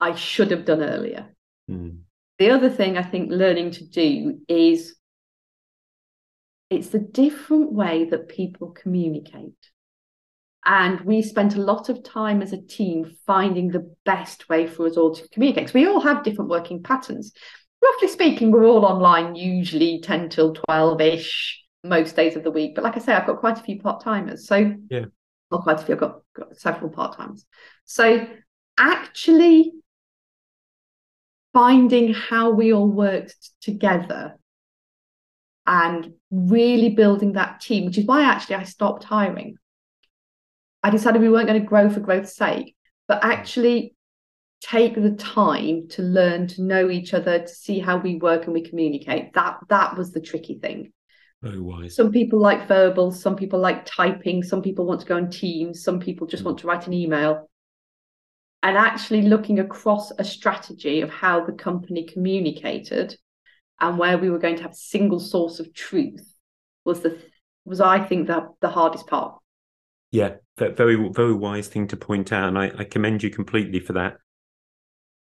I 0.00 0.14
should 0.14 0.50
have 0.50 0.64
done 0.64 0.82
earlier. 0.82 1.34
Mm. 1.70 2.00
The 2.38 2.50
other 2.50 2.70
thing 2.70 2.98
I 2.98 3.02
think 3.02 3.30
learning 3.30 3.72
to 3.72 3.84
do 3.84 4.40
is 4.48 4.96
it's 6.70 6.88
the 6.88 6.98
different 6.98 7.72
way 7.72 8.04
that 8.06 8.28
people 8.28 8.68
communicate. 8.68 9.52
And 10.66 11.00
we 11.02 11.20
spent 11.20 11.56
a 11.56 11.60
lot 11.60 11.88
of 11.88 12.02
time 12.02 12.40
as 12.40 12.52
a 12.52 12.62
team 12.62 13.16
finding 13.26 13.68
the 13.68 13.94
best 14.04 14.48
way 14.48 14.66
for 14.66 14.86
us 14.86 14.96
all 14.96 15.14
to 15.14 15.28
communicate. 15.28 15.64
Because 15.64 15.74
we 15.74 15.86
all 15.86 16.00
have 16.00 16.24
different 16.24 16.50
working 16.50 16.82
patterns. 16.82 17.32
Roughly 17.82 18.08
speaking, 18.08 18.50
we're 18.50 18.64
all 18.64 18.86
online 18.86 19.34
usually 19.34 20.00
10 20.00 20.30
till 20.30 20.54
12 20.54 21.00
ish 21.02 21.62
most 21.82 22.16
days 22.16 22.34
of 22.34 22.44
the 22.44 22.50
week. 22.50 22.74
But 22.74 22.84
like 22.84 22.96
I 22.96 23.00
say, 23.00 23.12
I've 23.12 23.26
got 23.26 23.40
quite 23.40 23.58
a 23.58 23.62
few 23.62 23.78
part 23.78 24.02
timers. 24.02 24.46
So, 24.46 24.74
yeah, 24.88 25.04
not 25.50 25.62
quite 25.64 25.80
a 25.80 25.84
few, 25.84 25.94
I've 25.94 26.00
got, 26.00 26.22
got 26.34 26.56
several 26.56 26.90
part 26.90 27.16
timers. 27.16 27.44
So, 27.84 28.26
actually 28.78 29.72
finding 31.52 32.12
how 32.12 32.50
we 32.50 32.72
all 32.72 32.88
worked 32.88 33.50
together 33.60 34.36
and 35.66 36.12
really 36.30 36.90
building 36.90 37.34
that 37.34 37.60
team, 37.60 37.86
which 37.86 37.98
is 37.98 38.06
why 38.06 38.22
actually 38.22 38.56
I 38.56 38.64
stopped 38.64 39.04
hiring. 39.04 39.56
I 40.84 40.90
decided 40.90 41.22
we 41.22 41.30
weren't 41.30 41.48
going 41.48 41.60
to 41.60 41.66
grow 41.66 41.88
for 41.88 42.00
growth's 42.00 42.36
sake, 42.36 42.76
but 43.08 43.24
actually 43.24 43.96
take 44.60 44.94
the 44.94 45.12
time 45.12 45.88
to 45.88 46.02
learn 46.02 46.46
to 46.48 46.62
know 46.62 46.90
each 46.90 47.14
other, 47.14 47.38
to 47.38 47.48
see 47.48 47.78
how 47.78 47.96
we 47.96 48.16
work 48.16 48.44
and 48.44 48.52
we 48.52 48.62
communicate. 48.62 49.32
That 49.32 49.58
that 49.70 49.96
was 49.96 50.12
the 50.12 50.20
tricky 50.20 50.58
thing. 50.58 50.92
Very 51.42 51.58
wise. 51.58 51.96
Some 51.96 52.12
people 52.12 52.38
like 52.38 52.68
verbal, 52.68 53.12
some 53.12 53.34
people 53.34 53.58
like 53.58 53.86
typing, 53.86 54.42
some 54.42 54.60
people 54.60 54.84
want 54.84 55.00
to 55.00 55.06
go 55.06 55.16
on 55.16 55.30
Teams, 55.30 55.82
some 55.82 56.00
people 56.00 56.26
just 56.26 56.42
mm. 56.42 56.46
want 56.46 56.58
to 56.58 56.66
write 56.66 56.86
an 56.86 56.92
email 56.92 57.48
and 58.62 58.78
actually 58.78 59.22
looking 59.22 59.58
across 59.60 60.10
a 60.12 60.24
strategy 60.24 61.02
of 61.02 61.10
how 61.10 61.44
the 61.44 61.52
company 61.52 62.06
communicated 62.06 63.16
and 63.80 63.98
where 63.98 64.16
we 64.16 64.30
were 64.30 64.38
going 64.38 64.56
to 64.56 64.62
have 64.62 64.72
a 64.72 64.76
single 64.76 65.20
source 65.20 65.60
of 65.60 65.74
truth 65.74 66.34
was 66.84 67.00
the 67.00 67.18
was 67.66 67.80
I 67.80 68.04
think 68.04 68.28
that 68.28 68.44
the 68.60 68.68
hardest 68.68 69.06
part. 69.06 69.38
Yeah, 70.14 70.36
very 70.56 71.10
very 71.12 71.34
wise 71.34 71.66
thing 71.66 71.88
to 71.88 71.96
point 71.96 72.32
out, 72.32 72.46
and 72.46 72.56
I, 72.56 72.70
I 72.78 72.84
commend 72.84 73.24
you 73.24 73.30
completely 73.30 73.80
for 73.80 73.94
that. 73.94 74.18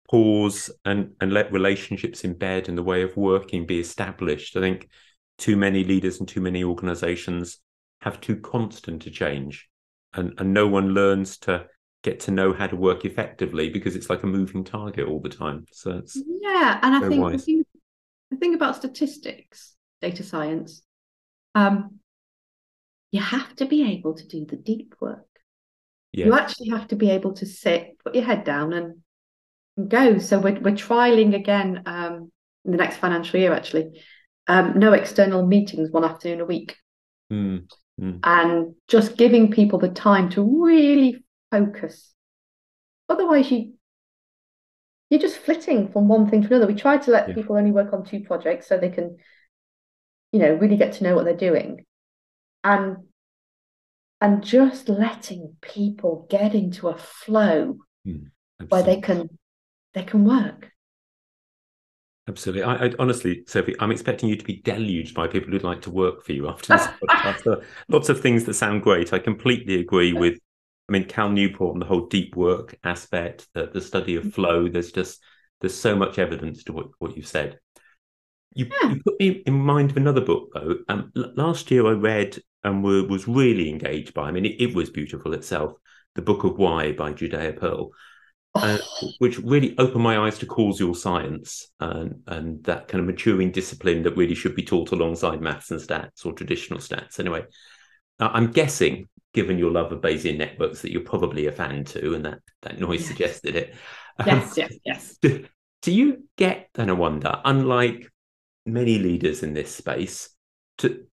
Pause 0.09 0.71
and 0.83 1.11
and 1.21 1.31
let 1.31 1.51
relationships 1.51 2.23
embed 2.23 2.67
and 2.67 2.75
the 2.75 2.81
way 2.81 3.03
of 3.03 3.15
working 3.15 3.67
be 3.67 3.79
established. 3.79 4.57
I 4.57 4.61
think 4.61 4.89
too 5.37 5.55
many 5.55 5.83
leaders 5.83 6.17
and 6.17 6.27
too 6.27 6.41
many 6.41 6.63
organizations 6.63 7.59
have 8.01 8.19
too 8.19 8.37
constant 8.37 9.05
a 9.05 9.11
change, 9.11 9.69
and 10.15 10.33
and 10.39 10.55
no 10.55 10.65
one 10.65 10.95
learns 10.95 11.37
to 11.41 11.67
get 12.01 12.21
to 12.21 12.31
know 12.31 12.51
how 12.51 12.65
to 12.65 12.75
work 12.75 13.05
effectively 13.05 13.69
because 13.69 13.95
it's 13.95 14.09
like 14.09 14.23
a 14.23 14.27
moving 14.27 14.63
target 14.63 15.07
all 15.07 15.21
the 15.21 15.29
time. 15.29 15.65
So 15.71 15.99
it's 15.99 16.19
yeah, 16.41 16.79
and 16.81 16.95
I 16.95 17.07
think 17.07 17.31
the 17.31 17.37
thing, 17.37 17.63
the 18.31 18.37
thing, 18.37 18.55
about 18.55 18.75
statistics, 18.75 19.75
data 20.01 20.23
science, 20.23 20.81
um, 21.53 21.99
you 23.11 23.21
have 23.21 23.55
to 23.55 23.65
be 23.65 23.91
able 23.91 24.13
to 24.15 24.27
do 24.27 24.45
the 24.45 24.55
deep 24.55 24.95
work. 24.99 25.25
Yeah. 26.11 26.27
You 26.27 26.33
actually 26.33 26.69
have 26.69 26.87
to 26.89 26.95
be 26.95 27.11
able 27.11 27.33
to 27.33 27.45
sit, 27.45 27.97
put 28.03 28.15
your 28.15 28.23
head 28.23 28.43
down, 28.43 28.73
and, 28.73 29.01
and 29.77 29.89
go. 29.89 30.17
So 30.17 30.39
we're 30.39 30.59
we're 30.59 30.75
trialing 30.75 31.35
again 31.35 31.83
um, 31.85 32.31
in 32.65 32.71
the 32.71 32.77
next 32.77 32.97
financial 32.97 33.39
year. 33.39 33.53
Actually, 33.53 34.01
um, 34.47 34.79
no 34.79 34.93
external 34.93 35.45
meetings, 35.45 35.91
one 35.91 36.03
afternoon 36.03 36.41
a 36.41 36.45
week. 36.45 36.75
Mm. 37.31 37.67
Mm. 38.01 38.19
And 38.23 38.75
just 38.87 39.17
giving 39.17 39.51
people 39.51 39.77
the 39.77 39.89
time 39.89 40.29
to 40.31 40.63
really 40.63 41.23
focus. 41.51 42.11
Otherwise, 43.07 43.51
you 43.51 43.73
you're 45.09 45.19
just 45.19 45.37
flitting 45.37 45.91
from 45.91 46.07
one 46.07 46.29
thing 46.29 46.41
to 46.41 46.47
another. 46.47 46.67
We 46.67 46.75
try 46.75 46.97
to 46.97 47.11
let 47.11 47.29
yeah. 47.29 47.35
people 47.35 47.57
only 47.57 47.71
work 47.71 47.93
on 47.93 48.05
two 48.05 48.21
projects 48.21 48.67
so 48.67 48.77
they 48.77 48.89
can, 48.89 49.17
you 50.31 50.39
know, 50.39 50.53
really 50.53 50.77
get 50.77 50.93
to 50.93 51.03
know 51.03 51.15
what 51.15 51.25
they're 51.25 51.35
doing, 51.35 51.85
and 52.63 52.97
and 54.21 54.43
just 54.43 54.89
letting 54.89 55.55
people 55.61 56.27
get 56.29 56.53
into 56.53 56.89
a 56.89 56.97
flow 56.97 57.77
mm, 58.05 58.25
where 58.67 58.83
they 58.83 58.99
can 58.99 59.29
they 59.93 60.03
can 60.03 60.25
work. 60.25 60.71
Absolutely. 62.27 62.61
I, 62.61 62.85
I, 62.85 62.91
honestly, 62.99 63.43
Sophie, 63.47 63.75
I'm 63.79 63.89
expecting 63.89 64.29
you 64.29 64.35
to 64.35 64.45
be 64.45 64.61
deluged 64.61 65.15
by 65.15 65.25
people 65.27 65.49
who'd 65.49 65.63
like 65.63 65.81
to 65.83 65.89
work 65.89 66.23
for 66.23 66.33
you 66.33 66.47
after 66.47 66.73
this 66.73 66.85
podcast. 67.03 67.63
Lots 67.87 68.09
of 68.09 68.21
things 68.21 68.43
that 68.43 68.53
sound 68.53 68.83
great. 68.83 69.13
I 69.13 69.19
completely 69.19 69.79
agree 69.79 70.13
with 70.13 70.37
I 70.89 70.91
mean, 70.91 71.05
Cal 71.05 71.29
Newport 71.29 71.75
and 71.75 71.81
the 71.81 71.85
whole 71.85 72.07
deep 72.07 72.35
work 72.35 72.75
aspect, 72.83 73.47
the, 73.53 73.69
the 73.71 73.79
study 73.79 74.15
of 74.15 74.33
flow, 74.33 74.67
there's 74.67 74.91
just, 74.91 75.21
there's 75.61 75.75
so 75.75 75.95
much 75.95 76.17
evidence 76.17 76.63
to 76.63 76.73
what, 76.73 76.87
what 76.97 77.15
you've 77.15 77.27
said. 77.27 77.59
You, 78.53 78.67
yeah. 78.81 78.89
you 78.89 79.01
put 79.03 79.19
me 79.19 79.43
in 79.45 79.53
mind 79.53 79.91
of 79.91 79.97
another 79.97 80.21
book, 80.21 80.49
though. 80.53 80.75
Um, 80.87 81.11
last 81.15 81.69
year 81.71 81.87
I 81.87 81.91
read 81.91 82.37
and 82.63 82.83
were, 82.83 83.03
was 83.05 83.27
really 83.27 83.69
engaged 83.69 84.13
by, 84.13 84.27
I 84.27 84.31
mean, 84.31 84.45
it, 84.45 84.61
it, 84.61 84.75
was 84.75 84.89
beautiful 84.89 85.33
itself, 85.33 85.73
The 86.15 86.21
Book 86.21 86.43
of 86.43 86.57
Why 86.57 86.91
by 86.91 87.13
Judea 87.13 87.53
Pearl. 87.53 87.91
Uh, 88.55 88.79
which 89.19 89.37
really 89.37 89.77
opened 89.77 90.03
my 90.03 90.17
eyes 90.17 90.39
to 90.39 90.45
causal 90.47 90.95
science 90.95 91.69
and, 91.79 92.23
and 92.25 92.63
that 92.63 92.87
kind 92.87 92.99
of 92.99 93.05
maturing 93.05 93.51
discipline 93.51 94.01
that 94.01 94.17
really 94.17 94.33
should 94.33 94.55
be 94.55 94.63
taught 94.63 94.91
alongside 94.91 95.39
maths 95.39 95.69
and 95.69 95.79
stats 95.79 96.25
or 96.25 96.33
traditional 96.33 96.79
stats. 96.79 97.19
Anyway, 97.19 97.45
uh, 98.19 98.29
I'm 98.33 98.51
guessing 98.51 99.07
given 99.33 99.57
your 99.57 99.71
love 99.71 99.91
of 99.91 100.01
Bayesian 100.01 100.37
networks, 100.37 100.81
that 100.81 100.91
you're 100.91 101.01
probably 101.01 101.47
a 101.47 101.51
fan 101.51 101.83
too, 101.83 102.13
and 102.15 102.25
that 102.25 102.39
that 102.61 102.79
noise 102.79 103.01
yes. 103.01 103.07
suggested 103.07 103.55
it. 103.55 103.75
Yes, 104.25 104.43
um, 104.43 104.53
yes, 104.57 104.73
yes. 104.83 105.17
Do, 105.21 105.45
do 105.81 105.93
you 105.93 106.25
get, 106.35 106.67
then 106.73 106.89
I 106.89 106.93
wonder, 106.93 107.39
unlike 107.45 108.11
many 108.65 108.97
leaders 108.99 109.43
in 109.43 109.53
this 109.53 109.73
space, 109.75 110.29
to 110.79 111.05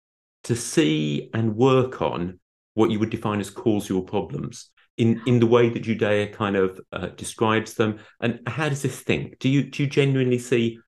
to 0.44 0.54
see 0.54 1.30
and 1.32 1.56
work 1.56 2.02
on 2.02 2.38
what 2.74 2.90
you 2.90 2.98
would 2.98 3.10
define 3.10 3.40
as 3.40 3.50
causal 3.50 4.02
problems 4.02 4.70
in 4.96 5.20
in 5.26 5.40
the 5.40 5.46
way 5.46 5.68
that 5.68 5.80
Judea 5.80 6.28
kind 6.28 6.56
of 6.56 6.80
uh, 6.92 7.08
describes 7.08 7.74
them, 7.74 7.98
and 8.20 8.40
how 8.46 8.68
does 8.68 8.82
this 8.82 9.00
think? 9.00 9.38
Do 9.38 9.48
you 9.48 9.70
do 9.70 9.82
you 9.82 9.88
genuinely 9.88 10.38
see? 10.38 10.78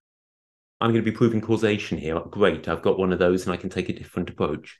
I'm 0.79 0.91
going 0.91 1.03
to 1.03 1.11
be 1.11 1.15
proving 1.15 1.41
causation 1.41 1.97
here. 1.97 2.19
Great, 2.19 2.67
I've 2.67 2.83
got 2.83 2.99
one 2.99 3.11
of 3.11 3.19
those, 3.19 3.45
and 3.45 3.53
I 3.53 3.57
can 3.57 3.69
take 3.69 3.89
a 3.89 3.93
different 3.93 4.29
approach. 4.29 4.79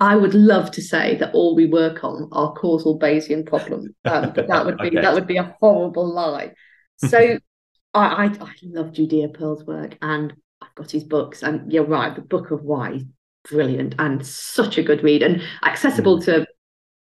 I 0.00 0.16
would 0.16 0.34
love 0.34 0.70
to 0.72 0.82
say 0.82 1.16
that 1.16 1.34
all 1.34 1.54
we 1.54 1.66
work 1.66 2.02
on 2.02 2.28
are 2.32 2.52
causal 2.54 2.98
Bayesian 2.98 3.44
problems, 3.46 3.88
um, 4.04 4.32
but 4.34 4.48
that 4.48 4.64
would 4.64 4.78
be 4.82 4.88
okay. 4.88 5.00
that 5.00 5.14
would 5.14 5.26
be 5.26 5.36
a 5.36 5.54
horrible 5.60 6.12
lie. 6.12 6.52
So 6.96 7.18
I, 7.94 8.06
I, 8.06 8.24
I 8.24 8.52
love 8.62 8.92
Judea 8.92 9.28
Pearl's 9.28 9.64
work, 9.64 9.96
and 10.02 10.32
got 10.78 10.90
his 10.90 11.04
books, 11.04 11.42
and 11.42 11.72
you're 11.72 11.84
right, 11.84 12.14
the 12.14 12.22
Book 12.22 12.50
of 12.50 12.62
Why, 12.62 13.00
brilliant 13.48 13.94
and 13.98 14.24
such 14.26 14.78
a 14.78 14.82
good 14.82 15.02
read, 15.02 15.22
and 15.22 15.42
accessible 15.62 16.18
mm. 16.18 16.24
to 16.24 16.46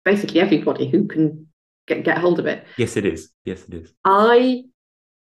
basically 0.05 0.41
everybody 0.41 0.89
who 0.89 1.07
can 1.07 1.47
get 1.87 2.05
get 2.05 2.19
hold 2.19 2.39
of 2.39 2.47
it. 2.47 2.65
Yes, 2.77 2.97
it 2.97 3.05
is. 3.05 3.31
Yes, 3.45 3.65
it 3.69 3.75
is. 3.75 3.93
I 4.05 4.65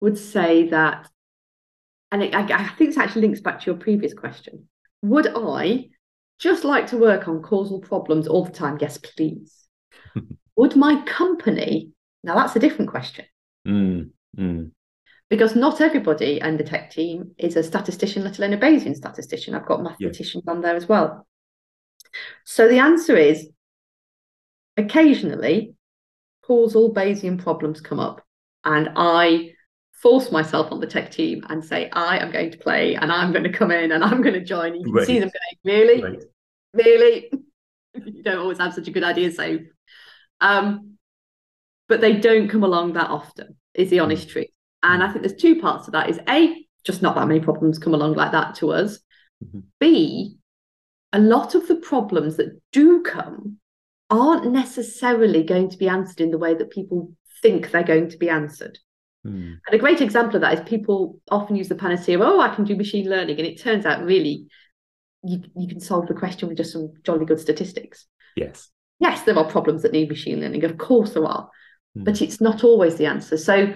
would 0.01 0.17
say 0.17 0.69
that 0.69 1.09
and 2.11 2.23
it, 2.23 2.33
I, 2.33 2.41
I 2.41 2.67
think 2.69 2.89
this 2.89 2.97
actually 2.97 3.21
links 3.21 3.41
back 3.41 3.59
to 3.59 3.65
your 3.67 3.79
previous 3.79 4.13
question. 4.13 4.67
Would 5.03 5.27
I 5.35 5.89
just 6.39 6.63
like 6.63 6.87
to 6.87 6.97
work 6.97 7.27
on 7.27 7.41
causal 7.41 7.79
problems 7.79 8.27
all 8.27 8.45
the 8.45 8.51
time? 8.51 8.77
Yes, 8.81 8.97
please. 8.97 9.67
Would 10.55 10.75
my 10.75 11.01
company? 11.03 11.91
Now 12.23 12.35
that's 12.35 12.55
a 12.55 12.59
different 12.59 12.89
question. 12.89 13.25
Mm, 13.67 14.09
mm. 14.37 14.71
Because 15.29 15.55
not 15.55 15.79
everybody 15.79 16.41
and 16.41 16.59
the 16.59 16.63
tech 16.63 16.89
team 16.89 17.31
is 17.37 17.55
a 17.55 17.63
statistician, 17.63 18.23
let 18.23 18.39
alone 18.39 18.53
a 18.53 18.57
Bayesian 18.57 18.95
statistician. 18.95 19.53
I've 19.53 19.67
got 19.67 19.83
mathematicians 19.83 20.43
yeah. 20.45 20.51
on 20.51 20.61
there 20.61 20.75
as 20.75 20.87
well. 20.87 21.27
So 22.45 22.67
the 22.67 22.79
answer 22.79 23.15
is 23.15 23.47
occasionally 24.75 25.75
causal 26.43 26.93
Bayesian 26.93 27.41
problems 27.41 27.79
come 27.79 27.99
up, 27.99 28.23
and 28.65 28.89
I 28.95 29.53
force 30.01 30.31
myself 30.31 30.71
on 30.71 30.79
the 30.79 30.87
tech 30.87 31.11
team 31.11 31.45
and 31.49 31.63
say, 31.63 31.89
I 31.91 32.17
am 32.17 32.31
going 32.31 32.51
to 32.51 32.57
play 32.57 32.95
and 32.95 33.11
I'm 33.11 33.33
going 33.33 33.43
to 33.43 33.51
come 33.51 33.69
in 33.69 33.91
and 33.91 34.01
I'm 34.03 34.21
going 34.21 34.33
to 34.33 34.43
join. 34.43 34.73
You 34.73 34.83
can 34.83 34.93
right. 34.93 35.05
see 35.05 35.19
them 35.19 35.29
going, 35.29 35.77
really? 35.77 36.01
Right. 36.01 36.23
Really? 36.73 37.31
you 38.05 38.23
don't 38.23 38.39
always 38.39 38.59
have 38.59 38.73
such 38.73 38.87
a 38.87 38.91
good 38.91 39.03
idea, 39.03 39.31
so 39.31 39.59
um, 40.41 40.97
but 41.87 42.01
they 42.01 42.17
don't 42.17 42.47
come 42.47 42.63
along 42.63 42.93
that 42.93 43.09
often, 43.09 43.57
is 43.73 43.89
the 43.89 43.99
honest 43.99 44.27
mm. 44.27 44.31
truth. 44.31 44.47
And 44.83 45.03
I 45.03 45.11
think 45.11 45.23
there's 45.23 45.39
two 45.39 45.59
parts 45.59 45.85
to 45.85 45.91
that 45.91 46.09
is 46.09 46.19
A, 46.29 46.65
just 46.85 47.01
not 47.01 47.15
that 47.15 47.27
many 47.27 47.39
problems 47.39 47.79
come 47.79 47.93
along 47.93 48.13
like 48.13 48.31
that 48.31 48.55
to 48.55 48.71
us. 48.71 48.99
Mm-hmm. 49.43 49.59
B, 49.79 50.37
a 51.11 51.19
lot 51.19 51.55
of 51.55 51.67
the 51.67 51.75
problems 51.75 52.37
that 52.37 52.59
do 52.71 53.01
come 53.01 53.57
aren't 54.09 54.51
necessarily 54.51 55.43
going 55.43 55.69
to 55.69 55.77
be 55.77 55.87
answered 55.87 56.21
in 56.21 56.31
the 56.31 56.37
way 56.37 56.53
that 56.53 56.71
people 56.71 57.13
think 57.41 57.71
they're 57.71 57.83
going 57.83 58.09
to 58.09 58.17
be 58.17 58.29
answered. 58.29 58.77
Mm. 59.25 59.59
And 59.65 59.73
a 59.73 59.77
great 59.77 60.01
example 60.01 60.35
of 60.35 60.41
that 60.41 60.53
is 60.53 60.69
people 60.69 61.19
often 61.29 61.55
use 61.55 61.67
the 61.67 61.75
panacea, 61.75 62.19
oh, 62.19 62.39
I 62.39 62.53
can 62.55 62.63
do 62.63 62.75
machine 62.75 63.09
learning. 63.09 63.37
And 63.37 63.47
it 63.47 63.61
turns 63.61 63.85
out 63.85 64.03
really 64.03 64.47
you, 65.23 65.43
you 65.55 65.67
can 65.67 65.79
solve 65.79 66.07
the 66.07 66.13
question 66.13 66.47
with 66.47 66.57
just 66.57 66.71
some 66.71 66.93
jolly 67.03 67.25
good 67.25 67.39
statistics. 67.39 68.07
Yes. 68.35 68.69
Yes, 68.99 69.23
there 69.23 69.37
are 69.37 69.49
problems 69.49 69.83
that 69.83 69.91
need 69.91 70.09
machine 70.09 70.41
learning. 70.41 70.63
Of 70.63 70.77
course 70.77 71.13
there 71.13 71.25
are. 71.25 71.49
Mm. 71.97 72.05
But 72.05 72.21
it's 72.21 72.41
not 72.41 72.63
always 72.63 72.95
the 72.95 73.05
answer. 73.05 73.37
So 73.37 73.75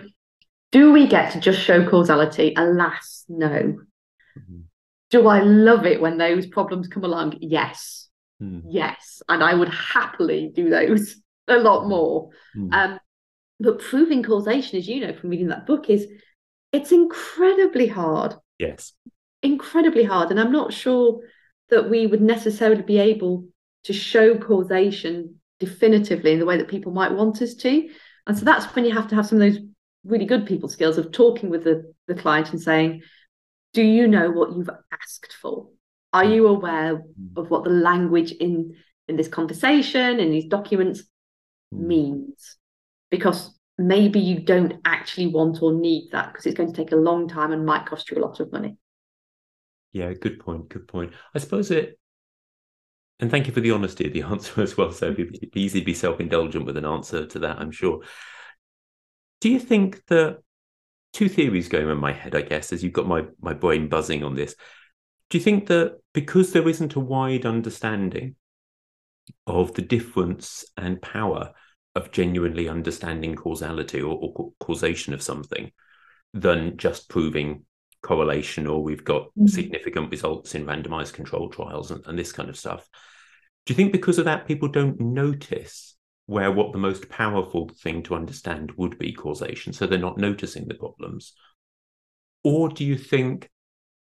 do 0.73 0.91
we 0.91 1.05
get 1.05 1.31
to 1.33 1.39
just 1.39 1.59
show 1.59 1.87
causality? 1.87 2.53
Alas, 2.57 3.25
no. 3.29 3.47
Mm-hmm. 3.47 4.61
Do 5.11 5.27
I 5.27 5.41
love 5.41 5.85
it 5.85 6.01
when 6.01 6.17
those 6.17 6.47
problems 6.47 6.87
come 6.87 7.03
along? 7.03 7.37
Yes. 7.41 8.09
Mm. 8.41 8.63
Yes. 8.67 9.21
And 9.29 9.43
I 9.43 9.53
would 9.53 9.69
happily 9.69 10.51
do 10.53 10.71
those 10.71 11.15
a 11.47 11.57
lot 11.57 11.87
more. 11.87 12.31
Mm. 12.57 12.73
Um, 12.73 12.99
but 13.59 13.79
proving 13.79 14.23
causation, 14.23 14.79
as 14.79 14.87
you 14.87 15.05
know 15.05 15.13
from 15.13 15.29
reading 15.29 15.49
that 15.49 15.67
book, 15.67 15.91
is 15.91 16.07
it's 16.71 16.91
incredibly 16.91 17.85
hard. 17.85 18.33
Yes. 18.57 18.93
Incredibly 19.43 20.03
hard. 20.03 20.31
And 20.31 20.39
I'm 20.39 20.51
not 20.51 20.73
sure 20.73 21.19
that 21.69 21.87
we 21.87 22.07
would 22.07 22.21
necessarily 22.21 22.81
be 22.81 22.97
able 22.97 23.45
to 23.83 23.93
show 23.93 24.39
causation 24.39 25.35
definitively 25.59 26.31
in 26.31 26.39
the 26.39 26.47
way 26.47 26.57
that 26.57 26.67
people 26.67 26.91
might 26.91 27.11
want 27.11 27.43
us 27.43 27.53
to. 27.53 27.89
And 28.25 28.35
so 28.35 28.43
that's 28.43 28.65
when 28.75 28.85
you 28.85 28.93
have 28.93 29.09
to 29.09 29.15
have 29.15 29.27
some 29.27 29.39
of 29.39 29.53
those 29.53 29.61
really 30.03 30.25
good 30.25 30.45
people 30.45 30.69
skills 30.69 30.97
of 30.97 31.11
talking 31.11 31.49
with 31.49 31.63
the, 31.63 31.93
the 32.07 32.15
client 32.15 32.51
and 32.51 32.61
saying, 32.61 33.03
Do 33.73 33.81
you 33.83 34.07
know 34.07 34.31
what 34.31 34.55
you've 34.55 34.69
asked 34.91 35.33
for? 35.41 35.69
Are 36.11 36.25
you 36.25 36.47
aware 36.47 36.97
mm. 36.97 37.37
of 37.37 37.49
what 37.49 37.63
the 37.63 37.69
language 37.69 38.31
in, 38.31 38.75
in 39.07 39.15
this 39.15 39.27
conversation, 39.27 40.19
in 40.19 40.31
these 40.31 40.45
documents 40.45 41.03
mm. 41.73 41.79
means? 41.79 42.57
Because 43.09 43.57
maybe 43.77 44.19
you 44.19 44.39
don't 44.39 44.73
actually 44.85 45.27
want 45.27 45.61
or 45.61 45.73
need 45.73 46.09
that 46.11 46.31
because 46.31 46.45
it's 46.45 46.57
going 46.57 46.71
to 46.71 46.75
take 46.75 46.91
a 46.91 46.97
long 46.97 47.27
time 47.27 47.51
and 47.51 47.65
might 47.65 47.85
cost 47.85 48.11
you 48.11 48.17
a 48.17 48.25
lot 48.25 48.39
of 48.39 48.51
money. 48.51 48.77
Yeah, 49.91 50.13
good 50.13 50.39
point. 50.39 50.69
Good 50.69 50.87
point. 50.87 51.13
I 51.35 51.39
suppose 51.39 51.69
it, 51.71 51.99
and 53.19 53.31
thank 53.31 53.47
you 53.47 53.53
for 53.53 53.61
the 53.61 53.71
honesty 53.71 54.05
of 54.05 54.13
the 54.13 54.21
answer 54.23 54.61
as 54.61 54.77
well. 54.77 54.91
So 54.91 55.11
it'd 55.11 55.51
be 55.51 55.61
easy 55.61 55.79
to 55.79 55.85
be 55.85 55.93
self 55.93 56.19
indulgent 56.19 56.65
with 56.65 56.77
an 56.77 56.85
answer 56.85 57.25
to 57.25 57.39
that, 57.39 57.59
I'm 57.59 57.71
sure. 57.71 58.01
Do 59.43 59.49
you 59.49 59.59
think 59.59 60.05
that 60.05 60.39
two 61.11 61.27
theories 61.27 61.67
going 61.67 61.89
in 61.89 61.97
my 61.97 62.13
head, 62.13 62.33
I 62.33 62.43
guess, 62.43 62.71
as 62.71 62.81
you've 62.81 62.93
got 62.93 63.09
my, 63.09 63.25
my 63.41 63.51
brain 63.51 63.89
buzzing 63.89 64.23
on 64.23 64.35
this? 64.35 64.55
Do 65.29 65.37
you 65.37 65.43
think 65.43 65.67
that 65.67 65.99
because 66.13 66.53
there 66.53 66.69
isn't 66.69 66.95
a 66.95 67.01
wide 67.01 67.45
understanding 67.45 68.37
of 69.45 69.73
the 69.73 69.81
difference 69.81 70.63
and 70.77 71.01
power 71.01 71.51
of 71.93 72.13
genuinely 72.13 72.69
understanding 72.69 73.35
causality 73.35 74.01
or, 74.01 74.17
or 74.17 74.53
causation 74.61 75.13
of 75.13 75.21
something 75.21 75.73
than 76.33 76.77
just 76.77 77.09
proving 77.09 77.65
correlation 78.01 78.65
or 78.65 78.81
we've 78.81 79.03
got 79.03 79.23
mm-hmm. 79.23 79.47
significant 79.47 80.09
results 80.09 80.55
in 80.55 80.65
randomized 80.65 81.11
control 81.11 81.49
trials 81.49 81.91
and, 81.91 82.01
and, 82.07 82.17
this 82.17 82.31
kind 82.31 82.47
of 82.47 82.55
stuff. 82.55 82.87
Do 83.65 83.73
you 83.73 83.75
think 83.75 83.91
because 83.91 84.19
of 84.19 84.25
that, 84.25 84.47
people 84.47 84.69
don't 84.69 85.01
notice 85.01 85.97
where 86.25 86.51
what 86.51 86.71
the 86.71 86.77
most 86.77 87.09
powerful 87.09 87.69
thing 87.81 88.03
to 88.03 88.15
understand 88.15 88.71
would 88.77 88.97
be 88.97 89.13
causation, 89.13 89.73
so 89.73 89.85
they're 89.85 89.99
not 89.99 90.17
noticing 90.17 90.67
the 90.67 90.75
problems? 90.75 91.33
Or 92.43 92.69
do 92.69 92.83
you 92.83 92.97
think 92.97 93.49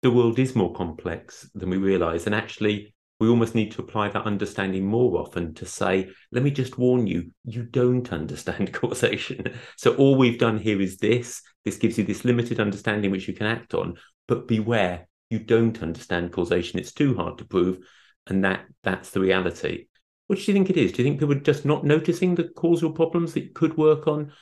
the 0.03 0.11
world 0.11 0.39
is 0.39 0.55
more 0.55 0.73
complex 0.75 1.49
than 1.55 1.71
we 1.71 1.77
realize, 1.79 2.27
and 2.27 2.35
actually 2.35 2.95
we 3.21 3.29
almost 3.29 3.55
need 3.55 3.73
to 3.73 3.81
apply 3.81 4.09
that 4.09 4.27
understanding 4.27 4.85
more 4.87 5.19
often 5.21 5.55
to 5.55 5.67
say, 5.67 6.11
let 6.33 6.43
me 6.43 6.51
just 6.51 6.79
warn 6.79 7.07
you, 7.07 7.31
you 7.45 7.63
don't 7.63 8.13
understand 8.13 8.73
causation. 8.73 9.55
So 9.77 9.95
all 9.95 10.17
we've 10.17 10.39
done 10.39 10.59
here 10.59 10.81
is 10.81 10.99
this. 10.99 11.41
This 11.65 11.77
gives 11.77 11.97
you 11.97 12.05
this 12.05 12.25
limited 12.25 12.61
understanding 12.61 13.11
which 13.11 13.29
you 13.29 13.35
can 13.35 13.47
act 13.47 13.73
on, 13.73 13.95
but 14.27 14.49
beware, 14.49 15.07
you 15.31 15.39
don't 15.39 15.83
understand 15.83 16.33
causation. 16.33 16.79
It's 16.79 16.93
too 16.93 17.15
hard 17.15 17.39
to 17.39 17.45
prove. 17.45 17.79
And 18.27 18.45
that 18.45 18.65
that's 18.83 19.11
the 19.11 19.21
reality. 19.21 19.87
What 20.27 20.39
do 20.39 20.45
you 20.45 20.55
think 20.55 20.71
it 20.71 20.77
is? 20.77 20.93
Do 20.93 21.03
you 21.03 21.09
think 21.09 21.21
people 21.21 21.37
are 21.37 21.41
just 21.41 21.65
not 21.65 21.85
noticing 21.85 22.35
the 22.35 22.45
causal 22.45 22.91
problems 22.91 23.35
that 23.35 23.45
you 23.45 23.51
could 23.51 23.77
work 23.77 24.07
on? 24.07 24.33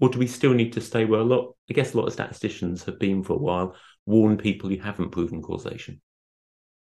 Or 0.00 0.08
do 0.08 0.18
we 0.18 0.26
still 0.26 0.54
need 0.54 0.72
to 0.72 0.80
stay 0.80 1.04
where 1.04 1.20
a 1.20 1.24
lot, 1.24 1.54
I 1.68 1.74
guess 1.74 1.94
a 1.94 1.98
lot 1.98 2.06
of 2.06 2.12
statisticians 2.12 2.84
have 2.84 2.98
been 2.98 3.22
for 3.22 3.34
a 3.34 3.38
while, 3.38 3.76
warn 4.06 4.38
people 4.38 4.72
you 4.72 4.80
haven't 4.80 5.10
proven 5.10 5.42
causation? 5.42 6.00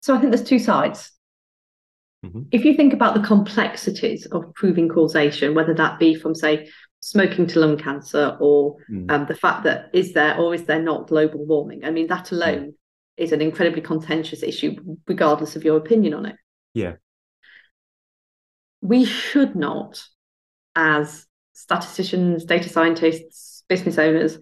So 0.01 0.15
I 0.15 0.19
think 0.19 0.31
there's 0.31 0.47
two 0.47 0.59
sides. 0.59 1.11
Mm-hmm. 2.25 2.43
If 2.51 2.65
you 2.65 2.75
think 2.75 2.93
about 2.93 3.13
the 3.13 3.21
complexities 3.21 4.25
of 4.27 4.53
proving 4.55 4.88
causation, 4.88 5.53
whether 5.53 5.73
that 5.73 5.99
be 5.99 6.15
from, 6.15 6.34
say, 6.34 6.69
smoking 7.01 7.45
to 7.47 7.59
lung 7.59 7.77
cancer 7.77 8.38
or 8.39 8.77
mm. 8.89 9.11
um, 9.11 9.25
the 9.27 9.36
fact 9.36 9.65
that 9.65 9.89
is 9.93 10.13
there 10.13 10.38
or 10.38 10.55
is 10.55 10.63
there 10.63 10.81
not 10.81 11.07
global 11.07 11.45
warming, 11.45 11.84
I 11.84 11.91
mean, 11.91 12.07
that 12.07 12.31
alone 12.31 12.67
mm. 12.67 12.73
is 13.17 13.34
an 13.34 13.41
incredibly 13.41 13.81
contentious 13.81 14.41
issue, 14.41 14.75
regardless 15.07 15.57
of 15.57 15.65
your 15.65 15.77
opinion 15.77 16.13
on 16.13 16.25
it. 16.25 16.38
Yeah 16.73 16.93
we 18.84 19.05
should 19.05 19.55
not, 19.55 20.03
as 20.75 21.25
statisticians, 21.53 22.43
data 22.43 22.67
scientists, 22.67 23.63
business 23.69 23.97
owners, 23.97 24.38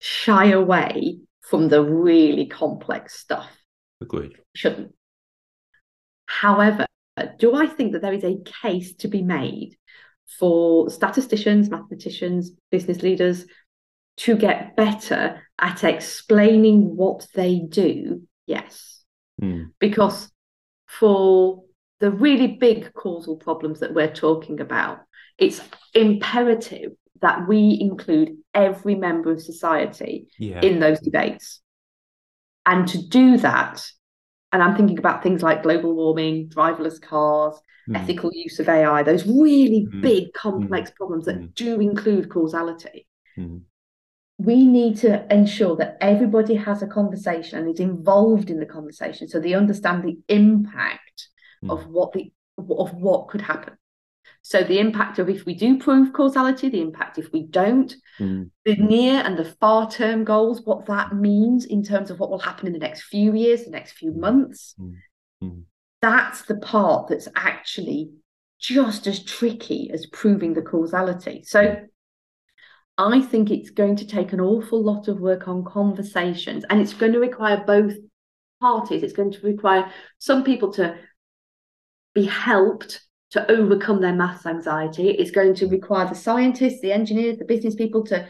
shy 0.00 0.46
away 0.46 1.18
from 1.42 1.68
the 1.68 1.80
really 1.80 2.46
complex 2.46 3.16
stuff. 3.16 3.48
Agreed. 4.00 4.32
Shouldn't. 4.54 4.94
However, 6.26 6.86
do 7.38 7.54
I 7.54 7.66
think 7.66 7.92
that 7.92 8.02
there 8.02 8.12
is 8.12 8.24
a 8.24 8.38
case 8.62 8.94
to 8.96 9.08
be 9.08 9.22
made 9.22 9.76
for 10.38 10.90
statisticians, 10.90 11.70
mathematicians, 11.70 12.50
business 12.72 13.02
leaders 13.02 13.46
to 14.16 14.36
get 14.36 14.74
better 14.74 15.40
at 15.60 15.84
explaining 15.84 16.96
what 16.96 17.28
they 17.34 17.60
do? 17.60 18.22
Yes. 18.46 19.04
Mm. 19.40 19.70
Because 19.78 20.32
for 20.86 21.63
the 22.00 22.10
really 22.10 22.48
big 22.48 22.92
causal 22.94 23.36
problems 23.36 23.80
that 23.80 23.94
we're 23.94 24.12
talking 24.12 24.60
about, 24.60 25.00
it's 25.38 25.60
imperative 25.94 26.92
that 27.22 27.48
we 27.48 27.78
include 27.80 28.36
every 28.52 28.94
member 28.94 29.32
of 29.32 29.40
society 29.40 30.28
yeah. 30.38 30.60
in 30.60 30.80
those 30.80 31.00
debates. 31.00 31.60
And 32.66 32.86
to 32.88 32.98
do 32.98 33.38
that, 33.38 33.84
and 34.52 34.62
I'm 34.62 34.76
thinking 34.76 34.98
about 34.98 35.22
things 35.22 35.42
like 35.42 35.62
global 35.62 35.94
warming, 35.94 36.48
driverless 36.48 37.00
cars, 37.00 37.58
mm. 37.88 37.96
ethical 37.96 38.30
use 38.32 38.58
of 38.58 38.68
AI, 38.68 39.02
those 39.02 39.26
really 39.26 39.86
mm. 39.90 40.00
big, 40.00 40.32
complex 40.32 40.90
mm. 40.90 40.94
problems 40.96 41.24
that 41.26 41.40
mm. 41.40 41.54
do 41.54 41.80
include 41.80 42.30
causality. 42.30 43.06
Mm. 43.38 43.62
We 44.38 44.66
need 44.66 44.98
to 44.98 45.32
ensure 45.32 45.76
that 45.76 45.96
everybody 46.00 46.56
has 46.56 46.82
a 46.82 46.86
conversation 46.86 47.58
and 47.58 47.72
is 47.72 47.80
involved 47.80 48.50
in 48.50 48.58
the 48.58 48.66
conversation 48.66 49.28
so 49.28 49.38
they 49.38 49.54
understand 49.54 50.02
the 50.02 50.18
impact 50.28 51.28
mm. 51.64 51.70
of 51.70 51.86
what 51.86 52.12
the 52.12 52.32
of 52.58 52.94
what 52.94 53.28
could 53.28 53.40
happen. 53.40 53.74
So 54.42 54.62
the 54.62 54.78
impact 54.78 55.18
of 55.18 55.30
if 55.30 55.46
we 55.46 55.54
do 55.54 55.78
prove 55.78 56.12
causality, 56.12 56.68
the 56.68 56.82
impact 56.82 57.18
if 57.18 57.32
we 57.32 57.44
don't, 57.44 57.94
mm. 58.20 58.50
the 58.64 58.76
near 58.76 59.20
and 59.20 59.38
the 59.38 59.44
far 59.44 59.90
term 59.90 60.24
goals, 60.24 60.62
what 60.64 60.86
that 60.86 61.14
means 61.14 61.64
in 61.64 61.82
terms 61.82 62.10
of 62.10 62.20
what 62.20 62.30
will 62.30 62.38
happen 62.38 62.66
in 62.66 62.74
the 62.74 62.78
next 62.78 63.04
few 63.04 63.34
years, 63.34 63.64
the 63.64 63.70
next 63.70 63.92
few 63.92 64.12
mm. 64.12 64.18
months. 64.18 64.74
Mm. 65.42 65.62
That's 66.02 66.42
the 66.42 66.56
part 66.56 67.08
that's 67.08 67.28
actually 67.34 68.10
just 68.60 69.06
as 69.06 69.24
tricky 69.24 69.90
as 69.92 70.06
proving 70.06 70.52
the 70.52 70.62
causality. 70.62 71.42
So 71.46 71.76
I 72.98 73.20
think 73.22 73.50
it's 73.50 73.70
going 73.70 73.96
to 73.96 74.06
take 74.06 74.32
an 74.32 74.40
awful 74.40 74.82
lot 74.82 75.08
of 75.08 75.20
work 75.20 75.48
on 75.48 75.64
conversations, 75.64 76.64
and 76.68 76.80
it's 76.80 76.94
going 76.94 77.12
to 77.12 77.18
require 77.18 77.64
both 77.66 77.94
parties. 78.60 79.02
It's 79.02 79.12
going 79.12 79.32
to 79.32 79.40
require 79.40 79.90
some 80.18 80.44
people 80.44 80.72
to 80.74 80.96
be 82.14 82.24
helped 82.24 83.00
to 83.30 83.50
overcome 83.50 84.00
their 84.00 84.14
maths 84.14 84.46
anxiety. 84.46 85.10
It's 85.10 85.30
going 85.30 85.54
to 85.56 85.66
require 85.66 86.08
the 86.08 86.14
scientists, 86.14 86.80
the 86.80 86.92
engineers, 86.92 87.38
the 87.38 87.44
business 87.44 87.74
people 87.74 88.04
to 88.06 88.28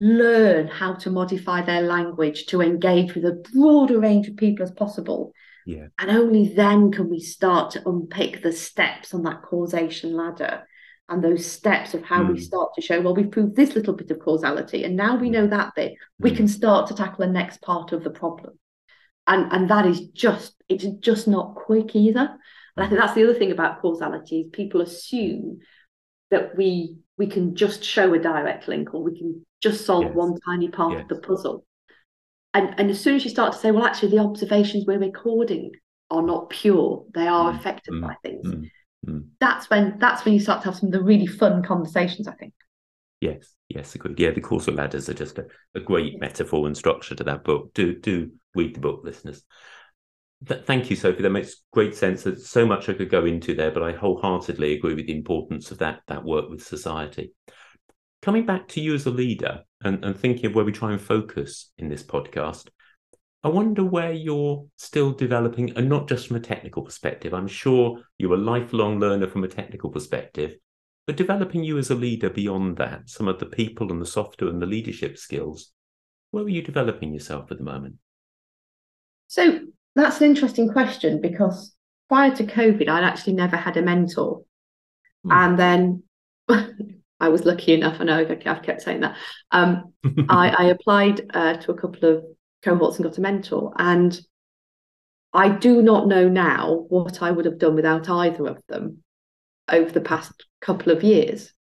learn 0.00 0.66
how 0.66 0.94
to 0.94 1.10
modify 1.10 1.62
their 1.62 1.82
language 1.82 2.46
to 2.46 2.60
engage 2.60 3.14
with 3.14 3.24
a 3.24 3.42
broader 3.52 3.98
range 3.98 4.28
of 4.28 4.36
people 4.36 4.64
as 4.64 4.72
possible. 4.72 5.32
Yeah. 5.66 5.86
And 5.98 6.10
only 6.10 6.52
then 6.54 6.92
can 6.92 7.08
we 7.08 7.20
start 7.20 7.70
to 7.72 7.88
unpick 7.88 8.42
the 8.42 8.52
steps 8.52 9.14
on 9.14 9.22
that 9.22 9.42
causation 9.42 10.14
ladder 10.14 10.64
and 11.08 11.22
those 11.22 11.46
steps 11.46 11.94
of 11.94 12.02
how 12.02 12.22
mm. 12.22 12.34
we 12.34 12.40
start 12.40 12.74
to 12.74 12.82
show, 12.82 13.00
well, 13.00 13.14
we've 13.14 13.30
proved 13.30 13.56
this 13.56 13.74
little 13.74 13.94
bit 13.94 14.10
of 14.10 14.18
causality, 14.20 14.84
and 14.84 14.96
now 14.96 15.16
we 15.16 15.30
know 15.30 15.46
that 15.46 15.74
bit, 15.74 15.94
we 16.18 16.30
mm. 16.30 16.36
can 16.36 16.48
start 16.48 16.88
to 16.88 16.94
tackle 16.94 17.26
the 17.26 17.32
next 17.32 17.60
part 17.60 17.92
of 17.92 18.04
the 18.04 18.10
problem. 18.10 18.58
And 19.26 19.50
and 19.52 19.70
that 19.70 19.86
is 19.86 20.00
just 20.08 20.54
it's 20.68 20.84
just 21.00 21.26
not 21.26 21.54
quick 21.54 21.96
either. 21.96 22.36
And 22.76 22.84
I 22.84 22.88
think 22.88 23.00
that's 23.00 23.14
the 23.14 23.24
other 23.24 23.38
thing 23.38 23.52
about 23.52 23.80
causality 23.80 24.40
is 24.40 24.46
people 24.52 24.80
assume 24.80 25.60
that 26.30 26.56
we 26.56 26.96
we 27.16 27.26
can 27.28 27.54
just 27.54 27.84
show 27.84 28.12
a 28.12 28.18
direct 28.18 28.66
link 28.66 28.92
or 28.92 29.02
we 29.02 29.16
can 29.16 29.46
just 29.62 29.86
solve 29.86 30.04
yes. 30.04 30.14
one 30.14 30.34
tiny 30.44 30.68
part 30.68 30.92
yes. 30.92 31.02
of 31.02 31.08
the 31.08 31.26
puzzle. 31.26 31.64
And 32.52 32.74
and 32.78 32.90
as 32.90 33.00
soon 33.00 33.16
as 33.16 33.24
you 33.24 33.30
start 33.30 33.52
to 33.52 33.58
say, 33.58 33.70
well, 33.70 33.84
actually 33.84 34.10
the 34.10 34.18
observations 34.18 34.84
we're 34.86 34.98
recording 34.98 35.70
are 36.10 36.22
not 36.22 36.50
pure, 36.50 37.04
they 37.14 37.26
are 37.26 37.52
mm. 37.52 37.58
affected 37.58 37.94
mm. 37.94 38.02
by 38.02 38.14
things 38.22 38.46
hmm. 38.46 38.64
Mm. 39.06 39.26
That's 39.40 39.68
when 39.68 39.98
that's 39.98 40.24
when 40.24 40.34
you 40.34 40.40
start 40.40 40.62
to 40.62 40.66
have 40.66 40.76
some 40.76 40.88
of 40.88 40.92
the 40.92 41.02
really 41.02 41.26
fun 41.26 41.62
conversations, 41.62 42.28
I 42.28 42.34
think. 42.34 42.54
Yes, 43.20 43.54
yes, 43.68 43.94
agreed. 43.94 44.18
Yeah, 44.18 44.30
the 44.30 44.40
causal 44.40 44.74
ladders 44.74 45.08
are 45.08 45.14
just 45.14 45.38
a, 45.38 45.46
a 45.74 45.80
great 45.80 46.12
yes. 46.12 46.20
metaphor 46.20 46.66
and 46.66 46.76
structure 46.76 47.14
to 47.14 47.24
that 47.24 47.44
book. 47.44 47.72
Do 47.74 47.98
do 47.98 48.30
read 48.54 48.74
the 48.74 48.80
book, 48.80 49.00
listeners. 49.04 49.44
Th- 50.46 50.64
thank 50.64 50.90
you, 50.90 50.96
Sophie. 50.96 51.22
That 51.22 51.30
makes 51.30 51.62
great 51.72 51.94
sense. 51.94 52.22
There's 52.22 52.48
so 52.48 52.66
much 52.66 52.88
I 52.88 52.94
could 52.94 53.10
go 53.10 53.24
into 53.24 53.54
there, 53.54 53.70
but 53.70 53.82
I 53.82 53.92
wholeheartedly 53.92 54.74
agree 54.74 54.94
with 54.94 55.06
the 55.06 55.16
importance 55.16 55.70
of 55.70 55.78
that 55.78 56.00
that 56.06 56.24
work 56.24 56.50
with 56.50 56.62
society. 56.62 57.32
Coming 58.22 58.46
back 58.46 58.68
to 58.68 58.80
you 58.80 58.94
as 58.94 59.06
a 59.06 59.10
leader 59.10 59.60
and, 59.82 60.04
and 60.04 60.18
thinking 60.18 60.46
of 60.46 60.54
where 60.54 60.64
we 60.64 60.72
try 60.72 60.92
and 60.92 61.00
focus 61.00 61.70
in 61.76 61.88
this 61.88 62.02
podcast, 62.02 62.68
I 63.42 63.48
wonder 63.48 63.84
where 63.84 64.12
you're 64.12 64.64
still 64.76 65.12
developing, 65.12 65.76
and 65.76 65.88
not 65.88 66.08
just 66.08 66.26
from 66.26 66.36
a 66.36 66.40
technical 66.40 66.82
perspective. 66.82 67.34
I'm 67.34 67.46
sure 67.46 68.00
you're 68.16 68.32
a 68.32 68.38
lifelong 68.38 68.98
learner 68.98 69.28
from 69.28 69.44
a 69.44 69.48
technical 69.48 69.90
perspective, 69.90 70.56
but 71.06 71.18
developing 71.18 71.62
you 71.62 71.76
as 71.76 71.90
a 71.90 71.94
leader 71.94 72.30
beyond 72.30 72.78
that, 72.78 73.10
some 73.10 73.28
of 73.28 73.38
the 73.38 73.46
people 73.46 73.92
and 73.92 74.00
the 74.00 74.06
software 74.06 74.48
and 74.48 74.62
the 74.62 74.66
leadership 74.66 75.18
skills. 75.18 75.72
Where 76.30 76.44
are 76.44 76.48
you 76.48 76.62
developing 76.62 77.12
yourself 77.12 77.52
at 77.52 77.58
the 77.58 77.64
moment? 77.64 77.96
So 79.26 79.60
that's 79.94 80.20
an 80.20 80.28
interesting 80.28 80.70
question 80.70 81.20
because 81.20 81.74
prior 82.08 82.34
to 82.36 82.44
COVID, 82.44 82.88
I'd 82.88 83.04
actually 83.04 83.34
never 83.34 83.56
had 83.56 83.76
a 83.76 83.82
mentor. 83.82 84.42
Hmm. 85.24 85.32
And 85.32 85.58
then 85.58 86.02
I 87.20 87.28
was 87.28 87.44
lucky 87.44 87.74
enough, 87.74 88.00
I 88.00 88.04
know 88.04 88.18
I've 88.18 88.62
kept 88.62 88.82
saying 88.82 89.00
that. 89.00 89.16
Um, 89.50 89.94
I, 90.28 90.50
I, 90.50 90.64
applied 90.66 91.22
uh, 91.32 91.54
to 91.54 91.72
a 91.72 91.76
couple 91.76 92.08
of 92.08 92.24
cohorts 92.62 92.96
and 92.96 93.04
got 93.04 93.18
a 93.18 93.20
mentor. 93.20 93.72
And 93.78 94.18
I 95.32 95.48
do 95.48 95.82
not 95.82 96.06
know 96.06 96.28
now 96.28 96.86
what 96.88 97.22
I 97.22 97.30
would 97.30 97.44
have 97.44 97.58
done 97.58 97.74
without 97.74 98.08
either 98.08 98.46
of 98.46 98.58
them 98.68 99.02
over 99.68 99.90
the 99.90 100.00
past 100.00 100.44
couple 100.60 100.92
of 100.92 101.02
years. 101.02 101.52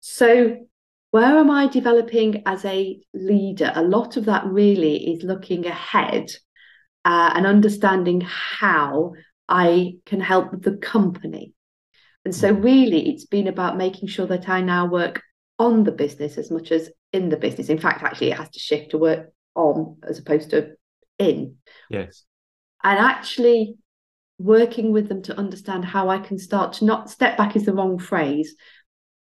So, 0.00 0.66
where 1.10 1.38
am 1.38 1.50
I 1.50 1.68
developing 1.68 2.42
as 2.46 2.64
a 2.64 2.98
leader? 3.12 3.70
A 3.74 3.82
lot 3.82 4.16
of 4.16 4.24
that 4.24 4.46
really 4.46 5.12
is 5.12 5.22
looking 5.22 5.66
ahead 5.66 6.30
uh, 7.04 7.32
and 7.34 7.46
understanding 7.46 8.20
how 8.20 9.14
I 9.48 9.94
can 10.06 10.20
help 10.20 10.62
the 10.62 10.76
company. 10.76 11.52
And 12.24 12.34
so, 12.34 12.54
mm. 12.54 12.62
really, 12.62 13.10
it's 13.10 13.26
been 13.26 13.48
about 13.48 13.76
making 13.76 14.08
sure 14.08 14.26
that 14.26 14.48
I 14.48 14.60
now 14.60 14.86
work 14.86 15.22
on 15.58 15.84
the 15.84 15.92
business 15.92 16.38
as 16.38 16.50
much 16.50 16.72
as 16.72 16.90
in 17.12 17.28
the 17.28 17.36
business. 17.36 17.68
In 17.68 17.78
fact, 17.78 18.02
actually, 18.02 18.30
it 18.30 18.38
has 18.38 18.50
to 18.50 18.58
shift 18.58 18.90
to 18.90 18.98
work 18.98 19.32
on 19.54 19.98
as 20.08 20.18
opposed 20.18 20.50
to 20.50 20.72
in. 21.18 21.56
Yes. 21.90 22.24
And 22.82 22.98
actually 22.98 23.76
working 24.38 24.92
with 24.92 25.08
them 25.08 25.22
to 25.22 25.38
understand 25.38 25.84
how 25.84 26.08
I 26.08 26.18
can 26.18 26.38
start 26.38 26.74
to 26.74 26.84
not 26.84 27.10
step 27.10 27.36
back 27.36 27.54
is 27.54 27.64
the 27.64 27.74
wrong 27.74 27.98
phrase, 27.98 28.56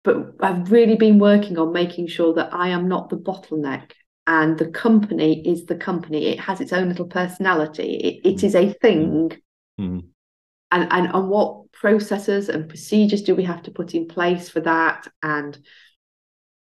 but 0.04 0.16
I've 0.40 0.72
really 0.72 0.96
been 0.96 1.18
working 1.18 1.58
on 1.58 1.72
making 1.72 2.06
sure 2.06 2.34
that 2.34 2.54
I 2.54 2.70
am 2.70 2.88
not 2.88 3.10
the 3.10 3.16
bottleneck 3.16 3.92
and 4.26 4.58
the 4.58 4.68
company 4.68 5.46
is 5.46 5.66
the 5.66 5.74
company. 5.74 6.26
It 6.26 6.40
has 6.40 6.60
its 6.60 6.72
own 6.72 6.88
little 6.88 7.06
personality. 7.06 7.94
It, 7.96 8.28
it 8.28 8.44
is 8.44 8.54
a 8.54 8.72
thing. 8.72 9.32
Mm. 9.80 10.06
And, 10.70 10.92
and 10.92 11.14
and 11.14 11.28
what 11.28 11.70
processes 11.72 12.48
and 12.48 12.68
procedures 12.68 13.22
do 13.22 13.34
we 13.34 13.44
have 13.44 13.62
to 13.64 13.70
put 13.70 13.94
in 13.94 14.06
place 14.06 14.48
for 14.48 14.60
that? 14.60 15.06
And 15.22 15.58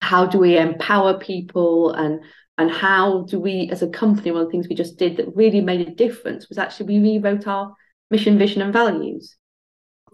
how 0.02 0.26
do 0.26 0.40
we 0.40 0.58
empower 0.58 1.18
people 1.20 1.92
and 1.92 2.22
and 2.58 2.70
how 2.72 3.24
do 3.24 3.40
we 3.40 3.70
as 3.72 3.82
a 3.82 3.88
company 3.88 4.32
one 4.32 4.42
of 4.42 4.48
the 4.48 4.52
things 4.52 4.68
we 4.68 4.76
just 4.76 4.98
did 4.98 5.18
that 5.18 5.36
really 5.36 5.62
made 5.62 5.88
a 5.88 5.96
difference 5.96 6.50
was 6.50 6.58
actually 6.58 7.00
we 7.00 7.18
rewrote 7.18 7.48
our 7.48 7.74
mission 8.10 8.38
vision 8.38 8.62
and 8.62 8.74
values 8.74 9.38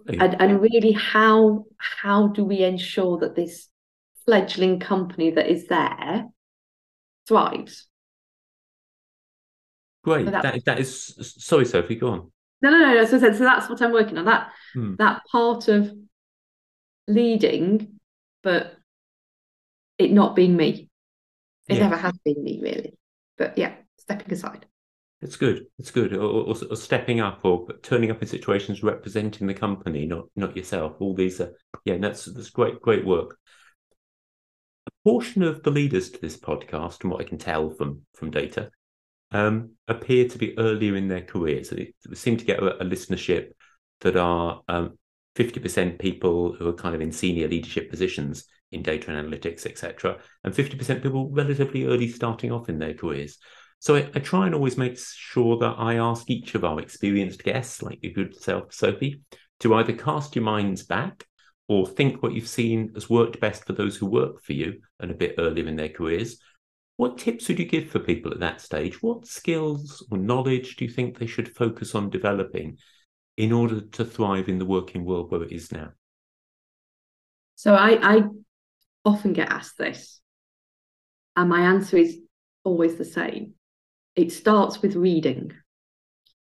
and, 0.06 0.40
and 0.40 0.60
really 0.60 0.92
how 0.92 1.64
how 1.78 2.28
do 2.28 2.44
we 2.44 2.62
ensure 2.62 3.18
that 3.18 3.34
this 3.34 3.68
fledgling 4.24 4.78
company 4.78 5.30
that 5.30 5.48
is 5.48 5.66
there 5.66 6.24
thrives 7.28 7.86
great 10.02 10.24
so 10.24 10.30
that, 10.30 10.42
that, 10.42 10.64
that 10.64 10.78
is 10.80 11.34
sorry 11.38 11.64
sophie 11.64 11.96
go 11.96 12.08
on 12.08 12.32
no 12.62 12.70
no 12.70 12.78
no, 12.78 12.94
no. 12.94 13.04
So, 13.04 13.18
so 13.18 13.30
that's 13.30 13.68
what 13.68 13.80
i'm 13.82 13.92
working 13.92 14.18
on 14.18 14.24
that 14.24 14.50
hmm. 14.74 14.94
that 14.96 15.22
part 15.30 15.68
of 15.68 15.92
leading 17.06 18.00
but 18.42 18.74
it 19.98 20.12
not 20.12 20.34
being 20.34 20.56
me 20.56 20.88
it 21.68 21.76
yeah. 21.76 21.82
never 21.84 21.96
has 21.96 22.16
been 22.24 22.42
me 22.42 22.60
really. 22.62 22.94
But 23.36 23.56
yeah, 23.56 23.74
stepping 23.98 24.32
aside. 24.32 24.66
It's 25.20 25.36
good. 25.36 25.66
It's 25.78 25.90
good. 25.90 26.12
Or, 26.14 26.22
or, 26.22 26.54
or, 26.70 26.76
stepping 26.76 27.20
up 27.20 27.40
or 27.42 27.66
turning 27.82 28.10
up 28.10 28.22
in 28.22 28.28
situations 28.28 28.82
representing 28.82 29.46
the 29.46 29.54
company, 29.54 30.06
not 30.06 30.26
not 30.36 30.56
yourself. 30.56 30.96
All 31.00 31.14
these 31.14 31.40
are 31.40 31.52
yeah, 31.84 31.98
that's 31.98 32.24
that's 32.26 32.50
great, 32.50 32.80
great 32.80 33.04
work. 33.04 33.36
Portion 35.04 35.42
of 35.42 35.62
the 35.62 35.70
leaders 35.70 36.10
to 36.10 36.20
this 36.20 36.36
podcast, 36.36 37.00
from 37.00 37.10
what 37.10 37.20
I 37.20 37.24
can 37.24 37.38
tell 37.38 37.70
from 37.70 38.02
from 38.14 38.30
data, 38.30 38.70
um, 39.30 39.72
appear 39.86 40.28
to 40.28 40.38
be 40.38 40.58
earlier 40.58 40.96
in 40.96 41.08
their 41.08 41.22
careers. 41.22 41.70
They 41.70 41.92
seem 42.14 42.36
to 42.36 42.44
get 42.44 42.60
a, 42.60 42.82
a 42.82 42.84
listenership 42.84 43.50
that 44.00 44.16
are 44.16 44.62
um, 44.68 44.98
50% 45.36 45.98
people 45.98 46.52
who 46.52 46.68
are 46.68 46.74
kind 46.74 46.94
of 46.94 47.00
in 47.00 47.12
senior 47.12 47.48
leadership 47.48 47.90
positions 47.90 48.44
in 48.72 48.82
data 48.82 49.10
and 49.10 49.32
analytics, 49.32 49.66
etc., 49.66 50.18
and 50.44 50.52
50% 50.52 51.02
people 51.02 51.30
relatively 51.30 51.84
early 51.84 52.08
starting 52.08 52.52
off 52.52 52.68
in 52.68 52.78
their 52.78 52.94
careers. 52.94 53.38
So 53.78 53.94
I, 53.94 54.10
I, 54.14 54.18
try 54.18 54.46
and 54.46 54.54
always 54.54 54.76
make 54.76 54.98
sure 54.98 55.56
that 55.58 55.76
I 55.78 55.94
ask 55.94 56.28
each 56.28 56.54
of 56.56 56.64
our 56.64 56.80
experienced 56.80 57.44
guests, 57.44 57.80
like 57.80 58.00
your 58.02 58.12
good 58.12 58.34
self, 58.34 58.74
Sophie, 58.74 59.22
to 59.60 59.74
either 59.74 59.92
cast 59.92 60.34
your 60.34 60.44
minds 60.44 60.82
back 60.82 61.24
or 61.68 61.86
think 61.86 62.22
what 62.22 62.32
you've 62.32 62.48
seen 62.48 62.90
has 62.94 63.10
worked 63.10 63.40
best 63.40 63.64
for 63.66 63.74
those 63.74 63.96
who 63.96 64.06
work 64.06 64.42
for 64.42 64.54
you 64.54 64.80
and 65.00 65.10
a 65.10 65.14
bit 65.14 65.34
earlier 65.38 65.68
in 65.68 65.76
their 65.76 65.90
careers. 65.90 66.40
What 66.96 67.18
tips 67.18 67.46
would 67.46 67.58
you 67.58 67.66
give 67.66 67.90
for 67.90 68.00
people 68.00 68.32
at 68.32 68.40
that 68.40 68.60
stage? 68.60 69.02
What 69.02 69.26
skills 69.26 70.04
or 70.10 70.18
knowledge 70.18 70.76
do 70.76 70.84
you 70.84 70.90
think 70.90 71.18
they 71.18 71.26
should 71.26 71.54
focus 71.54 71.94
on 71.94 72.10
developing 72.10 72.78
in 73.36 73.52
order 73.52 73.82
to 73.82 74.04
thrive 74.04 74.48
in 74.48 74.58
the 74.58 74.64
working 74.64 75.04
world 75.04 75.30
where 75.30 75.44
it 75.44 75.52
is 75.52 75.70
now? 75.70 75.90
So 77.54 77.74
I, 77.74 78.16
I 78.16 78.22
often 79.04 79.32
get 79.32 79.50
asked 79.50 79.78
this, 79.78 80.20
and 81.36 81.48
my 81.48 81.60
answer 81.60 81.96
is 81.96 82.18
always 82.64 82.96
the 82.96 83.04
same. 83.04 83.54
It 84.16 84.32
starts 84.32 84.82
with 84.82 84.96
reading. 84.96 85.52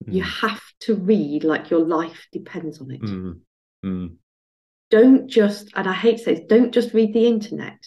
Mm. 0.04 0.14
You 0.14 0.22
have 0.22 0.60
to 0.80 0.96
read 0.96 1.44
like 1.44 1.70
your 1.70 1.84
life 1.84 2.26
depends 2.32 2.80
on 2.80 2.90
it. 2.90 3.02
Mm. 3.02 3.40
Mm. 3.84 4.16
Don't 4.92 5.26
just, 5.26 5.70
and 5.74 5.88
I 5.88 5.94
hate 5.94 6.18
to 6.18 6.22
say 6.22 6.34
this, 6.34 6.44
don't 6.48 6.70
just 6.70 6.92
read 6.92 7.14
the 7.14 7.26
internet. 7.26 7.78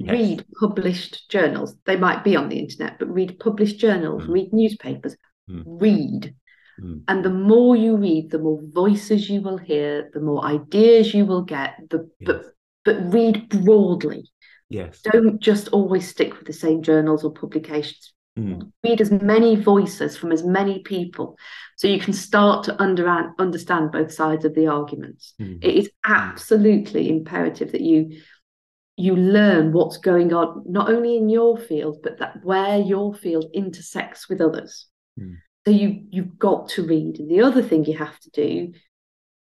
Yes. 0.00 0.10
Read 0.10 0.44
published 0.58 1.30
journals. 1.30 1.76
They 1.86 1.94
might 1.94 2.24
be 2.24 2.34
on 2.34 2.48
the 2.48 2.58
internet, 2.58 2.98
but 2.98 3.08
read 3.08 3.38
published 3.38 3.78
journals, 3.78 4.24
hmm. 4.24 4.32
read 4.32 4.52
newspapers, 4.52 5.16
hmm. 5.48 5.62
read. 5.64 6.34
Hmm. 6.80 6.98
And 7.06 7.24
the 7.24 7.30
more 7.30 7.76
you 7.76 7.96
read, 7.96 8.32
the 8.32 8.40
more 8.40 8.60
voices 8.64 9.30
you 9.30 9.42
will 9.42 9.58
hear, 9.58 10.10
the 10.12 10.20
more 10.20 10.44
ideas 10.44 11.14
you 11.14 11.24
will 11.24 11.42
get, 11.42 11.76
the 11.88 12.10
yes. 12.18 12.26
but 12.26 12.42
but 12.84 13.14
read 13.14 13.48
broadly. 13.48 14.28
Yes. 14.68 15.02
Don't 15.02 15.40
just 15.40 15.68
always 15.68 16.08
stick 16.08 16.36
with 16.36 16.48
the 16.48 16.52
same 16.52 16.82
journals 16.82 17.22
or 17.22 17.32
publications. 17.32 18.12
Mm. 18.38 18.72
Read 18.82 19.00
as 19.00 19.12
many 19.12 19.54
voices 19.54 20.16
from 20.16 20.32
as 20.32 20.42
many 20.42 20.80
people 20.80 21.38
so 21.76 21.86
you 21.86 22.00
can 22.00 22.12
start 22.12 22.64
to 22.64 22.82
under, 22.82 23.32
understand 23.38 23.92
both 23.92 24.12
sides 24.12 24.44
of 24.44 24.54
the 24.54 24.66
arguments. 24.66 25.34
Mm. 25.40 25.62
It 25.62 25.76
is 25.76 25.90
absolutely 26.04 27.08
imperative 27.10 27.70
that 27.72 27.80
you 27.80 28.20
you 28.96 29.16
learn 29.16 29.72
what's 29.72 29.98
going 29.98 30.32
on 30.32 30.62
not 30.66 30.88
only 30.88 31.16
in 31.16 31.28
your 31.28 31.58
field 31.58 31.98
but 32.02 32.18
that 32.18 32.44
where 32.44 32.78
your 32.78 33.14
field 33.14 33.46
intersects 33.52 34.28
with 34.28 34.40
others 34.40 34.86
mm. 35.18 35.34
so 35.66 35.72
you 35.72 36.04
you've 36.10 36.38
got 36.38 36.68
to 36.68 36.86
read 36.86 37.18
and 37.18 37.28
the 37.28 37.40
other 37.40 37.62
thing 37.62 37.84
you 37.84 37.98
have 37.98 38.18
to 38.20 38.30
do 38.30 38.72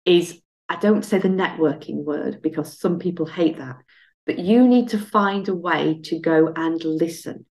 is 0.05 0.41
i 0.69 0.75
don't 0.77 1.05
say 1.05 1.19
the 1.19 1.29
networking 1.29 2.03
word 2.03 2.43
because 2.43 2.81
some 2.81 2.99
people 2.99 3.27
hate 3.27 3.59
that 3.59 3.77
but 4.25 4.39
you 4.39 4.67
need 4.67 4.89
to 4.89 4.99
find 4.99 5.49
a 5.49 5.55
way 5.55 6.01
to 6.03 6.19
go 6.19 6.53
and 6.57 6.83
listen 6.85 7.47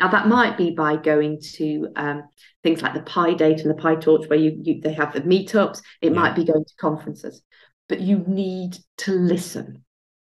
now 0.00 0.08
that 0.08 0.28
might 0.28 0.56
be 0.56 0.70
by 0.70 0.96
going 0.96 1.40
to 1.54 1.88
um, 1.96 2.22
things 2.62 2.82
like 2.82 2.94
the 2.94 3.00
PyData 3.00 3.62
and 3.62 3.70
the 3.70 3.82
PyTorch, 3.82 4.28
where 4.28 4.38
you, 4.38 4.58
you 4.62 4.80
they 4.80 4.92
have 4.92 5.12
the 5.12 5.20
meetups. 5.20 5.82
It 6.00 6.12
yeah. 6.12 6.18
might 6.18 6.36
be 6.36 6.44
going 6.44 6.64
to 6.64 6.74
conferences, 6.80 7.42
but 7.88 8.00
you 8.00 8.24
need 8.26 8.76
to 8.98 9.12
listen 9.12 9.84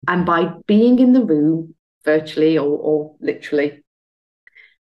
and 0.08 0.26
by 0.26 0.54
being 0.66 1.00
in 1.00 1.14
the 1.14 1.24
room, 1.24 1.76
virtually 2.04 2.58
or, 2.58 2.70
or 2.70 3.16
literally, 3.20 3.84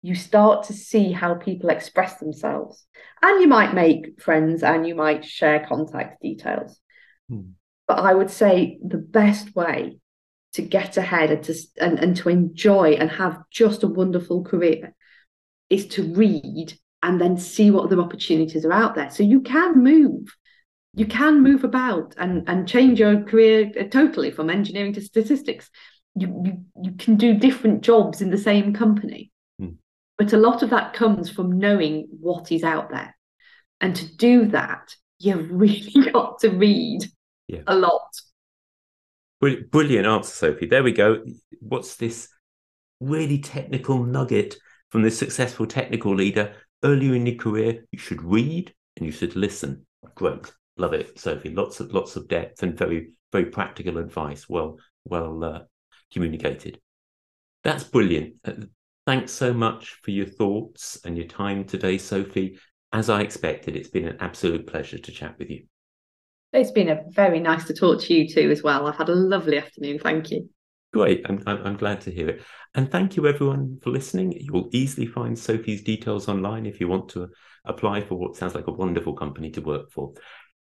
you 0.01 0.15
start 0.15 0.67
to 0.67 0.73
see 0.73 1.11
how 1.11 1.35
people 1.35 1.71
express 1.71 2.19
themselves. 2.19 2.87
And 3.21 3.41
you 3.41 3.49
might 3.49 3.75
make 3.75 4.21
friends 4.21 4.63
and 4.63 4.87
you 4.87 4.95
might 4.95 5.25
share 5.25 5.67
contact 5.67 6.23
details. 6.23 6.79
Hmm. 7.29 7.51
But 7.89 7.99
I 7.99 8.15
would 8.15 8.31
say 8.31 8.79
the 8.87 8.99
best 8.99 9.57
way 9.57 9.99
to 10.59 10.63
get 10.63 10.97
ahead 10.97 11.31
and 11.31 11.45
to, 11.45 11.55
and, 11.81 11.99
and 11.99 12.17
to 12.17 12.29
enjoy 12.29 12.93
and 12.93 13.11
have 13.11 13.39
just 13.51 13.83
a 13.85 13.89
wonderful 13.89 14.45
career 14.45 14.95
is 15.71 15.87
to 15.87 16.13
read 16.15 16.79
and 17.03 17.21
then 17.21 17.37
see 17.37 17.71
what 17.71 17.85
other 17.85 18.01
opportunities 18.01 18.65
are 18.65 18.73
out 18.73 18.95
there. 18.95 19.11
So 19.11 19.23
you 19.23 19.41
can 19.41 19.83
move 19.83 20.29
you 20.99 21.07
can 21.07 21.43
move 21.43 21.63
about 21.63 22.15
and, 22.19 22.49
and 22.49 22.67
change 22.67 22.99
your 22.99 23.23
career 23.23 23.71
uh, 23.79 23.85
totally 23.85 24.33
from 24.33 24.51
engineering 24.51 24.93
to 24.95 25.01
statistics. 25.01 25.71
You, 26.17 26.43
you, 26.45 26.65
you 26.83 26.93
can 26.93 27.17
do 27.17 27.35
different 27.35 27.83
jobs 27.83 28.21
in 28.21 28.31
the 28.31 28.39
same 28.39 28.75
company. 28.75 29.31
Mm. 29.63 29.77
But 30.17 30.33
a 30.33 30.39
lot 30.39 30.65
of 30.65 30.71
that 30.71 30.95
comes 30.95 31.31
from 31.31 31.59
knowing 31.59 32.09
what 32.21 32.51
is 32.51 32.65
out 32.65 32.91
there. 32.91 33.17
And 33.81 33.95
to 33.95 34.17
do 34.17 34.47
that, 34.47 34.93
you've 35.21 35.49
really 35.53 36.11
got 36.11 36.41
to 36.41 36.51
read 36.51 37.05
yeah. 37.47 37.63
a 37.69 37.77
lot. 37.77 38.09
Brilliant 39.41 40.07
answer, 40.07 40.33
Sophie. 40.33 40.67
There 40.67 40.83
we 40.83 40.93
go. 40.93 41.25
What's 41.61 41.97
this 41.97 42.29
really 43.01 43.39
technical 43.39 44.03
nugget 44.03 44.57
from 44.91 45.03
this 45.03 45.19
successful 45.19 45.67
technical 45.67 46.15
leader? 46.15 46.55
Earlier 46.83 47.15
in 47.15 47.27
your 47.27 47.37
career, 47.37 47.85
you 47.93 47.99
should 47.99 48.23
read 48.23 48.75
and 48.97 49.07
you 49.07 49.13
should 49.13 49.37
listen. 49.37 49.87
Great. 50.15 50.53
Love 50.77 50.93
it, 50.93 51.19
Sophie. 51.19 51.51
Lots 51.51 51.81
of 51.81 51.93
lots 51.93 52.17
of 52.17 52.29
depth 52.29 52.63
and 52.63 52.77
very 52.77 53.11
very 53.33 53.47
practical 53.47 53.99
advice. 53.99 54.49
Well 54.49 54.79
well 55.05 55.43
uh, 55.43 55.61
communicated. 56.13 56.81
That's 57.65 57.85
brilliant. 57.85 58.35
Uh, 58.45 58.67
thanks 59.07 59.33
so 59.33 59.53
much 59.53 59.99
for 60.03 60.11
your 60.13 60.27
thoughts 60.27 60.99
and 61.05 61.17
your 61.17 61.27
time 61.27 61.65
today, 61.65 61.99
Sophie. 61.99 62.59
As 62.93 63.11
I 63.11 63.21
expected, 63.21 63.77
it's 63.77 63.91
been 63.91 64.07
an 64.07 64.17
absolute 64.21 64.67
pleasure 64.67 64.99
to 64.99 65.13
chat 65.13 65.37
with 65.39 65.51
you. 65.51 65.67
It's 66.53 66.71
been 66.71 66.89
a 66.89 67.03
very 67.11 67.41
nice 67.41 67.65
to 67.65 67.75
talk 67.75 68.01
to 68.03 68.15
you 68.15 68.29
too 68.29 68.51
as 68.51 68.63
well. 68.63 68.87
I've 68.87 68.97
had 68.97 69.11
a 69.11 69.15
lovely 69.15 69.59
afternoon. 69.59 69.99
Thank 69.99 70.31
you. 70.31 70.49
Great. 70.93 71.27
I'm, 71.29 71.43
I'm 71.47 71.77
glad 71.77 72.01
to 72.03 72.11
hear 72.11 72.29
it. 72.31 72.43
And 72.75 72.91
thank 72.91 73.17
you, 73.17 73.27
everyone, 73.27 73.79
for 73.83 73.91
listening. 73.91 74.33
You 74.33 74.53
will 74.53 74.71
easily 74.73 75.07
find 75.07 75.39
Sophie's 75.39 75.83
details 75.83 76.29
online 76.29 76.65
if 76.65 76.81
you 76.81 76.89
want 76.89 77.11
to 77.11 77.29
apply 77.67 78.01
for 78.01 78.15
what 78.15 78.37
sounds 78.37 78.55
like 78.55 78.67
a 78.67 78.73
wonderful 78.73 79.13
company 79.13 79.51
to 79.51 79.61
work 79.61 79.91
for. 79.91 80.15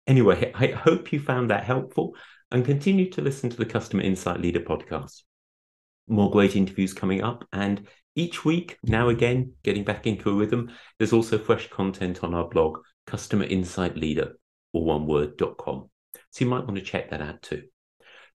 Anyway, 0.08 0.54
I 0.56 0.68
hope 0.68 1.12
you 1.12 1.20
found 1.20 1.50
that 1.50 1.66
helpful 1.66 2.16
and 2.52 2.64
continue 2.64 3.10
to 3.12 3.22
listen 3.22 3.50
to 3.50 3.58
the 3.58 3.66
Customer 3.66 4.04
Insight 4.04 4.40
Leader 4.40 4.62
podcast. 4.62 5.24
More 6.08 6.32
great 6.32 6.56
interviews 6.56 6.94
coming 6.94 7.22
up. 7.22 7.46
And 7.52 7.88
each 8.16 8.46
week, 8.46 8.78
now 8.84 9.10
again, 9.10 9.54
getting 9.64 9.84
back 9.84 10.08
into 10.08 10.30
a 10.30 10.34
rhythm, 10.34 10.72
there's 10.98 11.14
also 11.14 11.38
fresh 11.38 11.70
content 11.70 12.24
on 12.24 12.34
our 12.34 12.48
blog, 12.48 12.78
Customer 13.08 13.44
Insight 13.46 13.98
Leader, 13.98 14.38
or 14.74 14.84
one 14.84 15.08
word.com. 15.08 15.90
So 16.32 16.46
you 16.46 16.50
might 16.50 16.66
want 16.66 16.76
to 16.76 16.82
check 16.82 17.10
that 17.10 17.22
out 17.22 17.42
too. 17.42 17.64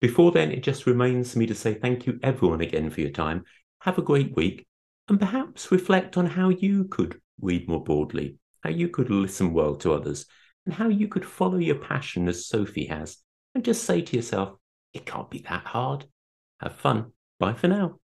Before 0.00 0.32
then, 0.32 0.50
it 0.50 0.62
just 0.62 0.86
remains 0.86 1.32
for 1.32 1.38
me 1.38 1.46
to 1.46 1.54
say 1.54 1.74
thank 1.74 2.06
you 2.06 2.18
everyone 2.22 2.60
again 2.60 2.90
for 2.90 3.00
your 3.00 3.10
time. 3.10 3.44
Have 3.80 3.98
a 3.98 4.02
great 4.02 4.36
week 4.36 4.66
and 5.08 5.18
perhaps 5.18 5.70
reflect 5.70 6.16
on 6.16 6.26
how 6.26 6.48
you 6.50 6.84
could 6.84 7.20
read 7.40 7.68
more 7.68 7.82
broadly, 7.82 8.38
how 8.62 8.70
you 8.70 8.88
could 8.88 9.10
listen 9.10 9.52
well 9.52 9.76
to 9.76 9.92
others 9.92 10.26
and 10.66 10.74
how 10.74 10.88
you 10.88 11.08
could 11.08 11.24
follow 11.24 11.58
your 11.58 11.76
passion 11.76 12.28
as 12.28 12.46
Sophie 12.46 12.86
has 12.86 13.18
and 13.54 13.64
just 13.64 13.84
say 13.84 14.02
to 14.02 14.16
yourself, 14.16 14.56
it 14.92 15.06
can't 15.06 15.30
be 15.30 15.44
that 15.48 15.64
hard. 15.64 16.06
Have 16.60 16.76
fun. 16.76 17.12
Bye 17.38 17.54
for 17.54 17.68
now. 17.68 17.98